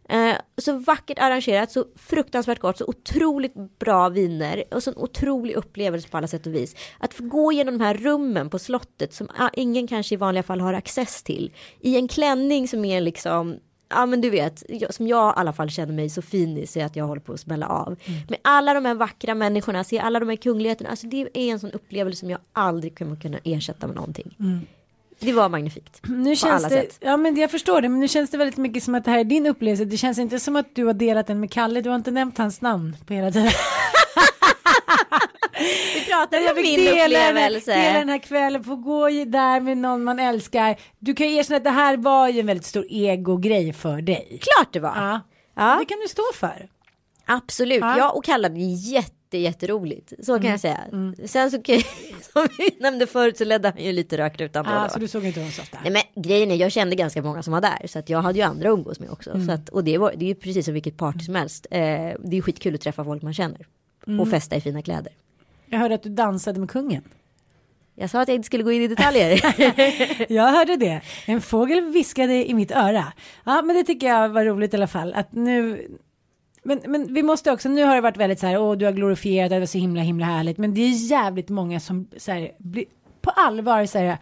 Eh, 0.08 0.34
så 0.62 0.78
vackert 0.78 1.18
arrangerat, 1.18 1.72
så 1.72 1.84
fruktansvärt 1.96 2.58
gott, 2.58 2.78
så 2.78 2.84
otroligt 2.84 3.78
bra 3.78 4.08
viner 4.08 4.64
och 4.70 4.82
så 4.82 4.90
en 4.90 4.96
otrolig 4.96 5.54
upplevelse 5.54 6.08
på 6.08 6.16
alla 6.16 6.26
sätt 6.26 6.46
och 6.46 6.54
vis. 6.54 6.76
Att 6.98 7.14
få 7.14 7.24
gå 7.24 7.52
igenom 7.52 7.78
de 7.78 7.84
här 7.84 7.94
rummen 7.94 8.50
på 8.50 8.58
slottet 8.58 9.14
som 9.14 9.28
ah, 9.38 9.50
ingen 9.52 9.86
kanske 9.86 10.14
i 10.14 10.18
vanliga 10.18 10.42
fall 10.42 10.60
har 10.60 10.74
access 10.74 11.22
till. 11.22 11.52
I 11.80 11.96
en 11.96 12.08
klänning 12.08 12.68
som 12.68 12.84
är 12.84 13.00
liksom 13.00 13.56
Ja 13.90 14.06
men 14.06 14.20
du 14.20 14.30
vet, 14.30 14.62
som 14.90 15.06
jag 15.06 15.30
i 15.30 15.32
alla 15.36 15.52
fall 15.52 15.70
känner 15.70 15.92
mig 15.92 16.10
så 16.10 16.22
fin 16.22 16.58
i 16.58 16.66
så 16.66 16.80
att 16.80 16.96
jag 16.96 17.06
håller 17.06 17.20
på 17.20 17.32
att 17.32 17.40
smälla 17.40 17.66
av. 17.66 17.96
Med 18.28 18.38
alla 18.42 18.74
de 18.74 18.84
här 18.84 18.94
vackra 18.94 19.34
människorna, 19.34 19.84
se 19.84 19.98
alla 19.98 20.20
de 20.20 20.28
här 20.28 20.36
kungligheterna. 20.36 20.90
Alltså 20.90 21.06
det 21.06 21.28
är 21.34 21.52
en 21.52 21.60
sån 21.60 21.70
upplevelse 21.70 22.20
som 22.20 22.30
jag 22.30 22.40
aldrig 22.52 22.98
kommer 22.98 23.16
kunna 23.16 23.38
ersätta 23.44 23.86
med 23.86 23.96
någonting. 23.96 24.34
Det 25.20 25.32
var 25.32 25.48
magnifikt. 25.48 26.00
Nu 26.08 26.30
på 26.30 26.36
känns 26.36 26.64
alla 26.64 26.68
det, 26.76 26.80
sätt. 26.82 26.98
ja 27.00 27.16
men 27.16 27.36
jag 27.36 27.50
förstår 27.50 27.80
det, 27.80 27.88
men 27.88 28.00
nu 28.00 28.08
känns 28.08 28.30
det 28.30 28.36
väldigt 28.38 28.56
mycket 28.56 28.82
som 28.84 28.94
att 28.94 29.04
det 29.04 29.10
här 29.10 29.18
är 29.18 29.24
din 29.24 29.46
upplevelse. 29.46 29.84
Det 29.84 29.96
känns 29.96 30.18
inte 30.18 30.40
som 30.40 30.56
att 30.56 30.74
du 30.74 30.84
har 30.84 30.94
delat 30.94 31.26
den 31.26 31.40
med 31.40 31.52
Kalle, 31.52 31.80
du 31.80 31.88
har 31.90 31.96
inte 31.96 32.10
nämnt 32.10 32.38
hans 32.38 32.60
namn 32.60 32.96
på 33.06 33.14
hela 33.14 33.30
tiden. 33.30 33.50
Vi 35.94 36.04
pratar 36.04 36.38
om 36.38 36.62
min 36.62 36.76
dela 36.84 37.18
den, 37.18 37.28
upplevelse. 37.36 37.74
dela 37.74 37.98
den 37.98 38.08
här 38.08 38.18
kvällen, 38.18 38.64
få 38.64 38.76
gå 38.76 39.10
i- 39.10 39.24
där 39.24 39.60
med 39.60 39.78
någon 39.78 40.04
man 40.04 40.18
älskar. 40.18 40.76
Du 40.98 41.14
kan 41.14 41.28
ju 41.30 41.36
erkänna 41.36 41.56
att 41.56 41.64
det 41.64 41.70
här 41.70 41.96
var 41.96 42.28
ju 42.28 42.40
en 42.40 42.46
väldigt 42.46 42.66
stor 42.66 42.86
ego-grej 42.88 43.72
för 43.72 44.00
dig. 44.02 44.40
Klart 44.42 44.72
det 44.72 44.80
var. 44.80 44.92
Ja. 44.96 45.20
Ja. 45.56 45.76
Det 45.80 45.84
kan 45.84 45.98
du 46.02 46.08
stå 46.08 46.22
för. 46.34 46.68
Absolut, 47.26 47.80
Ja. 47.80 47.98
jag 47.98 48.16
och 48.16 48.24
Kalle 48.24 48.44
hade 48.48 48.60
jätte, 48.60 49.12
jätteroligt. 49.36 50.12
Så 50.22 50.40
kan 50.40 50.50
jag 50.50 50.60
säga. 50.60 50.80
Sen 51.26 51.50
så, 51.50 51.56
som 52.32 52.48
vi 52.58 52.76
nämnde 52.80 53.06
förut 53.06 53.38
så 53.38 53.44
ledde 53.44 53.68
han 53.68 53.84
ju 53.84 53.92
lite 53.92 54.18
rökrutan 54.18 54.64
då. 54.64 54.88
så 54.90 54.98
du 54.98 55.08
såg 55.08 55.24
inte 55.24 55.40
honom 55.40 55.52
så 55.52 55.62
ofta. 55.62 55.78
Nej 55.82 55.92
men 55.92 56.22
grejen 56.22 56.50
är, 56.50 56.56
jag 56.56 56.72
kände 56.72 56.96
ganska 56.96 57.22
många 57.22 57.42
som 57.42 57.52
var 57.52 57.60
där. 57.60 57.86
Så 57.86 57.98
att 57.98 58.10
jag 58.10 58.22
hade 58.22 58.38
ju 58.38 58.44
andra 58.44 58.68
att 58.68 58.78
umgås 58.78 59.00
med 59.00 59.10
också. 59.10 59.46
Så 59.46 59.52
att, 59.52 59.68
och 59.68 59.84
det, 59.84 59.98
var, 59.98 60.14
det 60.16 60.24
är 60.24 60.28
ju 60.28 60.34
precis 60.34 60.64
som 60.64 60.74
vilket 60.74 60.96
party 60.96 61.24
som 61.24 61.34
helst. 61.34 61.66
Eh, 61.70 61.78
det 62.24 62.36
är 62.36 62.42
skitkul 62.42 62.74
att 62.74 62.80
träffa 62.80 63.04
folk 63.04 63.22
man 63.22 63.34
känner. 63.34 63.66
Och 64.20 64.28
festa 64.30 64.56
i 64.56 64.60
fina 64.60 64.82
kläder. 64.82 65.12
Jag 65.66 65.78
hörde 65.78 65.94
att 65.94 66.02
du 66.02 66.08
dansade 66.08 66.60
med 66.60 66.70
kungen. 66.70 67.02
Jag 67.94 68.10
sa 68.10 68.20
att 68.20 68.28
jag 68.28 68.34
inte 68.34 68.46
skulle 68.46 68.62
gå 68.62 68.72
in 68.72 68.82
i 68.82 68.88
detaljer. 68.88 69.40
Jag 70.32 70.52
hörde 70.52 70.76
det. 70.76 71.00
En 71.26 71.40
fågel 71.40 71.84
viskade 71.84 72.50
i 72.50 72.54
mitt 72.54 72.70
öra. 72.70 73.12
Ja, 73.44 73.62
men 73.62 73.76
det 73.76 73.84
tycker 73.84 74.06
jag 74.06 74.28
var 74.28 74.44
roligt 74.44 74.74
i 74.74 74.76
alla 74.76 74.86
fall. 74.86 75.14
Att 75.14 75.32
nu... 75.32 75.88
Men, 76.62 76.80
men 76.86 77.14
vi 77.14 77.22
måste 77.22 77.52
också, 77.52 77.68
nu 77.68 77.84
har 77.84 77.94
det 77.94 78.00
varit 78.00 78.16
väldigt 78.16 78.38
så 78.40 78.46
här, 78.46 78.58
åh 78.62 78.76
du 78.76 78.84
har 78.84 78.92
glorifierat, 78.92 79.50
det 79.50 79.58
var 79.58 79.66
så 79.66 79.78
himla 79.78 80.00
himla 80.02 80.26
härligt. 80.26 80.58
Men 80.58 80.74
det 80.74 80.80
är 80.80 81.10
jävligt 81.10 81.48
många 81.48 81.80
som 81.80 82.08
så 82.16 82.32
här, 82.32 82.50
blir 82.58 82.84
på 83.20 83.30
allvar 83.30 83.86
så 83.86 83.98
här, 83.98 84.18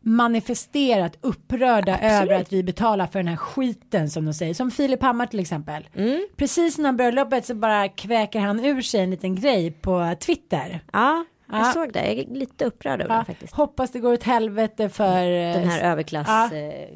manifesterat 0.00 1.16
upprörda 1.20 1.98
över 1.98 2.32
att 2.40 2.52
vi 2.52 2.62
betalar 2.62 3.06
för 3.06 3.18
den 3.18 3.28
här 3.28 3.36
skiten 3.36 4.10
som 4.10 4.24
de 4.24 4.34
säger. 4.34 4.54
Som 4.54 4.70
Filip 4.70 5.02
Hammar 5.02 5.26
till 5.26 5.40
exempel. 5.40 5.88
Precis 6.36 6.78
innan 6.78 6.96
bröllopet 6.96 7.46
så 7.46 7.54
bara 7.54 7.88
kväker 7.88 8.40
han 8.40 8.64
ur 8.64 8.82
sig 8.82 9.00
en 9.00 9.10
liten 9.10 9.34
grej 9.34 9.70
på 9.70 10.14
Twitter. 10.20 10.80
ja, 10.92 11.24
jag 11.50 11.60
Ja. 11.60 11.64
såg 11.74 11.92
det. 11.92 12.06
Jag 12.06 12.18
är 12.18 12.34
lite 12.34 12.64
upprörd 12.64 13.00
över 13.00 13.14
Ja, 13.14 13.18
det 13.20 13.24
faktiskt. 13.24 13.54
hoppas 13.54 13.90
det 13.90 13.98
går 13.98 14.12
åt 14.12 14.22
helvete 14.22 14.88
för 14.88 15.22
eh, 15.32 15.52
Den 15.54 15.68
här 15.68 15.80
överklass, 15.92 16.26
Ja. 16.28 16.44
eh, 16.56 16.88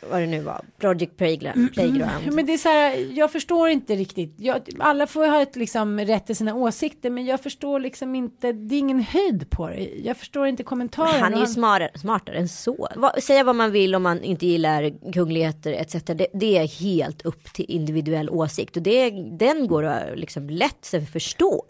vad 0.00 0.20
det 0.20 0.26
nu 0.26 0.40
var, 0.40 0.64
Project 0.78 1.16
Playground. 1.16 1.72
Playground. 1.72 2.32
Men 2.32 2.46
det 2.46 2.52
är 2.52 2.58
så 2.58 2.68
här, 2.68 3.18
jag 3.18 3.32
förstår 3.32 3.68
inte 3.68 3.94
riktigt. 3.94 4.34
Jag, 4.36 4.62
alla 4.78 5.06
får 5.06 5.26
ha 5.26 5.42
ett 5.42 5.56
liksom 5.56 6.00
rätt 6.00 6.26
till 6.26 6.36
sina 6.36 6.54
åsikter, 6.54 7.10
men 7.10 7.26
jag 7.26 7.40
förstår 7.40 7.80
liksom 7.80 8.14
inte. 8.14 8.52
Det 8.52 8.74
är 8.74 8.78
ingen 8.78 9.00
höjd 9.00 9.50
på 9.50 9.68
det. 9.68 9.90
Jag 10.04 10.16
förstår 10.16 10.46
inte 10.46 10.62
kommentaren. 10.62 11.22
Han 11.22 11.34
är 11.34 11.40
ju 11.40 11.46
smartare, 11.46 11.90
smartare 11.94 12.36
än 12.36 12.48
så. 12.48 12.88
Vad, 12.96 13.22
säga 13.22 13.44
vad 13.44 13.56
man 13.56 13.70
vill 13.70 13.94
om 13.94 14.02
man 14.02 14.22
inte 14.22 14.46
gillar 14.46 15.12
kungligheter 15.12 15.72
etc. 15.72 15.92
Det, 15.92 16.26
det 16.34 16.58
är 16.58 16.66
helt 16.66 17.22
upp 17.22 17.52
till 17.52 17.64
individuell 17.68 18.30
åsikt 18.30 18.76
och 18.76 18.82
det, 18.82 19.10
den 19.38 19.68
går 19.68 19.84
att 19.84 20.18
liksom 20.18 20.50
lätt 20.50 20.84
sig 20.84 21.06
förstå. 21.06 21.64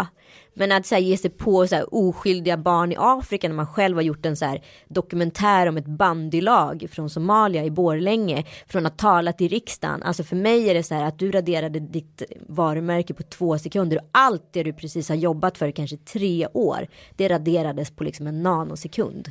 Men 0.54 0.72
att 0.72 0.86
så 0.86 0.94
här, 0.94 1.02
ge 1.02 1.16
sig 1.16 1.30
på 1.30 1.66
så 1.66 1.74
här, 1.74 1.94
oskyldiga 1.94 2.56
barn 2.56 2.92
i 2.92 2.96
Afrika 2.98 3.48
när 3.48 3.54
man 3.54 3.66
själv 3.66 3.96
har 3.96 4.02
gjort 4.02 4.26
en 4.26 4.36
så 4.36 4.44
här, 4.44 4.62
dokumentär 4.88 5.66
om 5.66 5.76
ett 5.76 5.86
bandylag 5.86 6.86
från 6.90 7.10
Somalia 7.10 7.64
i 7.64 7.70
Borlänge 7.70 8.44
från 8.66 8.86
att 8.86 8.98
tala 8.98 9.32
till 9.32 9.48
riksdagen. 9.48 10.02
Alltså 10.02 10.24
för 10.24 10.36
mig 10.36 10.70
är 10.70 10.74
det 10.74 10.82
så 10.82 10.94
här 10.94 11.04
att 11.04 11.18
du 11.18 11.30
raderade 11.30 11.80
ditt 11.80 12.22
varumärke 12.48 13.14
på 13.14 13.22
två 13.22 13.58
sekunder 13.58 13.96
och 13.96 14.08
allt 14.12 14.52
det 14.52 14.62
du 14.62 14.72
precis 14.72 15.08
har 15.08 15.16
jobbat 15.16 15.58
för 15.58 15.68
i 15.68 15.72
kanske 15.72 15.96
tre 15.96 16.46
år 16.52 16.86
det 17.16 17.28
raderades 17.28 17.90
på 17.90 18.04
liksom 18.04 18.26
en 18.26 18.42
nanosekund. 18.42 19.30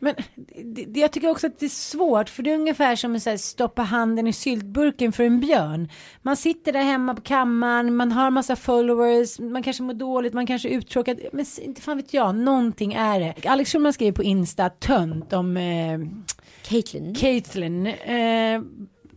Men 0.00 0.14
det, 0.64 0.84
det, 0.84 1.00
jag 1.00 1.12
tycker 1.12 1.30
också 1.30 1.46
att 1.46 1.58
det 1.58 1.66
är 1.66 1.70
svårt, 1.70 2.28
för 2.28 2.42
det 2.42 2.50
är 2.50 2.54
ungefär 2.54 2.96
som 2.96 3.16
att 3.16 3.40
stoppa 3.40 3.82
handen 3.82 4.26
i 4.26 4.32
syltburken 4.32 5.12
för 5.12 5.24
en 5.24 5.40
björn. 5.40 5.88
Man 6.22 6.36
sitter 6.36 6.72
där 6.72 6.82
hemma 6.82 7.14
på 7.14 7.20
kammaren, 7.20 7.96
man 7.96 8.12
har 8.12 8.30
massa 8.30 8.56
followers, 8.56 9.38
man 9.38 9.62
kanske 9.62 9.82
mår 9.82 9.94
dåligt, 9.94 10.32
man 10.32 10.46
kanske 10.46 10.68
är 10.68 10.72
uttråkad. 10.72 11.20
Men 11.32 11.46
inte 11.62 11.82
fan 11.82 11.96
vet 11.96 12.14
jag, 12.14 12.34
någonting 12.34 12.92
är 12.92 13.20
det. 13.20 13.48
Alex 13.48 13.72
Schulman 13.72 13.92
skriver 13.92 14.12
på 14.12 14.22
Insta 14.22 14.70
tönt 14.70 15.32
om 15.32 15.56
eh, 15.56 16.00
Caitlyn. 16.62 17.14
Caitlyn. 17.14 17.86
Eh, 17.86 18.60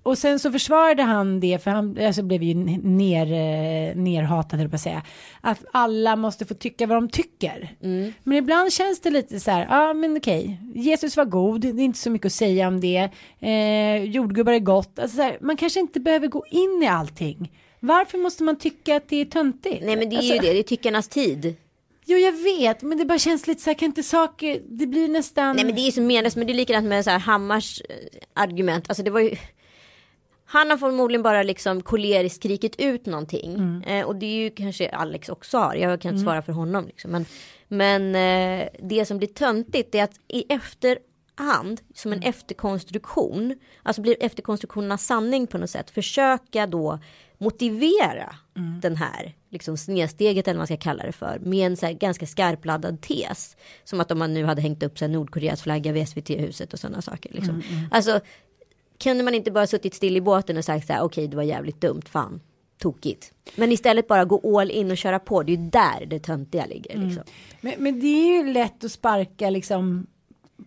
och 0.03 0.17
sen 0.17 0.39
så 0.39 0.51
försvarade 0.51 1.03
han 1.03 1.39
det, 1.39 1.63
för 1.63 1.71
han 1.71 1.97
alltså, 2.05 2.23
blev 2.23 2.43
ju 2.43 2.53
ner, 2.53 3.25
eh, 3.25 3.95
nerhatad, 3.95 4.59
jag 4.61 4.69
på 4.69 4.75
att 4.75 4.81
säga. 4.81 5.01
Att 5.41 5.65
alla 5.71 6.15
måste 6.15 6.45
få 6.45 6.53
tycka 6.53 6.87
vad 6.87 6.97
de 6.97 7.09
tycker. 7.09 7.75
Men 8.23 8.37
ibland 8.37 8.73
känns 8.73 8.99
det 8.99 9.09
lite 9.09 9.39
så 9.39 9.51
här, 9.51 9.67
ja 9.69 9.93
men 9.93 10.17
okej, 10.17 10.59
Jesus 10.75 11.17
var 11.17 11.25
god, 11.25 11.61
det 11.61 11.67
är 11.67 11.79
inte 11.79 11.99
så 11.99 12.09
mycket 12.09 12.25
att 12.25 12.33
säga 12.33 12.67
om 12.67 12.81
det. 12.81 13.09
Eh, 13.39 14.03
jordgubbar 14.03 14.53
är 14.53 14.59
gott, 14.59 14.99
alltså, 14.99 15.17
så 15.17 15.23
här, 15.23 15.37
man 15.41 15.57
kanske 15.57 15.79
inte 15.79 15.99
behöver 15.99 16.27
gå 16.27 16.45
in 16.49 16.81
i 16.83 16.87
allting. 16.87 17.51
Varför 17.79 18.17
måste 18.17 18.43
man 18.43 18.55
tycka 18.57 18.95
att 18.95 19.09
det 19.09 19.21
är 19.21 19.25
töntigt? 19.25 19.85
Nej 19.85 19.95
men 19.95 20.09
det 20.09 20.15
är 20.15 20.17
Alltså, 20.17 20.33
ju 20.33 20.39
det, 20.39 20.53
det 20.53 20.59
är 20.59 20.63
tyckarnas 20.63 21.07
tid. 21.07 21.55
Jo 22.05 22.17
jag 22.17 22.31
vet, 22.31 22.81
men 22.81 22.97
det 22.97 23.05
bara 23.05 23.19
känns 23.19 23.47
lite 23.47 23.61
så 23.61 23.69
här, 23.69 23.75
kan 23.75 23.85
inte 23.85 24.03
saker, 24.03 24.61
det 24.69 24.87
blir 24.87 25.07
nästan... 25.07 25.55
Nej 25.55 25.65
men 25.65 25.75
det 25.75 25.81
är 25.81 25.85
ju 25.85 25.91
så 25.91 26.01
meningslöst, 26.01 26.37
men 26.37 26.47
det 26.47 26.53
är 26.53 26.55
likadant 26.55 26.87
med 26.87 27.03
så 27.03 27.09
här 27.09 27.19
Hammars 27.19 27.81
eh, 27.89 27.95
argument. 28.33 28.85
Alltså 28.89 29.03
det 29.03 29.11
var 29.11 29.19
ju 29.19 29.35
han 30.53 30.69
har 30.69 30.77
förmodligen 30.77 31.23
bara 31.23 31.43
liksom 31.43 31.81
koleriskt 31.81 32.35
skrikit 32.35 32.75
ut 32.79 33.05
någonting. 33.05 33.83
Eh, 33.83 34.05
och 34.05 34.15
det 34.15 34.25
är 34.25 34.43
ju 34.43 34.49
kanske 34.49 34.89
Alex 34.89 35.29
också 35.29 35.57
har. 35.57 35.75
Jag 35.75 36.01
kan 36.01 36.11
inte 36.11 36.23
svara 36.23 36.41
för 36.41 36.53
honom. 36.53 36.85
Liksom. 36.87 37.11
Men, 37.11 37.25
men 37.67 38.15
eh, 38.15 38.67
det 38.79 39.05
som 39.05 39.17
blir 39.17 39.27
töntigt 39.27 39.95
är 39.95 40.03
att 40.03 40.19
i 40.27 40.53
efterhand, 40.53 41.81
som 41.93 42.13
en 42.13 42.21
efterkonstruktion, 42.21 43.55
alltså 43.83 44.01
blir 44.01 44.15
efterkonstruktionernas 44.19 45.05
sanning 45.05 45.47
på 45.47 45.57
något 45.57 45.69
sätt, 45.69 45.91
försöka 45.91 46.67
då 46.67 46.99
motivera 47.37 48.35
den 48.81 48.95
här 48.95 49.35
liksom 49.49 49.77
snedsteget 49.77 50.47
eller 50.47 50.55
vad 50.55 50.59
man 50.59 50.67
ska 50.67 50.77
kalla 50.77 51.03
det 51.03 51.11
för 51.11 51.39
med 51.39 51.65
en 51.65 51.77
så 51.77 51.85
här 51.85 51.93
ganska 51.93 52.25
skarpladdad 52.25 53.01
tes. 53.01 53.57
Som 53.83 53.99
att 53.99 54.11
om 54.11 54.19
man 54.19 54.33
nu 54.33 54.45
hade 54.45 54.61
hängt 54.61 54.83
upp 54.83 54.97
så 54.99 55.05
här 55.05 55.11
Nordkoreas 55.11 55.61
flagga 55.61 55.91
vid 55.91 56.09
SVT-huset 56.09 56.73
och 56.73 56.79
sådana 56.79 57.01
saker. 57.01 57.33
Liksom. 57.33 57.63
Alltså 57.91 58.19
kunde 59.03 59.23
man 59.23 59.35
inte 59.35 59.51
bara 59.51 59.67
suttit 59.67 59.93
still 59.93 60.17
i 60.17 60.21
båten 60.21 60.57
och 60.57 60.65
sagt 60.65 60.87
så 60.87 60.93
här 60.93 61.01
okej 61.03 61.27
det 61.27 61.35
var 61.35 61.43
jävligt 61.43 61.81
dumt, 61.81 62.01
fan, 62.09 62.41
tokigt. 62.77 63.31
Men 63.55 63.71
istället 63.71 64.07
bara 64.07 64.25
gå 64.25 64.59
all 64.59 64.71
in 64.71 64.91
och 64.91 64.97
köra 64.97 65.19
på, 65.19 65.43
det 65.43 65.53
är 65.53 65.57
ju 65.57 65.69
där 65.69 66.05
det 66.05 66.19
töntiga 66.19 66.65
ligger. 66.65 66.97
Liksom. 66.97 67.23
Men, 67.61 67.73
men 67.77 67.99
det 67.99 68.07
är 68.07 68.37
ju 68.37 68.53
lätt 68.53 68.83
att 68.83 68.91
sparka 68.91 69.49
liksom 69.49 70.07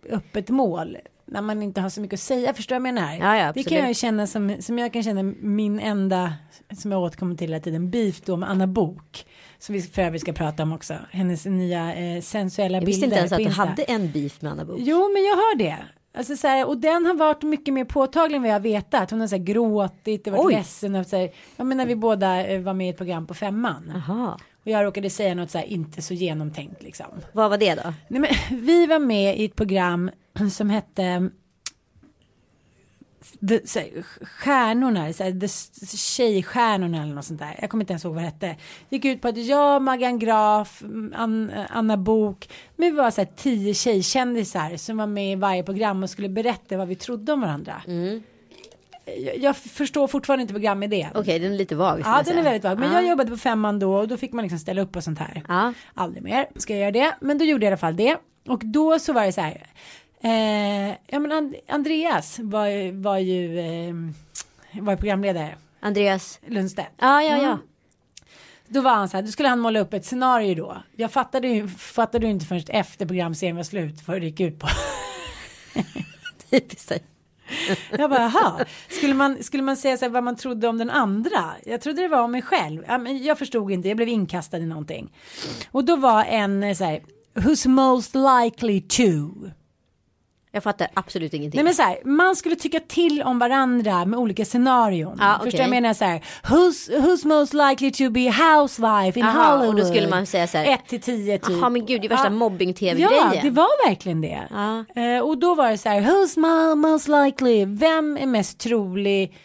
öppet 0.09 0.49
mål 0.49 0.97
när 1.25 1.41
man 1.41 1.63
inte 1.63 1.81
har 1.81 1.89
så 1.89 2.01
mycket 2.01 2.13
att 2.13 2.19
säga. 2.19 2.53
Förstår 2.53 2.75
jag 2.75 2.81
menar? 2.81 3.15
Ja, 3.15 3.37
ja, 3.37 3.51
det 3.53 3.63
kan 3.63 3.77
jag 3.77 3.87
ju 3.87 3.93
känna 3.93 4.27
som, 4.27 4.55
som 4.59 4.79
jag 4.79 4.93
kan 4.93 5.03
känna 5.03 5.23
min 5.39 5.79
enda, 5.79 6.33
som 6.77 6.91
jag 6.91 7.01
återkommer 7.01 7.35
till 7.35 7.47
hela 7.47 7.59
tiden, 7.59 7.89
beef 7.91 8.21
då 8.21 8.37
med 8.37 8.49
Anna 8.49 8.67
Bok. 8.67 9.25
Som 9.59 9.73
vi 9.73 9.81
för 9.81 10.01
övrigt 10.01 10.21
ska 10.21 10.33
prata 10.33 10.63
om 10.63 10.73
också. 10.73 10.93
Hennes 11.11 11.45
nya 11.45 11.95
eh, 11.95 12.21
sensuella 12.21 12.77
Jag 12.77 12.85
bilder 12.85 12.87
visste 12.87 13.05
inte 13.05 13.17
ens 13.17 13.31
att 13.31 13.37
du 13.37 13.49
hade 13.49 13.83
en 13.83 14.11
beef 14.11 14.41
med 14.41 14.51
Anna 14.51 14.65
Book. 14.65 14.79
Jo, 14.79 15.09
men 15.13 15.23
jag 15.23 15.35
hör 15.35 15.57
det. 15.57 15.77
Alltså 16.17 16.37
så 16.37 16.47
här, 16.47 16.67
och 16.67 16.77
den 16.77 17.05
har 17.05 17.13
varit 17.13 17.43
mycket 17.43 17.73
mer 17.73 17.85
påtaglig 17.85 18.35
än 18.35 18.41
vad 18.41 18.51
jag 18.51 18.59
vetat. 18.59 19.11
Hon 19.11 19.19
har 19.19 19.27
så 19.27 19.35
här 19.35 19.43
gråtit 19.43 20.27
och 20.27 20.33
varit 20.33 20.45
Oj. 20.45 20.53
ledsen. 20.53 20.95
Och 20.95 21.05
så 21.05 21.17
här, 21.17 21.31
jag 21.55 21.67
menar 21.67 21.85
vi 21.85 21.95
båda 21.95 22.47
eh, 22.47 22.61
var 22.61 22.73
med 22.73 22.87
i 22.87 22.89
ett 22.89 22.97
program 22.97 23.27
på 23.27 23.33
femman. 23.33 23.91
Aha. 23.95 24.37
Och 24.61 24.67
jag 24.67 24.85
råkade 24.85 25.09
säga 25.09 25.35
något 25.35 25.51
så 25.51 25.57
här 25.57 25.65
inte 25.65 26.01
så 26.01 26.13
genomtänkt 26.13 26.83
liksom. 26.83 27.05
Vad 27.31 27.49
var 27.49 27.57
det 27.57 27.75
då? 27.75 27.93
Nej, 28.07 28.21
men, 28.21 28.59
vi 28.61 28.87
var 28.87 28.99
med 28.99 29.39
i 29.39 29.45
ett 29.45 29.55
program 29.55 30.11
som 30.51 30.69
hette 30.69 31.29
the, 33.47 33.67
så 33.67 33.79
här, 33.79 33.89
stjärnorna, 34.21 35.13
så 35.13 35.23
här, 35.23 35.39
the 35.39 35.47
tjejstjärnorna 35.97 37.03
eller 37.03 37.13
något 37.15 37.25
sånt 37.25 37.39
där. 37.39 37.55
Jag 37.61 37.69
kommer 37.69 37.83
inte 37.83 37.93
ens 37.93 38.05
ihåg 38.05 38.13
vad 38.13 38.23
det 38.23 38.27
hette. 38.27 38.55
Gick 38.89 39.05
ut 39.05 39.21
på 39.21 39.27
att 39.27 39.37
jag, 39.37 39.81
Maggan 39.81 40.19
Graf, 40.19 40.83
An, 41.15 41.51
Anna 41.69 41.97
Bok, 41.97 42.49
men 42.75 42.91
vi 42.91 42.97
var 42.97 43.11
så 43.11 43.21
här 43.21 43.29
tio 43.35 43.73
tjejkändisar 43.73 44.77
som 44.77 44.97
var 44.97 45.07
med 45.07 45.31
i 45.31 45.35
varje 45.35 45.63
program 45.63 46.03
och 46.03 46.09
skulle 46.09 46.29
berätta 46.29 46.77
vad 46.77 46.87
vi 46.87 46.95
trodde 46.95 47.33
om 47.33 47.41
varandra. 47.41 47.81
Mm. 47.87 48.23
Jag, 49.17 49.37
jag 49.37 49.57
förstår 49.57 50.07
fortfarande 50.07 50.41
inte 50.41 50.53
programidén. 50.53 51.11
Okej, 51.15 51.39
den 51.39 51.53
är 51.53 51.57
lite 51.57 51.75
vag. 51.75 52.01
Ja, 52.05 52.21
den 52.25 52.37
är 52.37 52.43
väldigt 52.43 52.63
vag. 52.63 52.79
Men 52.79 52.91
Ja. 52.91 53.01
jag 53.01 53.09
jobbade 53.09 53.29
på 53.31 53.37
femman 53.37 53.79
då 53.79 53.95
och 53.95 54.07
då 54.07 54.17
fick 54.17 54.33
man 54.33 54.43
liksom 54.43 54.59
ställa 54.59 54.81
upp 54.81 54.95
och 54.95 55.03
sånt 55.03 55.19
här. 55.19 55.43
Ja. 55.47 55.73
Aldrig 55.93 56.23
mer 56.23 56.47
ska 56.55 56.73
jag 56.73 56.79
göra 56.81 56.91
det. 56.91 57.15
Men 57.21 57.37
då 57.37 57.45
gjorde 57.45 57.65
jag 57.65 57.69
i 57.69 57.73
alla 57.73 57.77
fall 57.77 57.95
det. 57.95 58.17
Och 58.47 58.61
då 58.65 58.99
så 58.99 59.13
var 59.13 59.25
det 59.25 59.31
så 59.31 59.41
här. 59.41 59.65
Eh, 60.21 60.95
ja 61.07 61.19
men 61.19 61.31
And 61.31 61.55
Andreas 61.67 62.39
var, 62.39 62.91
var 63.01 63.17
ju 63.17 63.59
eh, 63.59 63.93
var 64.81 64.95
programledare. 64.95 65.55
Andreas. 65.79 66.39
Lundstedt. 66.47 66.91
Ja, 66.97 67.23
ja, 67.23 67.37
ja. 67.37 67.51
Mm. 67.51 67.59
Då 68.67 68.81
var 68.81 68.91
han 68.91 69.09
så 69.09 69.17
här, 69.17 69.23
då 69.23 69.31
skulle 69.31 69.49
han 69.49 69.59
måla 69.59 69.79
upp 69.79 69.93
ett 69.93 70.05
scenario 70.05 70.55
då. 70.55 70.77
Jag 70.95 71.11
fattade 71.11 71.47
ju, 71.47 71.67
fattade 71.67 72.25
ju 72.25 72.31
inte 72.31 72.45
förrän 72.45 72.63
efter 72.67 73.05
programserien 73.05 73.55
var 73.55 73.63
slut 73.63 74.07
vad 74.07 74.21
det 74.21 74.25
gick 74.25 74.39
ut 74.39 74.59
på. 74.59 74.67
Typiskt. 76.49 77.03
Jag 77.97 78.09
bara, 78.09 78.19
jaha, 78.21 78.65
skulle 78.89 79.13
man, 79.13 79.43
skulle 79.43 79.63
man 79.63 79.77
säga 79.77 79.97
så 79.97 80.05
här 80.05 80.09
vad 80.09 80.23
man 80.23 80.35
trodde 80.35 80.67
om 80.67 80.77
den 80.77 80.89
andra? 80.89 81.55
Jag 81.65 81.81
trodde 81.81 82.01
det 82.01 82.07
var 82.07 82.21
om 82.21 82.31
mig 82.31 82.41
själv. 82.41 82.83
Jag 83.21 83.37
förstod 83.37 83.71
inte, 83.71 83.87
jag 83.87 83.97
blev 83.97 84.09
inkastad 84.09 84.57
i 84.57 84.65
någonting. 84.65 85.13
Och 85.71 85.85
då 85.85 85.95
var 85.95 86.23
en 86.23 86.63
eh, 86.63 86.75
så 86.75 86.83
här, 86.83 87.01
who's 87.33 87.67
most 87.67 88.15
likely 88.15 88.81
to? 88.81 89.33
Jag 90.57 90.63
fattar 90.63 90.87
absolut 90.93 91.33
ingenting. 91.33 91.57
Nej 91.57 91.63
men 91.63 91.73
så 91.73 91.81
här, 91.81 91.97
man 92.05 92.35
skulle 92.35 92.55
tycka 92.55 92.79
till 92.79 93.21
om 93.23 93.39
varandra 93.39 94.05
med 94.05 94.19
olika 94.19 94.45
scenarion. 94.45 95.17
Ja, 95.21 95.33
Förstår 95.33 95.47
okej. 95.49 95.59
jag 95.61 95.69
menar 95.69 95.93
så 95.93 96.05
här, 96.05 96.23
who's, 96.43 96.91
who's 97.01 97.27
most 97.27 97.53
likely 97.53 97.91
to 97.91 98.09
be 98.09 98.31
housewife 98.31 99.19
in 99.19 99.25
Aha, 99.25 99.53
och 99.53 99.59
då 99.59 99.65
Hollywood? 99.65 99.87
skulle 99.93 100.09
man 100.09 100.25
säga 100.25 100.47
så 100.47 100.57
här, 100.57 100.73
1 100.73 100.87
till 100.87 101.01
10 101.01 101.37
typ. 101.39 101.49
Jaha 101.57 101.69
men 101.69 101.85
gud, 101.85 102.01
det 102.01 102.07
är 102.07 102.09
värsta 102.09 102.25
Ja. 102.25 102.29
mobbing-tv-grejen. 102.29 103.31
Ja, 103.35 103.41
det 103.41 103.49
var 103.49 103.87
verkligen 103.89 104.21
det. 104.21 104.41
Ja. 104.51 105.01
Eh, 105.01 105.19
och 105.21 105.37
då 105.37 105.55
var 105.55 105.69
det 105.71 105.77
så 105.77 105.89
här, 105.89 106.01
who's 106.01 106.37
mo- 106.37 106.75
most 106.75 107.07
likely? 107.07 107.65
Vem 107.65 108.17
är 108.17 108.25
mest 108.25 108.59
trolig? 108.59 109.37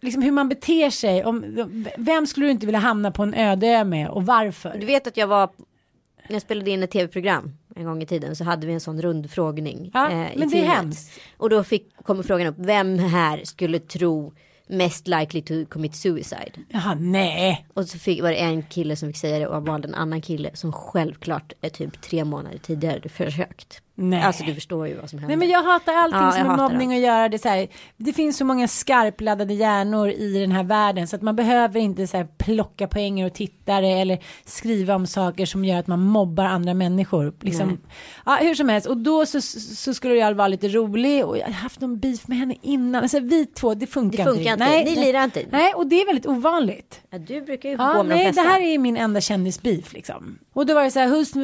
Liksom 0.00 0.22
hur 0.22 0.32
man 0.32 0.48
beter 0.48 0.90
sig. 0.90 1.24
Om, 1.24 1.44
vem 1.96 2.26
skulle 2.26 2.46
du 2.46 2.50
inte 2.50 2.66
vilja 2.66 2.78
hamna 2.78 3.10
på 3.10 3.22
en 3.22 3.34
öde 3.34 3.66
ö 3.66 3.84
med 3.84 4.08
och 4.08 4.26
varför? 4.26 4.76
Du 4.80 4.86
vet 4.86 5.06
att 5.06 5.16
jag 5.16 5.26
var, 5.26 5.48
när 6.28 6.34
jag 6.34 6.42
spelade 6.42 6.70
in 6.70 6.82
ett 6.82 6.90
tv-program 6.90 7.50
en 7.78 7.84
gång 7.84 8.02
i 8.02 8.06
tiden 8.06 8.36
så 8.36 8.44
hade 8.44 8.66
vi 8.66 8.72
en 8.72 8.80
sån 8.80 9.02
rundfrågning. 9.02 9.90
Ja, 9.94 10.10
i 10.10 10.38
men 10.38 10.48
det 10.48 10.56
är 10.56 10.60
teamet. 10.60 10.76
hemskt. 10.76 11.20
Och 11.36 11.50
då 11.50 11.64
fick, 11.64 11.96
kommer 12.02 12.22
frågan 12.22 12.46
upp, 12.46 12.56
vem 12.58 12.98
här 12.98 13.40
skulle 13.44 13.78
tro 13.78 14.32
mest 14.66 15.08
likely 15.08 15.42
to 15.42 15.54
commit 15.68 15.94
suicide? 15.96 16.52
Jaha, 16.68 16.94
nej. 17.00 17.66
Och 17.74 17.88
så 17.88 17.98
fick, 17.98 18.22
var 18.22 18.30
det 18.30 18.36
en 18.36 18.62
kille 18.62 18.96
som 18.96 19.08
fick 19.08 19.16
säga 19.16 19.38
det 19.38 19.46
och 19.46 19.66
valde 19.66 19.88
en 19.88 19.94
annan 19.94 20.20
kille 20.20 20.50
som 20.54 20.72
självklart 20.72 21.52
är 21.60 21.68
typ 21.68 22.00
tre 22.00 22.24
månader 22.24 22.58
tidigare 22.58 23.08
försökt. 23.08 23.82
Nej. 24.00 24.22
Alltså 24.22 24.44
du 24.44 24.54
förstår 24.54 24.88
ju 24.88 24.94
vad 24.94 25.10
som 25.10 25.18
händer. 25.18 25.36
Nej 25.36 25.46
men 25.46 25.48
jag 25.48 25.62
hatar 25.62 25.92
allting 25.94 26.20
Ja, 26.20 26.32
som 26.32 26.46
hatar 26.46 26.62
mobbning 26.68 26.90
det. 26.90 26.96
att 26.96 27.02
göra. 27.02 27.28
Det, 27.28 27.38
så 27.38 27.48
här, 27.48 27.68
det 27.96 28.12
finns 28.12 28.36
så 28.36 28.44
många 28.44 28.68
skarpladdade 28.68 29.54
hjärnor 29.54 30.08
i 30.10 30.38
den 30.40 30.52
här 30.52 30.64
världen 30.64 31.06
så 31.08 31.16
att 31.16 31.22
man 31.22 31.36
behöver 31.36 31.80
inte 31.80 32.06
så 32.06 32.16
här, 32.16 32.24
plocka 32.38 32.88
poänger 32.88 33.26
och 33.26 33.32
tittare 33.34 33.88
eller 33.88 34.18
skriva 34.44 34.94
om 34.94 35.06
saker 35.06 35.46
som 35.46 35.64
gör 35.64 35.78
att 35.78 35.86
man 35.86 36.00
mobbar 36.02 36.44
andra 36.44 36.74
människor. 36.74 37.32
Liksom, 37.40 37.78
ja, 38.26 38.38
hur 38.40 38.54
som 38.54 38.68
helst 38.68 38.86
och 38.86 38.96
då 38.96 39.26
så, 39.26 39.40
så 39.40 39.94
skulle 39.94 40.14
jag 40.14 40.34
vara 40.34 40.48
lite 40.48 40.68
rolig 40.68 41.24
och 41.24 41.38
jag 41.38 41.42
hade 41.42 41.54
haft 41.56 41.80
någon 41.80 41.98
beef 41.98 42.28
med 42.28 42.38
henne 42.38 42.54
innan. 42.62 43.02
Alltså 43.02 43.20
vi 43.20 43.46
två, 43.46 43.74
det 43.74 43.86
funkar, 43.86 44.18
Det 44.24 44.34
funkar 44.34 44.52
inte. 44.52 44.84
Ni 44.90 44.96
lirar 44.96 45.24
inte. 45.24 45.44
Nej 45.50 45.74
och 45.74 45.86
det 45.86 46.00
är 46.02 46.06
väldigt 46.06 46.26
ovanligt. 46.26 47.00
Ja, 47.10 47.18
du 47.18 47.40
brukar 47.40 47.68
ju 47.68 47.74
Ja, 47.78 47.92
gå 47.96 48.02
med 48.02 48.04
de 48.04 48.08
nej, 48.08 48.26
det 48.26 48.32
flesta. 48.32 48.50
här 48.50 48.60
är 48.60 48.78
min 48.78 48.96
enda 48.96 49.20
kändisbeef 49.20 49.92
liksom. 49.92 50.38
Och 50.52 50.66
då 50.66 50.74
var 50.74 50.84
det 50.84 50.90
så 50.90 50.98
här, 50.98 51.08
hus, 51.08 51.36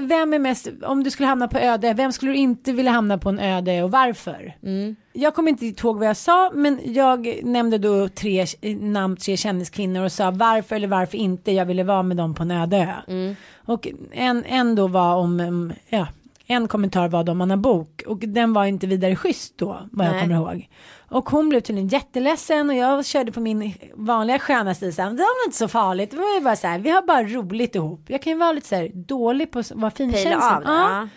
vem 0.00 0.32
är 0.32 0.38
mest, 0.38 0.68
om 0.82 1.04
du 1.04 1.10
skulle 1.10 1.26
hamna 1.28 1.48
på 1.48 1.58
öde, 1.58 1.94
vem 2.02 2.12
skulle 2.12 2.32
du 2.32 2.38
inte 2.38 2.72
vilja 2.72 2.92
hamna 2.92 3.18
på 3.18 3.28
en 3.28 3.38
öde 3.38 3.82
och 3.82 3.90
varför? 3.90 4.56
Mm. 4.62 4.96
Jag 5.12 5.34
kommer 5.34 5.48
inte 5.48 5.66
ihåg 5.66 5.98
vad 5.98 6.08
jag 6.08 6.16
sa, 6.16 6.50
men 6.54 6.80
jag 6.84 7.40
nämnde 7.42 7.78
då 7.78 8.08
tre 8.08 8.46
namn, 8.80 9.16
tre 9.16 9.36
kändiskvinnor 9.36 10.04
och 10.04 10.12
sa 10.12 10.30
varför 10.30 10.76
eller 10.76 10.88
varför 10.88 11.18
inte 11.18 11.52
jag 11.52 11.66
ville 11.66 11.84
vara 11.84 12.02
med 12.02 12.16
dem 12.16 12.34
på 12.34 12.42
en 12.42 12.50
öde 12.50 12.76
ö. 12.76 13.12
Mm. 13.12 13.36
Och 13.56 13.88
en, 14.12 14.44
en 14.44 14.74
då 14.74 14.86
var 14.88 15.14
om, 15.14 15.40
um, 15.40 15.72
ja, 15.88 16.06
en 16.46 16.68
kommentar 16.68 17.08
var 17.08 17.24
då 17.24 17.32
om 17.32 17.40
Anna 17.40 17.56
Bok 17.56 18.02
och 18.06 18.18
den 18.18 18.52
var 18.52 18.64
inte 18.64 18.86
vidare 18.86 19.16
schysst 19.16 19.58
då, 19.58 19.88
vad 19.92 20.06
jag 20.06 20.12
Nej. 20.12 20.22
kommer 20.22 20.34
ihåg. 20.34 20.68
Och 21.08 21.30
hon 21.30 21.48
blev 21.48 21.60
tydligen 21.60 21.88
jätteledsen 21.88 22.70
och 22.70 22.76
jag 22.76 23.06
körde 23.06 23.32
på 23.32 23.40
min 23.40 23.74
vanliga 23.94 24.38
sköna 24.38 24.74
stil. 24.74 24.94
så 24.94 25.02
Det 25.02 25.08
var 25.08 25.46
inte 25.46 25.58
så 25.58 25.68
farligt. 25.68 26.10
Det 26.10 26.16
var 26.16 26.34
ju 26.34 26.40
bara 26.40 26.56
så 26.56 26.66
här, 26.66 26.78
vi 26.78 26.90
har 26.90 27.02
bara 27.02 27.22
roligt 27.22 27.74
ihop. 27.74 28.00
Jag 28.06 28.22
kan 28.22 28.32
ju 28.32 28.38
vara 28.38 28.52
lite 28.52 28.68
så 28.68 28.74
här 28.74 28.90
dålig 28.94 29.50
på 29.50 29.58
att 29.58 29.70
vara 29.70 29.90
finkänslig. 29.90 30.32
Ja. 30.32 31.08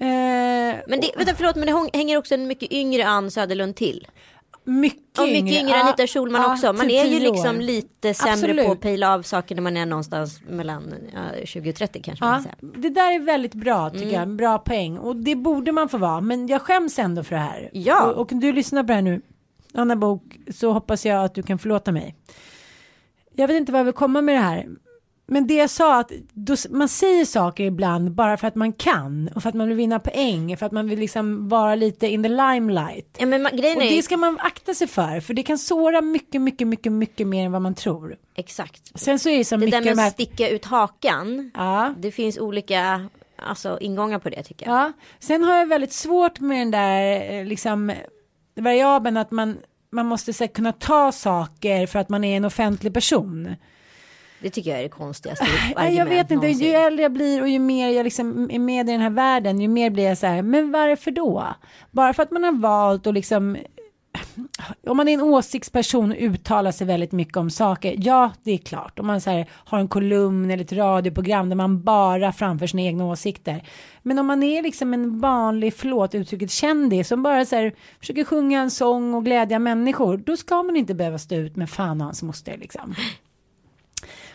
Eh, 0.00 0.06
Men 0.88 1.00
det, 1.00 1.10
vänta, 1.16 1.34
förlåt, 1.36 1.56
men 1.56 1.66
det 1.66 1.72
häng- 1.72 1.90
hänger 1.92 2.16
också 2.18 2.34
en 2.34 2.46
mycket 2.46 2.72
yngre 2.72 3.06
Ann 3.06 3.30
Söderlund 3.30 3.76
till. 3.76 4.06
mycket 4.64 5.18
Och 5.18 5.26
mycket 5.28 5.60
yngre 5.60 5.70
Ja, 5.76 5.82
Anita 5.84 6.06
Schulman 6.06 6.42
ja, 6.42 6.52
också. 6.52 6.66
Man 6.72 6.88
typ 6.88 6.90
är 6.92 7.04
ju 7.04 7.20
liksom 7.20 7.60
lite 7.60 8.14
sämre 8.14 8.32
Absolut. 8.32 8.66
på 8.66 8.72
att 8.72 8.80
pejla 8.80 9.14
av 9.14 9.22
saker 9.22 9.54
när 9.54 9.62
man 9.62 9.76
är 9.76 9.86
någonstans 9.86 10.40
mellan 10.48 10.94
ja, 11.14 11.44
20 11.46 11.70
och 11.70 11.76
30 11.76 12.00
kanske 12.02 12.24
man 12.24 12.32
Ja, 12.32 12.34
kan 12.34 12.70
säga. 12.70 12.80
det 12.82 12.88
där 12.90 13.14
är 13.14 13.18
väldigt 13.20 13.54
bra 13.54 13.90
tycker 13.90 14.02
Mm. 14.06 14.14
jag. 14.14 14.28
Bra 14.28 14.58
poäng. 14.58 14.98
Och 14.98 15.16
det 15.16 15.34
borde 15.34 15.72
man 15.72 15.88
få 15.88 15.98
vara. 15.98 16.20
Men 16.20 16.46
jag 16.46 16.62
skäms 16.62 16.98
ändå 16.98 17.22
för 17.24 17.34
det 17.34 17.40
här. 17.40 17.70
Ja. 17.72 18.02
Och, 18.12 18.18
och 18.20 18.28
du 18.40 18.52
lyssnar 18.52 18.82
på 18.82 18.86
det 18.86 18.94
här 18.94 19.02
nu. 19.02 19.20
Anna 19.74 19.96
Bok. 19.96 20.22
Så 20.54 20.72
hoppas 20.72 21.06
jag 21.06 21.24
att 21.24 21.34
du 21.34 21.42
kan 21.42 21.58
förlåta 21.58 21.92
mig. 21.92 22.14
Jag 23.34 23.48
vet 23.48 23.56
inte 23.56 23.72
vad 23.72 23.78
jag 23.78 23.84
vill 23.84 23.94
komma 23.94 24.20
med 24.22 24.34
det 24.34 24.40
här. 24.40 24.66
Men 25.30 25.46
det 25.46 25.54
jag 25.54 25.70
sa 25.70 26.00
att 26.00 26.12
då, 26.32 26.56
man 26.70 26.88
säger 26.88 27.24
saker 27.24 27.64
ibland 27.64 28.12
bara 28.12 28.36
för 28.36 28.48
att 28.48 28.54
man 28.54 28.72
kan. 28.72 29.28
Och 29.34 29.42
för 29.42 29.48
att 29.48 29.54
man 29.54 29.68
vill 29.68 29.76
vinna 29.76 29.98
poäng. 29.98 30.56
För 30.56 30.66
att 30.66 30.72
man 30.72 30.88
vill 30.88 30.98
liksom 30.98 31.48
vara 31.48 31.74
lite 31.74 32.06
in 32.08 32.22
the 32.22 32.28
limelight. 32.28 33.16
Ja, 33.18 33.26
men 33.26 33.48
grejen 33.52 33.76
Och 33.76 33.84
är 33.84 33.96
det 33.96 34.02
ska 34.02 34.16
man 34.16 34.38
akta 34.40 34.74
sig 34.74 34.86
för. 34.86 35.20
För 35.20 35.34
det 35.34 35.42
kan 35.42 35.58
såra 35.58 36.00
mycket, 36.00 36.40
mycket, 36.40 36.66
mycket, 36.66 36.92
mycket 36.92 37.26
mer 37.26 37.44
än 37.46 37.52
vad 37.52 37.62
man 37.62 37.74
tror. 37.74 38.16
exakt. 38.34 38.92
Sen 38.94 39.18
så 39.18 39.28
är 39.28 39.38
det 39.38 39.44
så 39.44 39.56
Det 39.56 39.60
mycket 39.60 39.72
där 39.72 39.80
med 39.80 39.96
de 39.96 40.00
här... 40.00 40.08
att 40.08 40.14
sticka 40.14 40.48
ut 40.48 40.64
hakan. 40.64 41.50
Ja. 41.54 41.94
Det 41.98 42.10
finns 42.10 42.38
olika 42.38 43.08
alltså, 43.36 43.78
ingångar 43.80 44.18
på 44.18 44.28
det 44.28 44.42
tycker 44.42 44.66
jag. 44.66 44.76
Ja, 44.76 44.92
sen 45.18 45.44
har 45.44 45.56
jag 45.56 45.66
väldigt 45.66 45.92
svårt 45.92 46.40
med 46.40 46.58
den 46.58 46.70
där 46.70 47.32
eh, 47.32 47.44
liksom 47.44 47.92
variabeln 48.56 49.16
att 49.16 49.30
man, 49.30 49.58
man 49.90 50.06
måste 50.06 50.32
här, 50.40 50.46
kunna 50.46 50.72
ta 50.72 51.12
saker 51.12 51.86
för 51.86 51.98
att 51.98 52.08
man 52.08 52.24
är 52.24 52.36
en 52.36 52.44
offentlig 52.44 52.94
person. 52.94 53.54
Det 54.40 54.50
tycker 54.50 54.70
jag 54.70 54.78
är 54.78 54.82
det 54.82 54.88
konstigaste 54.88 55.46
Nej, 55.76 55.96
jag 55.96 56.06
vet 56.06 56.30
inte, 56.30 56.34
någonsin. 56.34 56.66
ju 56.66 56.72
äldre 56.72 57.02
jag 57.02 57.12
blir 57.12 57.42
och 57.42 57.48
ju 57.48 57.58
mer 57.58 57.88
jag 57.88 58.04
liksom 58.04 58.50
är 58.50 58.58
med 58.58 58.88
i 58.88 58.92
den 58.92 59.00
här 59.00 59.10
världen, 59.10 59.60
ju 59.60 59.68
mer 59.68 59.90
blir 59.90 60.04
jag 60.04 60.18
så 60.18 60.26
här, 60.26 60.42
men 60.42 60.72
varför 60.72 61.10
då? 61.10 61.46
Bara 61.90 62.14
för 62.14 62.22
att 62.22 62.30
man 62.30 62.44
har 62.44 62.52
valt 62.52 63.06
och 63.06 63.14
liksom 63.14 63.56
om 64.86 64.96
man 64.96 65.08
är 65.08 65.14
en 65.14 65.20
åsiktsperson 65.20 66.10
och 66.10 66.16
uttalar 66.20 66.72
sig 66.72 66.86
väldigt 66.86 67.12
mycket 67.12 67.36
om 67.36 67.50
saker, 67.50 67.94
ja 67.98 68.32
det 68.42 68.52
är 68.52 68.58
klart. 68.58 68.98
Om 68.98 69.06
man 69.06 69.20
så 69.20 69.30
här, 69.30 69.46
har 69.50 69.78
en 69.78 69.88
kolumn 69.88 70.50
eller 70.50 70.64
ett 70.64 70.72
radioprogram 70.72 71.48
där 71.48 71.56
man 71.56 71.82
bara 71.82 72.32
framför 72.32 72.66
sina 72.66 72.82
egna 72.82 73.04
åsikter. 73.04 73.62
Men 74.02 74.18
om 74.18 74.26
man 74.26 74.42
är 74.42 74.62
liksom 74.62 74.94
en 74.94 75.20
vanlig, 75.20 75.74
förlåt 75.74 76.14
uttrycket, 76.14 76.50
kändis 76.50 77.08
som 77.08 77.22
bara 77.22 77.44
så 77.44 77.56
här, 77.56 77.74
försöker 78.00 78.24
sjunga 78.24 78.60
en 78.60 78.70
sång 78.70 79.14
och 79.14 79.24
glädja 79.24 79.58
människor, 79.58 80.16
då 80.16 80.36
ska 80.36 80.62
man 80.62 80.76
inte 80.76 80.94
behöva 80.94 81.18
stå 81.18 81.34
ut 81.34 81.56
med 81.56 81.70
fan 81.70 82.00
och 82.00 82.04
hans 82.04 82.22
moster 82.22 82.56
liksom. 82.58 82.94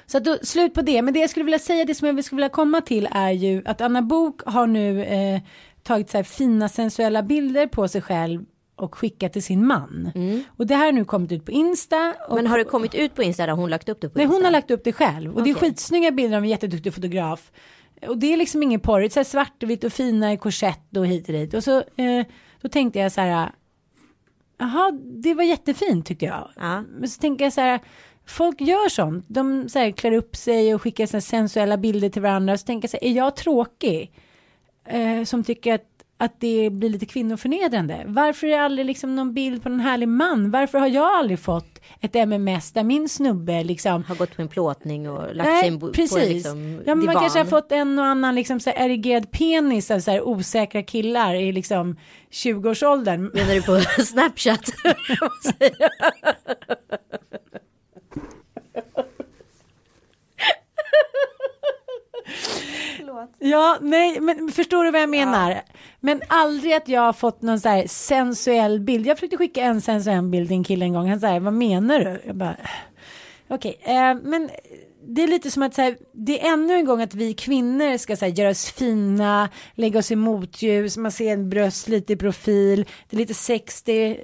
Så 0.05 0.17
att 0.17 0.23
då, 0.23 0.37
slut 0.43 0.73
på 0.73 0.81
det. 0.81 1.01
Men 1.01 1.13
det 1.13 1.19
jag 1.19 1.29
skulle 1.29 1.43
vilja 1.45 1.59
säga, 1.59 1.85
det 1.85 1.95
som 1.95 2.07
jag 2.07 2.25
skulle 2.25 2.37
vilja 2.37 2.49
komma 2.49 2.81
till 2.81 3.07
är 3.11 3.31
ju 3.31 3.61
att 3.65 3.81
Anna 3.81 4.01
Bok 4.01 4.41
har 4.45 4.67
nu 4.67 5.03
eh, 5.03 5.41
tagit 5.83 6.09
så 6.09 6.17
här 6.17 6.23
fina 6.23 6.69
sensuella 6.69 7.23
bilder 7.23 7.67
på 7.67 7.87
sig 7.87 8.01
själv 8.01 8.45
och 8.75 8.95
skickat 8.95 9.33
till 9.33 9.43
sin 9.43 9.67
man. 9.67 10.11
Och 10.57 10.67
det 10.67 10.75
här 10.75 10.85
har 10.85 10.91
nu 10.91 11.05
kommit 11.05 11.31
ut 11.31 11.45
på 11.45 11.51
Insta. 11.51 12.13
Och, 12.27 12.31
Mm. 12.31 12.43
Men 12.43 12.47
har 12.47 12.57
det 12.57 12.63
kommit 12.63 12.95
ut 12.95 13.15
på 13.15 13.23
Insta? 13.23 13.43
Har 13.43 13.55
hon 13.55 13.69
lagt 13.69 13.89
upp 13.89 14.01
det 14.01 14.09
på 14.09 14.17
Nej, 14.17 14.23
Insta? 14.25 14.35
hon 14.35 14.43
har 14.45 14.51
lagt 14.51 14.71
upp 14.71 14.83
det 14.83 14.93
själv. 14.93 15.35
Och 15.35 15.43
det 15.43 15.49
är 15.49 15.53
skitsnygga 15.53 16.11
bilder 16.11 16.37
av 16.37 16.43
en 16.43 16.49
jätteduktig 16.49 16.93
fotograf. 16.93 17.51
Och 18.07 18.17
det 18.17 18.33
är 18.33 18.37
liksom 18.37 18.63
ingen 18.63 18.79
porrigt, 18.79 19.13
så 19.13 19.19
här 19.19 19.25
svartvitt 19.25 19.83
och 19.83 19.93
fina 19.93 20.33
i 20.33 20.37
korsett 20.37 20.97
och 20.97 21.07
hit 21.07 21.27
och 21.27 21.33
dit. 21.33 21.53
Och 21.53 21.63
så 21.63 21.77
eh, 21.77 22.25
då 22.61 22.69
tänkte 22.69 22.99
jag 22.99 23.11
så 23.11 23.21
här, 23.21 23.51
jaha, 24.57 24.91
det 25.03 25.33
var 25.33 25.43
jättefint 25.43 26.05
tyckte 26.05 26.25
jag. 26.25 26.49
Ja. 26.55 26.83
Men 26.99 27.09
så 27.09 27.21
tänker 27.21 27.45
jag 27.45 27.53
så 27.53 27.61
här, 27.61 27.79
folk 28.25 28.61
gör 28.61 28.89
sånt. 28.89 29.25
De 29.27 29.69
så 29.69 29.79
här, 29.79 29.91
klär 29.91 30.11
upp 30.11 30.35
sig 30.35 30.75
och 30.75 30.81
skickar 30.81 31.05
så 31.05 31.21
sensuella 31.21 31.77
bilder 31.77 32.09
till 32.09 32.21
varandra. 32.21 32.57
Så 32.57 32.65
tänker 32.65 32.83
jag 32.83 32.89
så 32.89 32.97
här, 33.01 33.11
är 33.11 33.17
jag 33.17 33.35
tråkig? 33.35 34.11
Eh, 34.85 35.23
som 35.23 35.43
tycker 35.43 35.73
att 35.73 35.93
att 36.23 36.39
det 36.39 36.69
blir 36.69 36.89
lite 36.89 37.05
kvinnoförnedrande. 37.05 38.03
Varför 38.07 38.47
är 38.47 38.51
det 38.51 38.61
aldrig 38.65 38.85
liksom 38.85 39.15
någon 39.15 39.33
bild 39.33 39.63
på 39.63 39.69
någon 39.69 39.79
härlig 39.79 40.07
man? 40.07 40.51
Varför 40.51 40.79
har 40.79 40.87
jag 40.87 41.13
aldrig 41.13 41.39
fått 41.39 41.81
ett 42.01 42.15
MMS 42.15 42.71
där 42.71 42.83
min 42.83 43.09
snubbe 43.09 43.63
liksom 43.63 44.03
Har 44.03 44.15
gått 44.15 44.35
på 44.35 44.41
en 44.41 44.47
plåtning 44.47 45.09
och 45.09 45.35
lagt 45.35 45.59
sig 45.59 45.71
Nej, 45.71 45.79
på 45.79 45.85
en 46.19 46.29
liksom 46.29 46.81
ja, 46.85 46.95
men 46.95 47.05
man 47.05 47.15
kanske 47.15 47.39
har 47.39 47.45
fått 47.45 47.71
en 47.71 47.99
och 47.99 48.05
annan 48.05 48.35
liksom 48.35 48.59
så 48.59 48.69
här 48.69 48.85
erigerad 48.85 49.31
penis 49.31 49.91
av 49.91 49.99
så 49.99 50.11
här 50.11 50.21
osäkra 50.21 50.83
killar 50.83 51.35
i 51.35 51.51
liksom 51.51 51.97
20-årsåldern. 52.31 53.31
Menar 53.33 53.53
du 53.53 53.61
på 53.61 53.79
Snapchat? 54.01 54.73
Ja, 63.39 63.77
nej, 63.81 64.19
men 64.19 64.51
förstår 64.51 64.83
du 64.83 64.91
vad 64.91 65.01
jag 65.01 65.09
menar? 65.09 65.61
Men 65.99 66.21
aldrig 66.27 66.73
att 66.73 66.87
jag 66.87 67.01
har 67.01 67.13
fått 67.13 67.41
någon 67.41 67.59
så 67.59 67.69
här 67.69 67.87
sensuell 67.87 68.79
bild. 68.79 69.07
Jag 69.07 69.17
försökte 69.17 69.37
skicka 69.37 69.63
en 69.63 69.81
sensuell 69.81 70.23
bild 70.23 70.47
till 70.47 70.57
en 70.57 70.63
kille 70.63 70.85
en 70.85 70.93
gång. 70.93 71.09
Han 71.09 71.19
säger, 71.19 71.39
vad 71.39 71.53
menar 71.53 71.99
du? 71.99 72.21
Jag 72.25 72.35
bara, 72.35 72.57
okej, 73.47 73.77
eh, 73.81 74.15
men 74.23 74.49
det 75.07 75.23
är 75.23 75.27
lite 75.27 75.51
som 75.51 75.63
att 75.63 75.73
så 75.73 75.81
här, 75.81 75.97
det 76.11 76.41
är 76.41 76.53
ännu 76.53 76.73
en 76.73 76.85
gång 76.85 77.01
att 77.01 77.15
vi 77.15 77.33
kvinnor 77.33 77.97
ska 77.97 78.15
så 78.15 78.25
här, 78.25 78.31
göra 78.31 78.49
oss 78.49 78.71
fina, 78.71 79.49
lägga 79.75 79.99
oss 79.99 80.11
i 80.11 80.15
motljus, 80.15 80.97
man 80.97 81.11
ser 81.11 81.33
en 81.33 81.49
bröst 81.49 81.89
lite 81.89 82.13
i 82.13 82.15
profil, 82.15 82.85
det 83.09 83.15
är 83.15 83.17
lite 83.17 83.33
sex, 83.33 83.83
det 83.83 84.19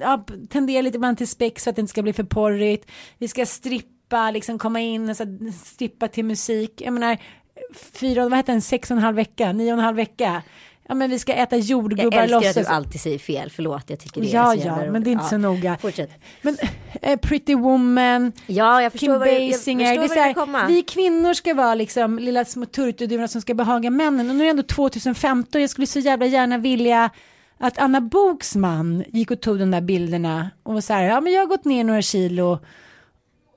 ja, 0.00 0.24
tenderar 0.50 0.82
lite 0.82 0.96
ibland 0.96 1.18
till 1.18 1.28
spex 1.28 1.64
för 1.64 1.70
att 1.70 1.76
det 1.76 1.80
inte 1.80 1.90
ska 1.90 2.02
bli 2.02 2.12
för 2.12 2.24
porrigt. 2.24 2.90
Vi 3.18 3.28
ska 3.28 3.46
strippa, 3.46 4.30
liksom 4.30 4.58
komma 4.58 4.80
in 4.80 5.10
och 5.10 5.16
så 5.16 5.24
här, 5.24 5.52
strippa 5.64 6.08
till 6.08 6.24
musik. 6.24 6.82
Jag 6.84 6.92
menar, 6.92 7.18
fyra, 7.76 8.28
vad 8.28 8.38
heter 8.38 8.52
den, 8.52 8.62
sex 8.62 8.90
och 8.90 8.96
en 8.96 9.02
halv 9.02 9.16
vecka, 9.16 9.52
nio 9.52 9.72
och 9.72 9.78
en 9.78 9.84
halv 9.84 9.96
vecka. 9.96 10.42
Ja 10.88 10.94
men 10.94 11.10
vi 11.10 11.18
ska 11.18 11.32
äta 11.32 11.56
Jag 11.56 11.64
jordgubbar 11.64 12.18
älskar 12.18 12.36
att 12.38 12.44
låtsas. 12.44 12.66
du 12.66 12.72
alltid 12.72 13.00
säger 13.00 13.18
fel, 13.18 13.50
förlåt 13.50 13.84
jag 13.90 13.98
tycker 14.00 14.20
det 14.20 14.30
är 14.30 14.34
Ja, 14.34 14.52
så 14.62 14.68
ja, 14.68 14.92
men 14.92 15.04
det 15.04 15.10
är 15.10 15.12
inte 15.12 15.22
roligt. 15.22 15.30
så 15.30 15.36
noga. 15.38 15.76
Fortsätt. 15.80 16.10
Men 16.42 16.56
eh, 17.02 17.16
Pretty 17.18 17.54
Woman, 17.54 18.32
Ja, 18.46 18.82
jag 18.82 18.92
förstår 18.92 19.06
Kim 19.06 19.12
jag 19.42 19.50
Basinger. 19.52 19.98
Det 19.98 20.04
är 20.04 20.08
så 20.08 20.14
här, 20.14 20.66
vi 20.66 20.82
kvinnor 20.82 21.34
ska 21.34 21.54
vara 21.54 21.74
liksom 21.74 22.18
lilla 22.18 22.44
små 22.44 22.66
turturduvor 22.66 23.26
som 23.26 23.40
ska 23.40 23.54
behaga 23.54 23.90
männen. 23.90 24.30
Och 24.30 24.36
nu 24.36 24.42
är 24.42 24.44
det 24.46 24.50
ändå 24.50 24.62
2015. 24.62 25.60
Jag 25.60 25.70
skulle 25.70 25.86
så 25.86 25.98
jävla 25.98 26.26
gärna 26.26 26.58
vilja 26.58 27.10
att 27.58 27.78
Anna 27.78 28.00
Boks 28.00 28.54
man 28.56 29.04
gick 29.08 29.30
och 29.30 29.40
tog 29.40 29.58
de 29.58 29.70
där 29.70 29.80
bilderna 29.80 30.50
och 30.62 30.74
var 30.74 30.80
så 30.80 30.92
här, 30.92 31.02
ja 31.04 31.20
men 31.20 31.32
jag 31.32 31.40
har 31.40 31.46
gått 31.46 31.64
ner 31.64 31.84
några 31.84 32.02
kilo. 32.02 32.58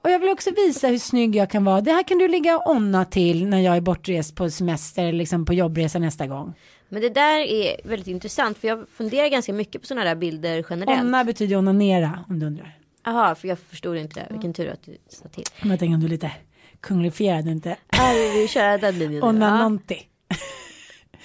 Och 0.06 0.12
jag 0.12 0.20
vill 0.20 0.30
också 0.30 0.50
visa 0.56 0.88
hur 0.88 0.98
snygg 0.98 1.36
jag 1.36 1.50
kan 1.50 1.64
vara. 1.64 1.82
Det 1.82 1.92
här 1.92 2.04
kan 2.04 2.18
du 2.18 2.28
ligga 2.28 2.58
och 2.58 2.72
onna 2.72 3.06
till 3.06 3.48
när 3.48 3.60
jag 3.60 3.78
är 3.78 3.82
bortrest 3.82 4.36
på 4.36 4.50
semester, 4.50 5.12
liksom 5.12 5.46
på 5.46 5.54
jobbresa 5.54 6.00
nästa 6.00 6.28
gång. 6.28 6.54
Men 6.90 7.02
det 7.02 7.10
där 7.10 7.40
är 7.40 7.82
väldigt 7.84 8.08
intressant 8.08 8.58
för 8.58 8.68
jag 8.68 8.90
funderar 8.90 9.28
ganska 9.28 9.54
mycket 9.54 9.82
på 9.82 9.88
sådana 9.88 10.04
där 10.06 10.16
bilder 10.16 10.66
generellt. 10.70 11.02
Onna 11.02 11.24
betyder 11.24 11.56
onanera 11.58 12.26
om 12.30 12.40
du 12.40 12.46
undrar. 12.46 12.78
Jaha, 13.06 13.36
för 13.36 13.48
jag 13.48 13.60
förstod 13.60 13.98
inte 13.98 14.20
det. 14.20 14.28
Vilken 14.30 14.54
tur 14.54 14.70
att 14.70 14.84
du 14.84 14.98
sa 15.10 15.28
till. 15.28 15.44
Men 15.62 15.70
jag 15.70 15.80
tänker 15.80 15.94
om 15.94 16.00
du 16.00 16.06
är 16.06 16.10
lite 16.10 16.32
kunglifierad, 16.80 17.48
inte 17.48 17.70
Ja, 17.92 18.12
vi 18.34 18.48
köra 18.48 18.78
den 18.78 19.00
linjen 19.00 19.22
nu. 19.22 19.28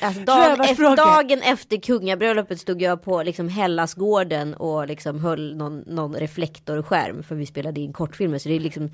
Alltså, 0.03 0.20
dagen, 0.24 0.61
efter, 0.61 0.96
dagen 0.96 1.42
efter 1.42 1.76
kungabröllopet 1.76 2.61
stod 2.61 2.82
jag 2.82 3.03
på 3.03 3.22
liksom 3.22 3.48
Hellasgården 3.48 4.55
och 4.55 4.86
liksom 4.86 5.20
höll 5.20 5.57
någon, 5.57 5.78
någon 5.86 6.14
reflektorskärm 6.14 7.22
för 7.22 7.34
vi 7.34 7.46
spelade 7.46 7.80
in 7.80 7.92
kortfilmer. 7.92 8.38
Så 8.38 8.48
det 8.48 8.55
är 8.57 8.61
liksom 8.61 8.90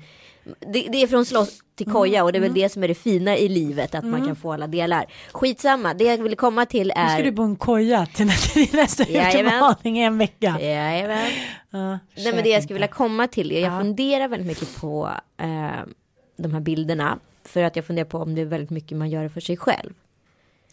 det, 0.59 0.87
det 0.91 1.03
är 1.03 1.07
från 1.07 1.25
slott 1.25 1.51
till 1.75 1.91
koja 1.91 2.23
och 2.23 2.31
det 2.31 2.37
är 2.37 2.39
Mm. 2.41 2.53
väl 2.53 2.61
det 2.61 2.69
som 2.69 2.83
är 2.83 2.87
det 2.87 2.93
fina 2.95 3.37
i 3.37 3.49
livet 3.49 3.95
att 3.95 4.05
man 4.05 4.25
kan 4.25 4.35
få 4.35 4.53
alla 4.53 4.67
delar. 4.67 5.05
Skitsamma, 5.31 5.93
det 5.93 6.03
jag 6.03 6.17
vill 6.17 6.35
komma 6.35 6.65
till 6.65 6.87
Nu 6.87 6.93
ska 6.93 7.01
är 7.01 7.23
du 7.23 7.31
bo 7.31 7.43
en 7.43 7.55
koja 7.55 8.05
till 8.05 8.25
nä- 8.25 8.31
till 8.53 8.69
nästa 8.75 9.03
utmaning 9.43 9.99
i 9.99 10.03
en 10.03 10.17
vecka. 10.17 10.57
Jajamän. 10.61 11.31
Ja, 11.69 11.89
Nej 12.15 12.33
men 12.33 12.43
det 12.43 12.49
jag 12.49 12.63
skulle 12.63 12.73
vilja 12.75 12.87
komma 12.87 13.27
till 13.27 13.51
är 13.51 13.61
jag 13.61 13.73
Ja. 13.73 13.79
funderar 13.79 14.27
väldigt 14.27 14.47
mycket 14.47 14.75
på 14.81 15.09
eh, 15.37 15.47
de 16.37 16.53
här 16.53 16.59
bilderna. 16.59 17.19
För 17.43 17.63
att 17.63 17.75
jag 17.75 17.85
funderar 17.85 18.05
på 18.07 18.17
om 18.17 18.35
det 18.35 18.41
är 18.41 18.45
väldigt 18.45 18.69
mycket 18.69 18.97
man 18.97 19.09
gör 19.09 19.23
det 19.23 19.29
för 19.29 19.41
sig 19.41 19.57
själv. 19.57 19.93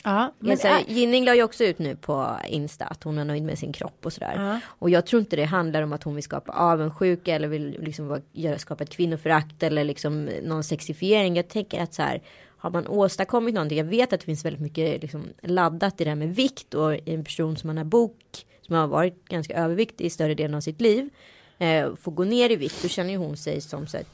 Ja, 0.05 0.35
Men 0.39 0.59
så 0.59 0.69
äh, 0.69 0.81
Ginning 0.87 1.25
la 1.25 1.35
ju 1.35 1.43
också 1.43 1.65
ut 1.65 1.79
nu 1.79 1.97
på 1.97 2.39
Insta 2.49 2.85
att 2.85 3.05
hon 3.05 3.19
är 3.19 3.25
nöjd 3.25 3.43
med 3.43 3.59
sin 3.59 3.73
kropp 3.73 4.07
och 4.07 4.13
sådär. 4.13 4.35
Ja. 4.37 4.61
Och 4.67 4.91
jag 4.91 5.07
tror 5.07 5.21
inte 5.21 5.37
det 5.37 5.45
handlar 5.45 5.83
om 5.83 5.93
att 5.93 6.03
hon 6.03 6.15
vill 6.15 6.25
skapa 6.25 6.53
avundsjuka 6.53 7.35
eller 7.35 7.49
vill 7.49 7.77
liksom 7.81 8.21
göra, 8.33 8.59
skapa 8.59 8.85
ett 8.85 8.91
kvinnoförakt 8.91 9.63
eller 9.63 9.85
liksom 9.85 10.25
någon 10.43 10.65
sexifiering. 10.65 11.37
Jag 11.37 11.49
tänker 11.49 11.83
att 11.83 11.95
så 11.95 12.03
här 12.03 12.23
har 12.57 12.71
man 12.71 12.87
åstadkommit 12.87 13.55
någonting. 13.55 13.79
Jag 13.79 13.85
vet 13.85 14.13
att 14.13 14.21
det 14.21 14.27
finns 14.27 14.45
väldigt 14.45 14.63
mycket 14.63 15.03
liksom 15.03 15.25
laddat 15.43 16.01
i 16.01 16.05
det 16.05 16.11
här 16.11 16.17
med 16.17 16.35
vikt 16.35 16.75
och 16.75 17.09
en 17.09 17.25
person 17.25 17.57
som 17.57 17.69
man 17.69 17.77
har 17.77 17.85
bok 17.85 18.47
som 18.67 18.75
har 18.75 18.87
varit 18.87 19.29
ganska 19.29 19.55
överviktig 19.55 20.05
i 20.05 20.11
större 20.11 20.35
delen 20.35 20.55
av 20.55 20.61
sitt 20.61 20.81
liv 20.81 21.11
eh, 21.59 21.95
får 21.95 22.13
gå 22.13 22.25
ner 22.25 22.51
i 22.51 22.57
vikt. 22.57 22.83
Då 22.83 22.89
känner 22.89 23.11
ju 23.11 23.17
hon 23.17 23.37
sig 23.37 23.61
som 23.61 23.87
så 23.87 23.97
här, 23.97 24.07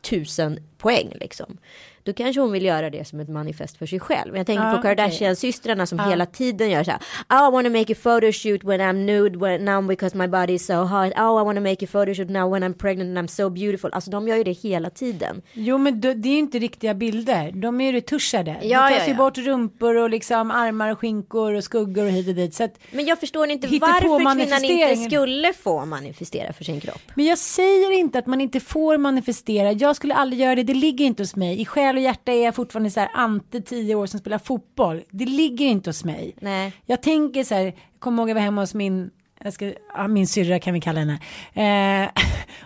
tusen 0.00 0.58
poäng 0.78 1.12
liksom. 1.20 1.58
Då 2.04 2.12
kanske 2.12 2.40
hon 2.40 2.52
vill 2.52 2.64
göra 2.64 2.90
det 2.90 3.08
som 3.08 3.20
ett 3.20 3.28
manifest 3.28 3.76
för 3.76 3.86
sig 3.86 4.00
själv. 4.00 4.36
Jag 4.36 4.46
tänker 4.46 4.64
Ja, 4.64 4.76
på. 4.76 4.82
Kardashian-systrarna 4.82 5.86
som 5.86 5.98
hela 5.98 6.26
tiden 6.26 6.70
gör 6.70 6.84
så 6.84 6.90
här. 6.90 7.00
Oh, 7.30 7.48
I 7.48 7.52
want 7.52 7.66
to 7.66 7.72
make 7.72 7.92
a 7.92 7.96
photoshoot 8.02 8.64
when 8.64 8.80
I'm 8.80 9.04
nude 9.04 9.38
when, 9.38 9.64
now 9.64 9.86
because 9.86 10.16
my 10.16 10.26
body 10.28 10.52
is 10.52 10.66
so 10.66 10.74
hot. 10.74 11.12
Oh, 11.16 11.40
I 11.40 11.44
want 11.44 11.56
to 11.56 11.62
make 11.62 11.84
a 11.84 11.88
photoshoot 11.92 12.30
now 12.30 12.52
when 12.52 12.62
I'm 12.64 12.74
pregnant 12.74 13.18
and 13.18 13.18
I'm 13.18 13.30
so 13.30 13.50
beautiful. 13.50 13.90
Alltså 13.92 14.10
de 14.10 14.28
gör 14.28 14.36
ju 14.36 14.44
det 14.44 14.52
hela 14.52 14.90
tiden. 14.90 15.42
Jo 15.52 15.78
men 15.78 16.00
det 16.00 16.08
är 16.08 16.26
ju 16.26 16.38
inte 16.38 16.58
riktiga 16.58 16.94
bilder. 16.94 17.52
De 17.54 17.80
är 17.80 17.84
ju 17.84 17.92
retuschade. 17.92 18.56
Ja, 18.62 18.82
det 18.82 18.88
tas 18.88 18.98
ja, 18.98 19.04
ju 19.06 19.10
ja. 19.10 19.16
bort 19.16 19.38
rumpor 19.38 19.96
och 19.96 20.10
liksom 20.10 20.50
armar 20.50 20.92
och 20.92 20.98
skinkor 20.98 21.54
och 21.54 21.64
skuggor 21.64 22.04
och 22.04 22.10
hit 22.10 22.28
och 22.28 22.34
dit. 22.34 22.54
Så 22.54 22.64
att, 22.64 22.78
Men 22.90 23.04
jag 23.04 23.20
förstår 23.20 23.50
inte 23.50 23.66
varför 23.66 24.18
kvinnan 24.18 24.64
inte 24.64 24.96
skulle 24.96 25.52
få 25.52 25.84
manifestera 25.84 26.52
för 26.52 26.64
sin 26.64 26.80
kropp. 26.80 27.02
men 27.14 27.24
jag 27.24 27.38
säger 27.38 27.92
inte 27.92 28.18
att 28.18 28.26
man 28.26 28.40
inte 28.40 28.60
får 28.60 28.98
manifestera. 28.98 29.72
Jag 29.72 29.96
skulle 29.96 30.14
aldrig 30.14 30.40
göra 30.40 30.54
det. 30.54 30.62
Det 30.62 30.74
ligger 30.74 31.04
inte 31.04 31.22
hos 31.22 31.36
mig. 31.36 31.60
I 31.60 31.64
själ 31.64 31.93
och 31.96 32.02
hjärta 32.02 32.32
är 32.32 32.44
jag 32.44 32.54
fortfarande 32.54 32.90
så 32.90 33.00
här 33.00 33.10
ante 33.14 33.60
tio 33.60 33.94
år 33.94 34.06
som 34.06 34.20
spelar 34.20 34.38
fotboll. 34.38 35.02
Det 35.10 35.26
ligger 35.26 35.66
inte 35.66 35.90
hos 35.90 36.04
mig. 36.04 36.36
Nej. 36.40 36.72
Jag 36.86 37.02
tänker 37.02 37.44
så 37.44 37.54
här, 37.54 37.62
jag 37.64 37.74
kommer 37.98 38.22
ihåg 38.22 38.30
jag 38.30 38.34
var 38.34 38.42
hemma 38.42 38.62
hos 38.62 38.74
min, 38.74 39.10
jag 39.40 39.52
ska, 39.52 39.72
ja, 39.94 40.08
min 40.08 40.26
syrra 40.26 40.58
kan 40.58 40.74
vi 40.74 40.80
kalla 40.80 41.00
henne. 41.00 41.18
Eh, 41.54 42.10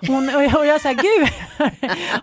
hon, 0.09 0.35
och, 0.35 0.45
jag, 0.45 0.57
och 0.59 0.67
jag 0.67 0.81
sa, 0.81 0.93
gud, 0.93 1.29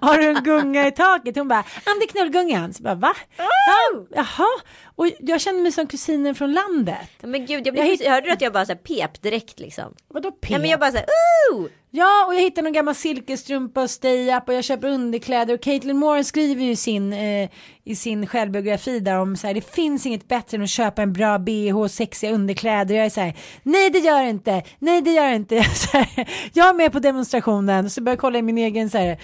har 0.01 0.18
du 0.18 0.28
en 0.28 0.43
gunga 0.43 0.88
i 0.88 0.91
taket? 0.91 1.38
Hon 1.38 1.47
bara, 1.47 1.64
ja 1.86 1.91
det 1.99 2.06
är 2.06 2.08
knullgungan. 2.08 2.74
Så 2.74 2.84
jag 2.84 2.97
bara, 2.97 3.10
va? 3.10 3.14
Ja, 3.38 4.06
jaha, 4.16 4.47
och 4.96 5.08
jag 5.20 5.41
kände 5.41 5.62
mig 5.64 5.72
som 5.72 5.88
kusinen 5.88 6.36
från 6.36 6.54
landet. 6.54 7.10
Men 7.22 7.46
gud, 7.46 7.68
jag, 7.68 7.74
blir, 7.74 7.84
Jag 7.84 7.89
hitt- 7.91 8.08
hörde 8.08 8.28
du 8.28 8.34
att 8.34 8.41
jag 8.41 8.54
bara 8.54 8.66
så 8.66 8.72
här 8.72 8.80
pep 8.80 9.22
direkt 9.22 9.60
liksom? 9.60 9.96
Vadå 10.08 10.32
pep? 10.32 10.52
Ja, 10.52 10.60
men 10.60 10.70
jag 10.70 10.80
bara 10.80 10.91
så 10.91 10.98
här, 10.98 11.06
ooh! 11.52 11.68
Ja, 11.91 12.26
och 12.28 12.36
jag 12.36 12.41
hittade 12.41 12.62
någon 12.62 12.74
gammal 12.74 12.96
silkesstrumpa 12.96 13.82
och 13.84 13.89
stay-up 13.89 14.48
och 14.48 14.54
jag 14.54 14.64
köper 14.64 14.88
underkläder 14.88 15.54
och 15.54 15.62
Caitlin 15.62 15.98
Moore 15.98 16.24
skriver 16.24 16.64
ju 16.64 16.72
i 16.72 16.76
sin, 16.76 17.14
eh, 17.14 17.50
i 17.84 17.96
sin 17.96 18.28
självbiografi 18.28 19.00
där 19.00 19.20
om 19.20 19.36
så 19.38 19.48
här, 19.48 19.54
det 19.54 19.74
finns 19.76 20.06
inget 20.06 20.28
bättre 20.28 20.58
än 20.58 20.64
att 20.64 20.70
köpa 20.70 21.02
en 21.02 21.14
bra 21.14 21.39
bh 21.39 21.78
och 21.78 21.91
sexiga 21.91 22.32
underkläder 22.32 22.96
och 22.96 23.00
jag 23.00 23.06
är 23.06 23.10
så 23.10 23.22
här, 23.22 23.38
nej 23.64 23.89
det 23.89 24.00
gör 24.00 24.24
det 24.24 24.30
inte, 24.30 24.64
nej 24.80 25.02
det 25.02 25.12
gör 25.12 25.30
det 25.30 25.36
inte. 25.36 25.64
Så 25.76 25.98
här, 25.98 26.30
jag 26.54 26.70
är 26.70 26.74
med 26.74 26.91
på 26.91 27.00
demonstrationen 27.00 27.89
så 27.89 28.02
börjar 28.02 28.14
jag 28.16 28.22
kolla 28.22 28.39
i 28.39 28.41
min 28.41 28.58
egen 28.58 28.89
så 28.89 28.98
här, 28.98 29.22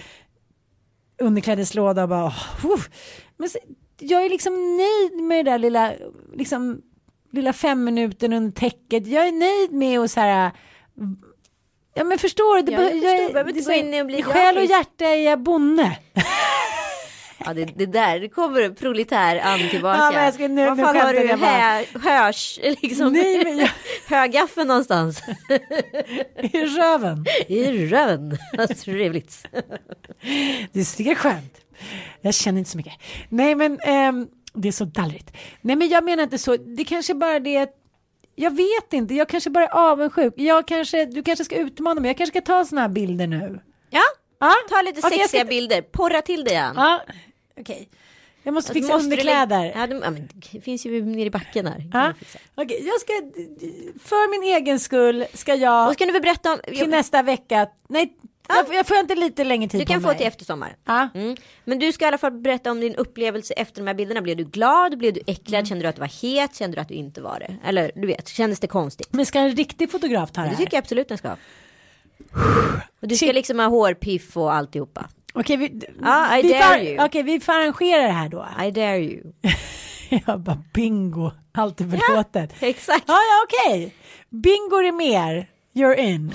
underklädeslåda 1.21 2.03
och 2.03 2.09
bara, 2.09 2.27
oh, 2.63 2.81
men 3.37 3.49
jag 4.01 4.25
är 4.25 4.29
liksom 4.29 4.77
nöjd 4.77 5.23
med 5.23 5.45
det 5.45 5.51
där 5.51 5.57
lilla, 5.57 5.93
liksom, 6.35 6.81
lilla 7.31 7.53
fem 7.53 7.83
minuten 7.83 8.33
under 8.33 8.51
täcket. 8.51 9.07
Jag 9.07 9.27
är 9.27 9.31
nöjd 9.31 9.71
med 9.71 9.99
att 9.99 10.11
så 10.11 10.19
här 10.19 10.51
Ja 11.93 12.03
men 12.03 12.17
förstår 12.17 12.55
du? 12.55 12.61
Det 12.61 12.71
jag 12.71 12.91
förstår. 12.91 13.33
behöver 13.33 13.57
inte 13.57 13.71
är 13.73 13.81
gå 13.81 13.87
in 13.95 14.01
och 14.01 14.05
bli 14.07 14.19
I 14.19 14.23
själ 14.23 14.57
och 14.57 14.65
hjärta 14.65 15.05
är 15.05 15.15
jag 15.29 15.39
bonde. 15.39 15.97
Ja 17.45 17.53
det, 17.53 17.65
det 17.65 17.85
där, 17.85 18.19
det 18.19 18.29
kommer 18.29 18.69
proletär 18.69 19.37
an 19.39 19.59
tillbaka. 19.69 19.97
Ja, 19.99 20.11
men 20.11 20.23
jag 20.23 20.33
ska- 20.33 20.47
nu- 20.47 20.69
nu 20.75 20.83
fan 20.83 20.97
har 20.97 21.13
du 21.13 21.27
hö, 21.27 21.83
hörs, 21.99 22.59
liksom, 22.81 23.13
Nej, 23.13 23.43
men 23.43 23.57
jag- 23.57 23.69
högaffeln 24.07 24.67
någonstans? 24.67 25.21
I 26.41 26.65
röven. 26.65 27.25
I 27.47 27.85
röven. 27.87 28.37
Trevligt. 28.83 29.45
Det 30.71 30.79
är 30.79 30.83
skönt. 31.15 31.60
Jag 32.21 32.33
känner 32.33 32.59
inte 32.59 32.71
så 32.71 32.77
mycket. 32.77 32.93
Nej 33.29 33.55
men 33.55 33.79
ehm, 33.79 34.27
det 34.53 34.67
är 34.67 34.71
så 34.71 34.85
dallrigt. 34.85 35.31
Nej 35.61 35.75
men 35.75 35.89
jag 35.89 36.03
menar 36.03 36.23
inte 36.23 36.37
så. 36.37 36.57
Det 36.57 36.83
kanske 36.83 37.13
bara 37.13 37.39
det 37.39 37.57
att 37.57 37.77
jag 38.35 38.51
vet 38.55 38.93
inte. 38.93 39.13
Jag 39.13 39.29
kanske 39.29 39.49
bara 39.49 39.65
är 39.67 39.91
avundsjuk. 39.91 40.33
Jag 40.37 40.67
kanske, 40.67 41.05
du 41.05 41.23
kanske 41.23 41.45
ska 41.45 41.55
utmana 41.55 42.01
mig. 42.01 42.09
Jag 42.09 42.17
kanske 42.17 42.39
ska 42.39 42.45
ta 42.53 42.65
såna 42.65 42.81
här 42.81 42.89
bilder 42.89 43.27
nu. 43.27 43.59
Ja, 43.89 44.01
Ja, 44.39 44.53
ta 44.69 44.81
lite 44.81 44.99
jag 45.03 45.11
sexiga 45.11 45.27
ska- 45.41 45.49
bilder. 45.49 45.81
Porra 45.81 46.21
till 46.21 46.43
dig 46.43 46.57
Ann. 46.57 46.75
Ja, 46.77 47.01
okej. 47.59 47.89
Jag 48.43 48.53
måste 48.53 48.73
Du 48.73 48.79
fixa 48.79 48.93
måste 48.93 49.03
underkläder. 49.05 49.59
lägga- 49.59 49.79
Ja, 49.79 49.87
du, 49.87 49.95
ja, 49.95 50.09
men 50.11 50.29
det 50.51 50.61
finns 50.61 50.85
ju 50.85 51.05
nere 51.05 51.25
i 51.25 51.29
backen 51.29 51.67
här. 51.67 51.89
Ja. 51.93 52.13
du. 52.19 52.63
Okej, 52.63 52.83
jag 52.87 53.01
ska, 53.01 53.13
för 54.03 54.29
min 54.31 54.55
egen 54.55 54.79
skull 54.79 55.25
ska 55.33 55.55
jag 55.55 55.87
Och 55.87 55.93
ska 55.93 56.05
du 56.05 56.19
berätta 56.19 56.53
om... 56.53 56.59
till 56.65 56.89
nästa 56.89 57.23
vecka, 57.23 57.67
nej 57.89 58.13
Jag, 58.47 58.65
får- 58.65 58.75
jag 58.75 58.87
får 58.87 58.97
inte 58.97 59.15
lite 59.15 59.43
längre 59.43 59.69
tid 59.69 59.81
Du 59.81 59.85
på 59.85 59.91
kan 59.91 60.01
få 60.01 60.07
mig. 60.07 60.17
till 60.17 60.27
efter 60.27 60.45
sommaren. 60.45 60.73
Ja. 60.85 61.09
Mm. 61.15 61.35
Men 61.65 61.79
du 61.79 61.91
ska 61.91 62.05
i 62.05 62.07
alla 62.07 62.17
fall 62.17 62.31
berätta 62.31 62.71
om 62.71 62.79
din 62.79 62.95
upplevelse 62.95 63.53
efter 63.53 63.81
de 63.81 63.87
här 63.87 63.93
bilderna. 63.93 64.21
Blev 64.21 64.37
du 64.37 64.43
glad? 64.43 64.97
Blev 64.97 65.13
du 65.13 65.21
äcklad? 65.27 65.53
Mm. 65.59 65.65
Kände 65.65 65.83
du 65.83 65.87
att 65.89 65.95
du 65.95 65.99
var 65.99 66.21
het? 66.21 66.55
Kände 66.55 66.77
du 66.77 66.81
att 66.81 66.87
du 66.87 66.93
inte 66.93 67.21
var 67.21 67.39
det? 67.39 67.55
Eller 67.69 67.91
du 67.95 68.07
vet, 68.07 68.27
kändes 68.27 68.59
det 68.59 68.67
konstigt? 68.67 69.07
Men 69.11 69.25
ska 69.25 69.39
en 69.39 69.55
riktig 69.55 69.91
fotograf 69.91 70.31
ta 70.31 70.41
det 70.41 70.47
Det 70.47 70.49
här? 70.49 70.57
tycker 70.63 70.77
jag 70.77 70.81
absolut 70.81 71.07
den 71.09 71.17
ska 71.17 71.27
ha. 71.27 71.37
Och 73.01 73.07
du 73.07 73.15
ska 73.15 73.25
Shit. 73.25 73.35
liksom 73.35 73.59
ha 73.59 73.67
hårpiff 73.67 74.37
och 74.37 74.53
alltihopa. 74.53 75.09
Okej, 75.33 75.57
vi, 75.57 75.65
I 75.65 75.69
vi, 76.43 76.49
dare 76.51 76.95
får, 76.97 77.05
okej, 77.05 77.23
vi 77.23 77.39
får 77.39 77.53
arrangera 77.53 78.01
det 78.01 78.11
här 78.11 78.29
då. 78.29 78.47
I 78.67 78.71
dare 78.71 78.99
you. 79.03 79.21
Jag 80.25 80.39
bara 80.39 80.63
bingo, 80.73 81.31
allt 81.51 81.81
är 81.81 81.85
förlåtet. 81.89 82.53
Exakt. 82.59 83.03
Ja, 83.07 83.13
ja, 83.13 83.45
okej. 83.67 83.95
Bingo 84.29 84.75
är 84.77 84.91
mer, 84.91 85.49
you're 85.73 85.95
in. 85.95 86.31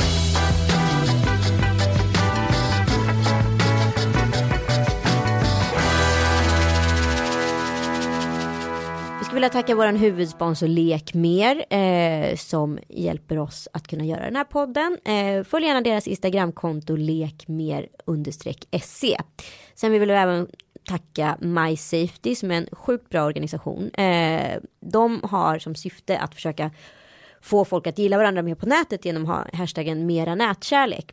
Vilja 9.36 9.48
tacka 9.48 9.74
vår 9.74 9.86
huvudsponsor 9.86 10.68
Lekmer 10.68 11.64
eh, 11.74 12.36
som 12.36 12.78
hjälper 12.88 13.38
oss 13.38 13.68
att 13.72 13.88
kunna 13.88 14.04
göra 14.04 14.24
den 14.24 14.36
här 14.36 14.44
podden. 14.44 14.98
Eh, 15.04 15.44
följ 15.44 15.66
gärna 15.66 15.80
deras 15.80 16.06
Instagramkonto 16.06 16.96
lekmer 16.96 17.88
se. 18.82 19.16
Sen 19.74 19.92
vill 19.92 20.00
vi 20.00 20.12
även 20.12 20.46
tacka 20.88 21.36
My 21.40 21.76
Safety 21.76 22.34
som 22.34 22.50
är 22.50 22.54
en 22.54 22.68
sjukt 22.72 23.08
bra 23.08 23.24
organisation. 23.24 23.90
Eh, 23.90 24.58
de 24.80 25.20
har 25.22 25.58
som 25.58 25.74
syfte 25.74 26.18
att 26.18 26.34
försöka 26.34 26.70
få 27.40 27.64
folk 27.64 27.86
att 27.86 27.98
gilla 27.98 28.16
varandra 28.16 28.42
mer 28.42 28.54
på 28.54 28.66
nätet 28.66 29.04
genom 29.04 29.22
att 29.22 29.28
ha 29.28 29.58
hashtaggen 29.58 30.06
mera 30.06 30.34
nätkärlek. 30.34 31.12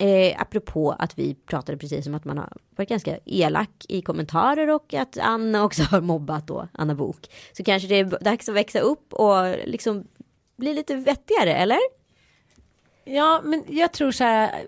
Eh, 0.00 0.40
apropå 0.40 0.96
att 0.98 1.18
vi 1.18 1.34
pratade 1.34 1.78
precis 1.78 2.06
om 2.06 2.14
att 2.14 2.24
man 2.24 2.38
har 2.38 2.52
varit 2.76 2.88
ganska 2.88 3.18
elak 3.24 3.86
i 3.88 4.02
kommentarer 4.02 4.70
och 4.70 4.94
att 4.94 5.18
Anna 5.18 5.64
också 5.64 5.82
har 5.82 6.00
mobbat 6.00 6.46
då, 6.46 6.68
Anna 6.72 6.94
Bok. 6.94 7.30
Så 7.52 7.64
kanske 7.64 7.88
det 7.88 7.94
är 7.94 8.24
dags 8.24 8.48
att 8.48 8.54
växa 8.54 8.80
upp 8.80 9.12
och 9.12 9.56
liksom 9.64 10.04
bli 10.56 10.74
lite 10.74 10.94
vettigare, 10.96 11.54
eller? 11.54 11.78
Ja, 13.04 13.40
men 13.44 13.64
jag 13.68 13.92
tror 13.92 14.10
så 14.10 14.24
här. 14.24 14.66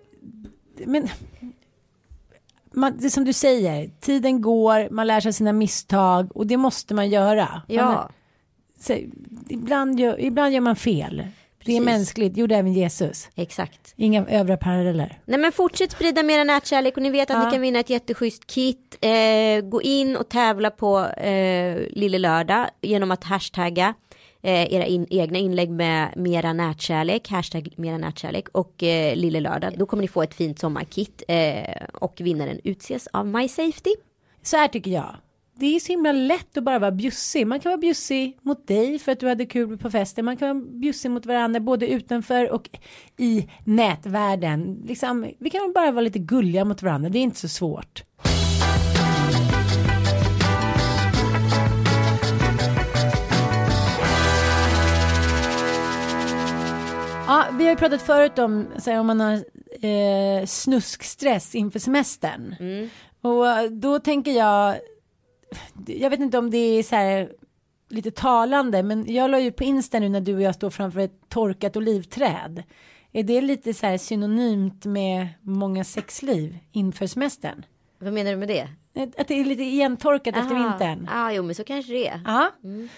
Men 0.86 1.08
man, 2.72 2.96
det 2.98 3.06
är 3.06 3.10
som 3.10 3.24
du 3.24 3.32
säger, 3.32 3.90
tiden 4.00 4.42
går, 4.42 4.90
man 4.90 5.06
lär 5.06 5.20
sig 5.20 5.32
sina 5.32 5.52
misstag 5.52 6.36
och 6.36 6.46
det 6.46 6.56
måste 6.56 6.94
man 6.94 7.10
göra. 7.10 7.48
Man, 7.48 7.62
Ja, 7.66 8.10
så, 8.80 8.98
ibland, 9.48 10.00
gör, 10.00 10.20
ibland 10.20 10.54
gör 10.54 10.60
man 10.60 10.76
fel. 10.76 11.26
Det 11.64 11.72
är 11.72 11.76
Precis. 11.80 11.84
mänskligt, 11.84 12.36
gjorde 12.36 12.56
även 12.56 12.72
Jesus. 12.72 13.28
exakt. 13.34 13.94
Inga 13.96 14.26
övriga 14.26 14.56
paralleller. 14.56 15.18
Nej 15.24 15.38
men 15.38 15.52
fortsätt 15.52 15.90
sprida 15.92 16.22
mera 16.22 16.44
nätkärlek 16.44 16.96
och 16.96 17.02
ni 17.02 17.10
vet 17.10 17.30
att 17.30 17.36
Ja. 17.36 17.44
ni 17.44 17.50
kan 17.50 17.60
vinna 17.60 17.78
ett 17.80 17.90
jätteschysst 17.90 18.46
kit. 18.46 18.98
Eh, 19.00 19.60
gå 19.64 19.82
in 19.82 20.16
och 20.16 20.28
tävla 20.28 20.70
på 20.70 20.98
eh, 21.06 21.76
Lille 21.90 22.18
Lördag 22.18 22.66
genom 22.82 23.10
att 23.10 23.24
hashtagga 23.24 23.94
eh, 24.42 24.74
era 24.74 24.86
in, 24.86 25.06
egna 25.10 25.38
inlägg 25.38 25.70
med 25.70 26.08
mera 26.16 26.52
nätkärlek, 26.52 27.28
hashtag 27.30 27.68
mera 27.76 27.98
nätkärlek 27.98 28.48
och 28.52 28.82
eh, 28.82 29.16
Lille 29.16 29.40
Lördag. 29.40 29.74
Då 29.78 29.86
kommer 29.86 30.00
ni 30.00 30.08
få 30.08 30.22
ett 30.22 30.34
fint 30.34 30.58
sommarkit 30.58 31.22
eh, 31.28 31.64
och 31.92 32.14
vinnaren 32.20 32.60
utses 32.64 33.06
av 33.06 33.26
My 33.26 33.48
Safety. 33.48 33.90
Så 34.42 34.56
här 34.56 34.68
tycker 34.68 34.90
jag. 34.90 35.16
Det 35.56 35.76
är 35.76 35.80
så 35.80 35.92
himla 35.92 36.12
lätt 36.12 36.56
att 36.56 36.64
bara 36.64 36.78
vara 36.78 36.90
bjussig. 36.90 37.46
Man 37.46 37.60
kan 37.60 37.70
vara 37.70 37.80
bjussig 37.80 38.38
mot 38.42 38.66
dig 38.66 38.98
för 38.98 39.12
att 39.12 39.20
du 39.20 39.28
hade 39.28 39.46
kul 39.46 39.78
på 39.78 39.90
festen. 39.90 40.24
Man 40.24 40.36
kan 40.36 40.48
vara 40.48 40.66
bjussig 40.80 41.10
mot 41.10 41.26
varandra 41.26 41.60
både 41.60 41.88
utanför 41.88 42.50
och 42.50 42.70
i 43.16 43.48
nätvärlden. 43.64 44.82
Liksom, 44.86 45.30
vi 45.38 45.50
kan 45.50 45.72
bara 45.74 45.90
vara 45.90 46.00
lite 46.04 46.18
gulliga 46.18 46.64
mot 46.64 46.82
varandra. 46.82 47.08
Det 47.08 47.18
är 47.18 47.22
inte 47.22 47.40
så 47.40 47.48
svårt. 47.48 48.04
Ja, 57.26 57.44
vi 57.58 57.64
har 57.64 57.70
ju 57.70 57.76
pratat 57.76 58.02
förut 58.02 58.38
om 58.38 58.66
här, 58.86 59.00
om 59.00 59.06
man 59.06 59.20
har 59.20 59.34
eh, 59.86 60.46
snuskstress 60.46 61.54
inför 61.54 61.78
semestern. 61.78 62.54
Och 63.22 63.48
eh, 63.48 63.70
då 63.70 63.98
tänker 63.98 64.32
jag, 64.32 64.76
jag 65.86 66.10
vet 66.10 66.20
inte 66.20 66.38
om 66.38 66.50
det 66.50 66.58
är 66.58 66.82
så 66.82 66.96
här 66.96 67.32
lite 67.88 68.10
talande, 68.10 68.82
men 68.82 69.12
jag 69.14 69.30
la 69.30 69.40
ju 69.40 69.52
på 69.52 69.64
Insta 69.64 69.98
nu 69.98 70.08
när 70.08 70.20
du 70.20 70.34
och 70.34 70.42
jag 70.42 70.54
står 70.54 70.70
framför 70.70 71.00
ett 71.00 71.28
torkat 71.28 71.76
olivträd. 71.76 72.62
Är 73.12 73.22
det 73.22 73.40
lite 73.40 73.74
så 73.74 73.86
här 73.86 73.98
synonymt 73.98 74.84
med 74.84 75.28
många 75.40 75.84
sexliv 75.84 76.58
inför 76.72 77.06
semestern? 77.06 77.64
Vad 77.98 78.12
menar 78.12 78.30
du 78.30 78.36
med 78.36 78.48
det? 78.48 78.68
Att 79.18 79.28
det 79.28 79.40
är 79.40 79.44
lite 79.44 79.62
igentorkat 79.62 80.36
efter 80.36 80.54
Aha. 80.54 80.68
vintern? 80.68 81.08
Ja, 81.12 81.32
jo 81.32 81.42
men 81.42 81.54
så 81.54 81.64
kanske 81.64 81.92
det 81.92 82.08
är. 82.08 82.20
Ja. 82.24 82.50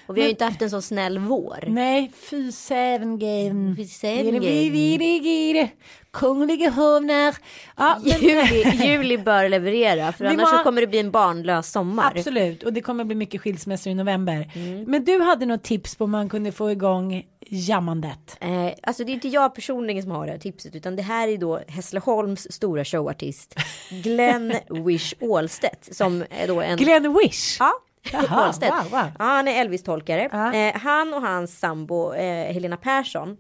Och 0.07 0.17
vi 0.17 0.21
har 0.21 0.27
ju 0.27 0.31
inte 0.31 0.45
haft 0.45 0.63
en 0.63 0.71
sån 0.71 0.83
snäll 0.83 1.19
vår. 1.19 1.65
Nej, 1.67 2.13
fy 2.31 2.53
seven 2.53 3.19
game. 3.19 3.77
Fy 3.77 3.85
seven 3.85 4.35
game. 4.35 5.69
Kungliga 6.13 6.71
hovnar. 6.71 7.35
Ja, 7.77 7.99
men- 8.05 8.21
Juli, 8.21 8.87
juli 8.87 9.19
bör 9.19 9.49
leverera 9.49 10.13
för 10.13 10.25
Vi 10.25 10.31
annars 10.31 10.53
må- 10.53 10.59
så 10.59 10.65
kommer 10.65 10.81
det 10.81 10.87
bli 10.87 10.99
en 10.99 11.11
barnlös 11.11 11.73
sommar. 11.73 12.13
Absolut, 12.17 12.63
och 12.63 12.73
det 12.73 12.81
kommer 12.81 13.05
bli 13.05 13.15
mycket 13.17 13.41
skilsmässor 13.41 13.91
i 13.91 13.95
november. 13.95 14.51
Mm. 14.55 14.83
Men 14.85 15.05
du 15.05 15.21
hade 15.23 15.47
något 15.47 15.63
tips 15.63 15.97
på 15.97 16.05
hur 16.05 16.11
man 16.11 16.29
kunde 16.29 16.53
få 16.53 16.71
igång 16.71 17.23
jammandet. 17.51 18.37
Eh, 18.41 18.71
alltså 18.83 19.05
det 19.05 19.13
är 19.13 19.15
inte 19.15 19.29
jag 19.29 19.55
personligen 19.55 20.03
som 20.03 20.11
har 20.13 20.27
det 20.27 20.33
här 20.33 20.39
tipset 20.39 20.75
utan 20.75 20.97
det 20.97 21.03
här 21.03 21.29
är 21.29 21.37
då 21.37 21.61
Hässleholms 21.69 22.53
stora 22.53 22.85
showartist 22.85 23.55
Glenn 23.91 24.53
Wish 24.87 25.15
Ålstedt 25.21 25.97
som 25.97 26.25
är 26.31 26.47
då 26.47 26.61
en 26.61 26.77
Glenn 26.77 27.19
Wish. 27.19 27.57
Ja, 27.61 27.73
Jaha, 28.13 28.53
wow, 28.61 28.91
wow. 28.91 29.11
Ja, 29.19 29.25
han 29.25 29.49
är 29.49 29.61
Elvis-tolkare. 29.61 30.29
Ja. 30.33 30.55
Eh, 30.55 30.75
han 30.77 31.15
och 31.15 31.23
hans 31.23 31.59
sambo 31.59 32.13
eh, 32.15 32.53
Helena 32.53 32.77
Persson 32.77 33.37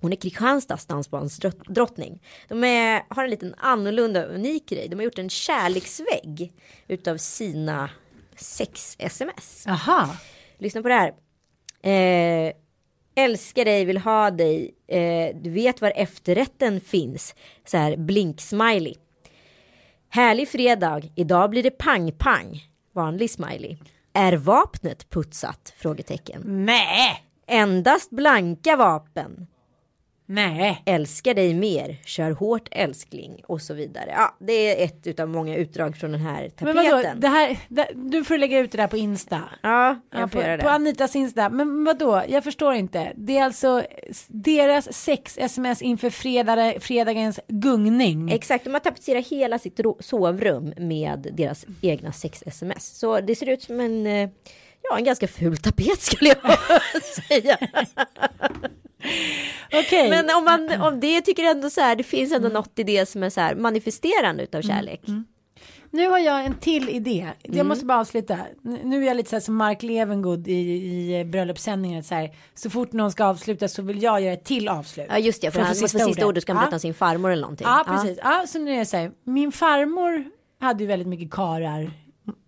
hon 0.00 0.12
är 0.12 0.16
Kristianstads 0.16 0.86
dansbandsdrottning. 0.86 2.22
De 2.48 2.64
är, 2.64 3.02
har 3.08 3.24
en 3.24 3.30
liten 3.30 3.54
annorlunda 3.58 4.24
unik 4.24 4.68
grej. 4.68 4.88
De 4.88 4.96
har 4.96 5.02
gjort 5.02 5.18
en 5.18 5.30
kärleksvägg 5.30 6.52
utav 6.88 7.16
sina 7.16 7.90
sex 8.36 8.96
sms. 8.98 9.66
Aha. 9.66 10.16
Lyssna 10.58 10.82
på 10.82 10.88
det 10.88 10.94
här. 10.94 11.08
Eh, 11.92 12.52
älskar 13.18 13.64
dig, 13.64 13.84
vill 13.84 13.98
ha 13.98 14.30
dig. 14.30 14.74
Eh, 14.88 15.36
du 15.36 15.50
vet 15.50 15.80
var 15.80 15.92
efterrätten 15.96 16.80
finns. 16.80 17.34
Så 17.64 17.76
här 17.76 17.96
blink-smiley. 17.96 18.94
Härlig 20.10 20.48
fredag. 20.48 21.02
Idag 21.16 21.50
blir 21.50 21.62
det 21.62 21.70
pang-pang. 21.70 22.62
Vanlig 22.94 23.30
smiley. 23.30 23.76
Är 24.12 24.32
vapnet 24.32 25.10
putsat? 25.10 25.74
Frågetecken. 25.76 26.42
Nej. 26.44 27.24
Endast 27.46 28.10
blanka 28.10 28.76
vapen. 28.76 29.46
Nej. 30.30 30.82
Älskar 30.86 31.34
dig 31.34 31.54
mer. 31.54 31.96
Kör 32.04 32.30
hårt 32.30 32.68
älskling. 32.70 33.40
Och 33.46 33.62
så 33.62 33.74
vidare. 33.74 34.10
Ja, 34.16 34.36
det 34.38 34.52
är 34.52 34.84
ett 34.84 35.06
utav 35.06 35.28
många 35.28 35.56
utdrag 35.56 35.96
från 35.96 36.12
den 36.12 36.20
här 36.20 36.50
Men 36.60 36.76
vadå, 36.76 36.90
tapeten. 36.90 37.20
det 37.20 37.28
här, 37.28 37.58
det, 37.68 37.88
du 37.94 38.24
får 38.24 38.38
lägga 38.38 38.58
ut 38.58 38.72
det 38.72 38.78
där 38.78 38.86
på 38.86 38.96
Insta. 38.96 39.42
Ja, 39.62 39.96
Ja, 40.12 40.18
jag 40.20 40.30
på, 40.30 40.38
får 40.38 40.42
göra 40.42 40.56
det. 40.56 40.62
på 40.62 40.68
Anitas 40.68 41.16
Insta. 41.16 41.48
Men 41.50 41.84
vadå, 41.84 42.22
jag 42.28 42.44
förstår 42.44 42.74
inte. 42.74 43.12
Det 43.16 43.38
är 43.38 43.44
alltså 43.44 43.82
deras 44.28 44.92
sex 44.92 45.38
sms 45.38 45.82
inför 45.82 46.10
fredag, 46.10 46.74
fredagens 46.80 47.40
gungning. 47.48 48.30
Exakt, 48.32 48.64
de 48.64 48.72
har 48.72 48.80
tapetserat 48.80 49.26
hela 49.26 49.58
sitt 49.58 49.80
sovrum 50.00 50.72
med 50.76 51.28
deras 51.32 51.66
egna 51.82 52.12
sex-sms. 52.12 52.98
Så 52.98 53.20
det 53.20 53.34
ser 53.34 53.48
ut 53.48 53.62
som 53.62 53.80
en, 53.80 54.06
eh, 54.06 54.28
ja, 54.90 54.98
en 54.98 55.04
ganska 55.04 55.28
ful 55.28 55.56
tapet 55.56 56.00
skulle 56.02 56.28
jag 56.30 56.58
säga. 57.28 57.58
Okej. 59.72 60.10
Men 60.10 60.30
om 60.36 60.44
man, 60.44 60.80
om 60.82 61.00
det 61.00 61.20
tycker 61.20 61.44
ändå 61.44 61.70
så 61.70 61.80
här, 61.80 61.96
det 61.96 62.02
finns 62.04 62.32
ändå 62.32 62.48
något 62.48 62.78
i 62.78 62.82
det 62.82 63.06
som 63.06 63.22
är 63.22 63.30
så 63.30 63.40
här 63.40 63.54
manifesterande 63.54 64.42
utav 64.42 64.62
kärlek. 64.62 65.02
Nu 65.90 66.08
har 66.08 66.18
jag 66.18 66.44
en 66.44 66.54
till 66.54 66.88
idé. 66.88 67.28
Jag 67.42 67.54
Mm. 67.54 67.68
måste 67.68 67.84
bara 67.84 67.98
avsluta. 68.00 68.38
Nu 68.62 69.02
är 69.02 69.06
jag 69.06 69.16
lite 69.16 69.30
så 69.30 69.36
här 69.36 69.40
som 69.40 69.56
Mark 69.56 69.82
Levengood 69.82 70.48
i, 70.48 70.52
i 71.20 71.24
bröllopssändningen. 71.24 72.02
Så, 72.04 72.14
här, 72.14 72.30
så 72.54 72.70
fort 72.70 72.92
någon 72.92 73.12
ska 73.12 73.24
avsluta 73.24 73.68
så 73.68 73.82
vill 73.82 74.02
jag 74.02 74.20
göra 74.20 74.32
ett 74.32 74.44
till 74.44 74.68
avslut. 74.68 75.06
Ja 75.10 75.18
just 75.18 75.40
det, 75.42 75.50
för 75.50 75.58
För 75.60 75.66
han 75.66 75.80
måste 75.80 75.98
sista 75.98 76.26
ordet 76.26 76.42
ska 76.42 76.52
han 76.52 76.56
Ja. 76.56 76.60
berätta 76.62 76.76
om 76.76 76.80
sin 76.80 76.94
farmor 76.94 77.30
eller 77.30 77.42
någonting. 77.42 77.66
Ja, 77.66 77.84
precis. 77.88 78.18
Ja, 78.22 78.44
så 78.48 78.58
nu 78.58 78.72
är 78.74 78.78
det 78.78 78.84
så 78.86 78.96
här. 78.96 79.10
Min 79.24 79.52
farmor 79.52 80.24
hade 80.60 80.82
ju 80.82 80.86
väldigt 80.86 81.08
mycket 81.08 81.30
karar 81.30 81.90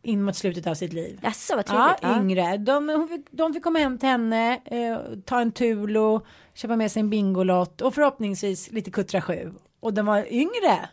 in 0.02 0.22
mot 0.22 0.36
slutet 0.36 0.66
av 0.66 0.74
sitt 0.74 0.92
liv. 0.92 1.20
Jaså 1.22 1.56
vad 1.56 1.66
trevligt. 1.66 1.98
Ja, 2.02 2.20
yngre. 2.20 2.56
De, 2.56 3.08
fick, 3.08 3.26
de 3.30 3.54
fick 3.54 3.62
komma 3.62 3.78
hem 3.78 3.98
till 3.98 4.08
henne, 4.08 4.60
eh, 4.64 4.98
ta 5.24 5.40
en 5.40 5.52
Tulo, 5.52 6.26
köpa 6.54 6.76
med 6.76 6.92
sig 6.92 7.00
en 7.00 7.10
Bingolott 7.10 7.80
och 7.80 7.94
förhoppningsvis 7.94 8.72
lite 8.72 8.90
Kuttra 8.90 9.20
7. 9.20 9.52
Och 9.80 9.94
de 9.94 10.06
var 10.06 10.32
yngre. 10.32 10.88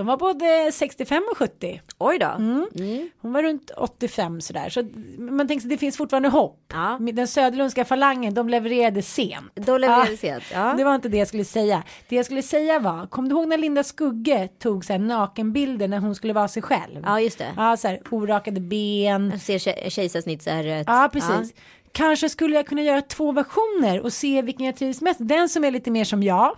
De 0.00 0.06
var 0.06 0.16
både 0.16 0.72
65 0.72 1.22
och 1.30 1.38
70. 1.38 1.80
Oj 1.98 2.18
då. 2.18 2.26
Mm. 2.26 3.10
Hon 3.20 3.32
var 3.32 3.42
runt 3.42 3.70
85 3.76 4.40
sådär. 4.40 4.68
Så 4.68 4.82
man 5.18 5.48
tänker 5.48 5.66
att 5.66 5.70
det 5.70 5.78
finns 5.78 5.96
fortfarande 5.96 6.28
hopp. 6.28 6.58
Ja. 6.72 6.98
Den 7.12 7.28
Söderlundska 7.28 7.84
falangen, 7.84 8.34
de 8.34 8.48
levererade 8.48 9.02
sent. 9.02 9.52
Då 9.54 9.78
levererade 9.78 10.10
Ja. 10.10 10.16
sent. 10.16 10.44
Ja. 10.52 10.74
Det 10.76 10.84
var 10.84 10.94
inte 10.94 11.08
det 11.08 11.16
jag 11.16 11.28
skulle 11.28 11.44
säga. 11.44 11.82
Det 12.08 12.16
jag 12.16 12.24
skulle 12.24 12.42
säga 12.42 12.78
var, 12.78 13.06
kom 13.06 13.28
du 13.28 13.34
ihåg 13.34 13.48
när 13.48 13.58
Linda 13.58 13.84
Skugge 13.84 14.48
tog 14.58 14.84
så 14.84 14.92
här 14.92 15.00
nakenbilder 15.00 15.88
när 15.88 15.98
hon 15.98 16.14
skulle 16.14 16.32
vara 16.32 16.48
sig 16.48 16.62
själv? 16.62 17.00
Ja, 17.04 17.20
just 17.20 17.38
det. 17.38 17.48
Ja, 17.56 17.76
så 17.76 17.88
här 17.88 18.00
orakade 18.10 18.60
ben. 18.60 19.30
Jag 19.30 19.40
ser 19.40 19.58
ke- 19.58 19.90
kejsarsnittsärret. 19.90 20.84
Ja, 20.86 21.10
precis. 21.12 21.54
Kanske 21.92 22.28
skulle 22.28 22.56
jag 22.56 22.66
kunna 22.66 22.82
göra 22.82 23.02
två 23.02 23.32
versioner 23.32 24.00
och 24.00 24.12
se 24.12 24.42
vilken 24.42 24.66
jag 24.66 24.76
trivs 24.76 25.00
mest. 25.00 25.18
Den 25.22 25.48
som 25.48 25.64
är 25.64 25.70
lite 25.70 25.90
mer 25.90 26.04
som 26.04 26.22
jag. 26.22 26.56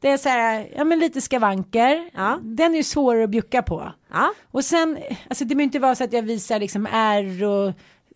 Det 0.00 0.08
är 0.08 0.16
så 0.16 0.28
här, 0.28 0.68
ja 0.76 0.84
men 0.84 0.98
lite 0.98 1.20
skavanker. 1.20 2.10
Ja. 2.14 2.38
Den 2.42 2.72
är 2.72 2.76
ju 2.76 2.82
svårare 2.84 3.24
att 3.24 3.30
bjucka 3.30 3.62
på. 3.62 3.92
Ja. 4.12 4.32
Och 4.50 4.64
sen, 4.64 4.98
alltså 5.28 5.44
det 5.44 5.48
behöver 5.54 5.62
inte 5.64 5.78
vara 5.78 5.94
så 5.94 6.04
att 6.04 6.12
jag 6.12 6.22
visar 6.22 6.58
liksom 6.60 6.88
ärr 6.92 7.44
och 7.44 7.72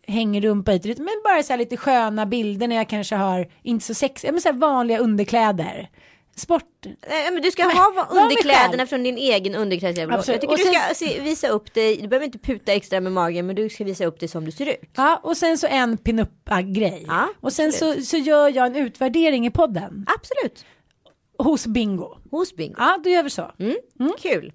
hänger 0.07 0.41
rumpa 0.41 0.73
hit 0.73 0.99
men 0.99 1.09
bara 1.25 1.43
så 1.43 1.53
här 1.53 1.59
lite 1.59 1.77
sköna 1.77 2.27
bilder 2.27 2.69
när 2.69 2.77
jag 2.77 2.89
kanske 2.89 3.17
har 3.17 3.49
inte 3.63 3.87
så 3.87 3.95
sexiga, 3.95 4.33
men 4.33 4.41
så 4.41 4.49
här 4.49 4.57
vanliga 4.59 4.99
underkläder. 4.99 5.91
Sport. 6.37 6.63
Nej, 7.09 7.31
men 7.33 7.43
du 7.43 7.51
ska 7.51 7.67
Men, 7.67 7.77
ha 7.77 8.07
underkläderna 8.11 8.73
kläd. 8.73 8.89
från 8.89 9.03
din 9.03 9.19
egen 9.19 9.55
underklädesgarderob. 9.55 10.25
Jag 10.27 10.41
tycker 10.41 10.49
Och 10.53 10.59
du 10.59 10.65
sen- 10.95 10.95
ska 11.13 11.23
visa 11.23 11.49
upp 11.49 11.75
dig. 11.75 11.97
Du 12.03 12.09
behöver 12.09 12.27
inte 12.27 12.39
puta 12.39 12.73
extra 12.73 13.01
med 13.01 13.13
magen 13.13 13.47
men 13.47 13.57
du 13.57 13.69
ska 13.69 13.85
visa 13.85 14.05
upp 14.05 14.21
dig 14.21 14.29
som 14.29 14.45
du 14.45 14.51
ser 14.53 14.67
ut. 14.67 14.91
Ja, 14.97 15.21
och 15.23 15.37
sen 15.37 15.59
så 15.59 15.67
en 15.67 15.97
pinup-grej. 15.97 17.05
Ja, 17.09 17.29
och 17.41 17.53
sen 17.53 17.73
så, 17.73 17.93
så 18.03 18.17
gör 18.17 18.49
jag 18.49 18.67
en 18.67 18.77
utvärdering 18.77 19.47
i 19.47 19.51
podden 19.51 20.07
Absolut. 20.19 20.65
Hos 21.39 21.67
Bingo. 21.67 22.19
Hos 22.31 22.57
Bingo. 22.57 22.75
Ja, 22.79 22.99
då 23.05 23.11
gör 23.11 23.23
vi 23.23 23.31
så. 23.31 23.51
Mm. 23.59 23.77
Kul. 24.23 24.53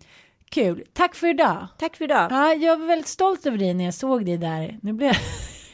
Kul. 0.50 0.84
Tack 0.94 1.16
för 1.16 1.28
idag. 1.28 1.68
Tack 1.78 1.96
för 1.96 2.06
idag. 2.06 2.32
Ja, 2.32 2.54
jag 2.54 2.78
var 2.78 2.86
väldigt 2.86 3.08
stolt 3.08 3.46
över 3.46 3.58
dig 3.58 3.74
när 3.74 3.86
jag 3.86 3.94
såg 3.94 4.26
dig 4.26 4.38
där. 4.38 4.80
Nu 4.82 4.94
blev 4.94 5.08
jag... 5.08 5.18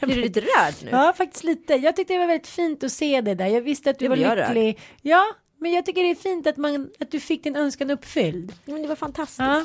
Blir 0.08 0.16
du 0.16 0.22
lite 0.22 0.40
rörd 0.40 0.74
nu? 0.84 0.90
Ja, 0.90 1.14
faktiskt 1.16 1.44
lite. 1.44 1.74
Jag 1.74 1.96
tyckte 1.96 2.12
det 2.12 2.18
var 2.18 2.26
väldigt 2.26 2.46
fint 2.46 2.84
att 2.84 2.92
se 2.92 3.20
dig 3.20 3.34
där. 3.34 3.46
Jag 3.46 3.60
visste 3.60 3.90
att 3.90 3.98
du 3.98 4.08
Nu 4.08 4.24
var 4.24 4.36
lycklig. 4.36 4.78
Ja, 5.02 5.24
men 5.60 5.72
jag 5.72 5.86
tycker 5.86 6.02
det 6.02 6.10
är 6.10 6.14
fint 6.14 6.46
att, 6.46 6.56
man, 6.56 6.90
att 7.00 7.10
du 7.10 7.20
fick 7.20 7.44
din 7.44 7.56
önskan 7.56 7.90
uppfylld. 7.90 8.52
Ja, 8.64 8.72
Men 8.72 8.82
det 8.82 8.88
var 8.88 8.96
fantastiskt. 8.96 9.38
Ja. 9.38 9.64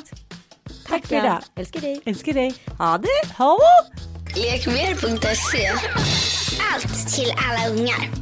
Tack 0.88 1.06
för 1.06 1.14
ja. 1.16 1.24
idag. 1.24 1.42
Älskar 1.54 1.80
dig. 1.80 2.00
Älskar 2.04 2.32
dig. 2.32 2.54
Ha 2.78 2.98
det. 2.98 3.34
Ha! 3.38 3.58
Lekmer.se 4.36 5.68
Allt 6.72 7.14
till 7.16 7.32
alla 7.36 7.74
ungar. 7.74 8.21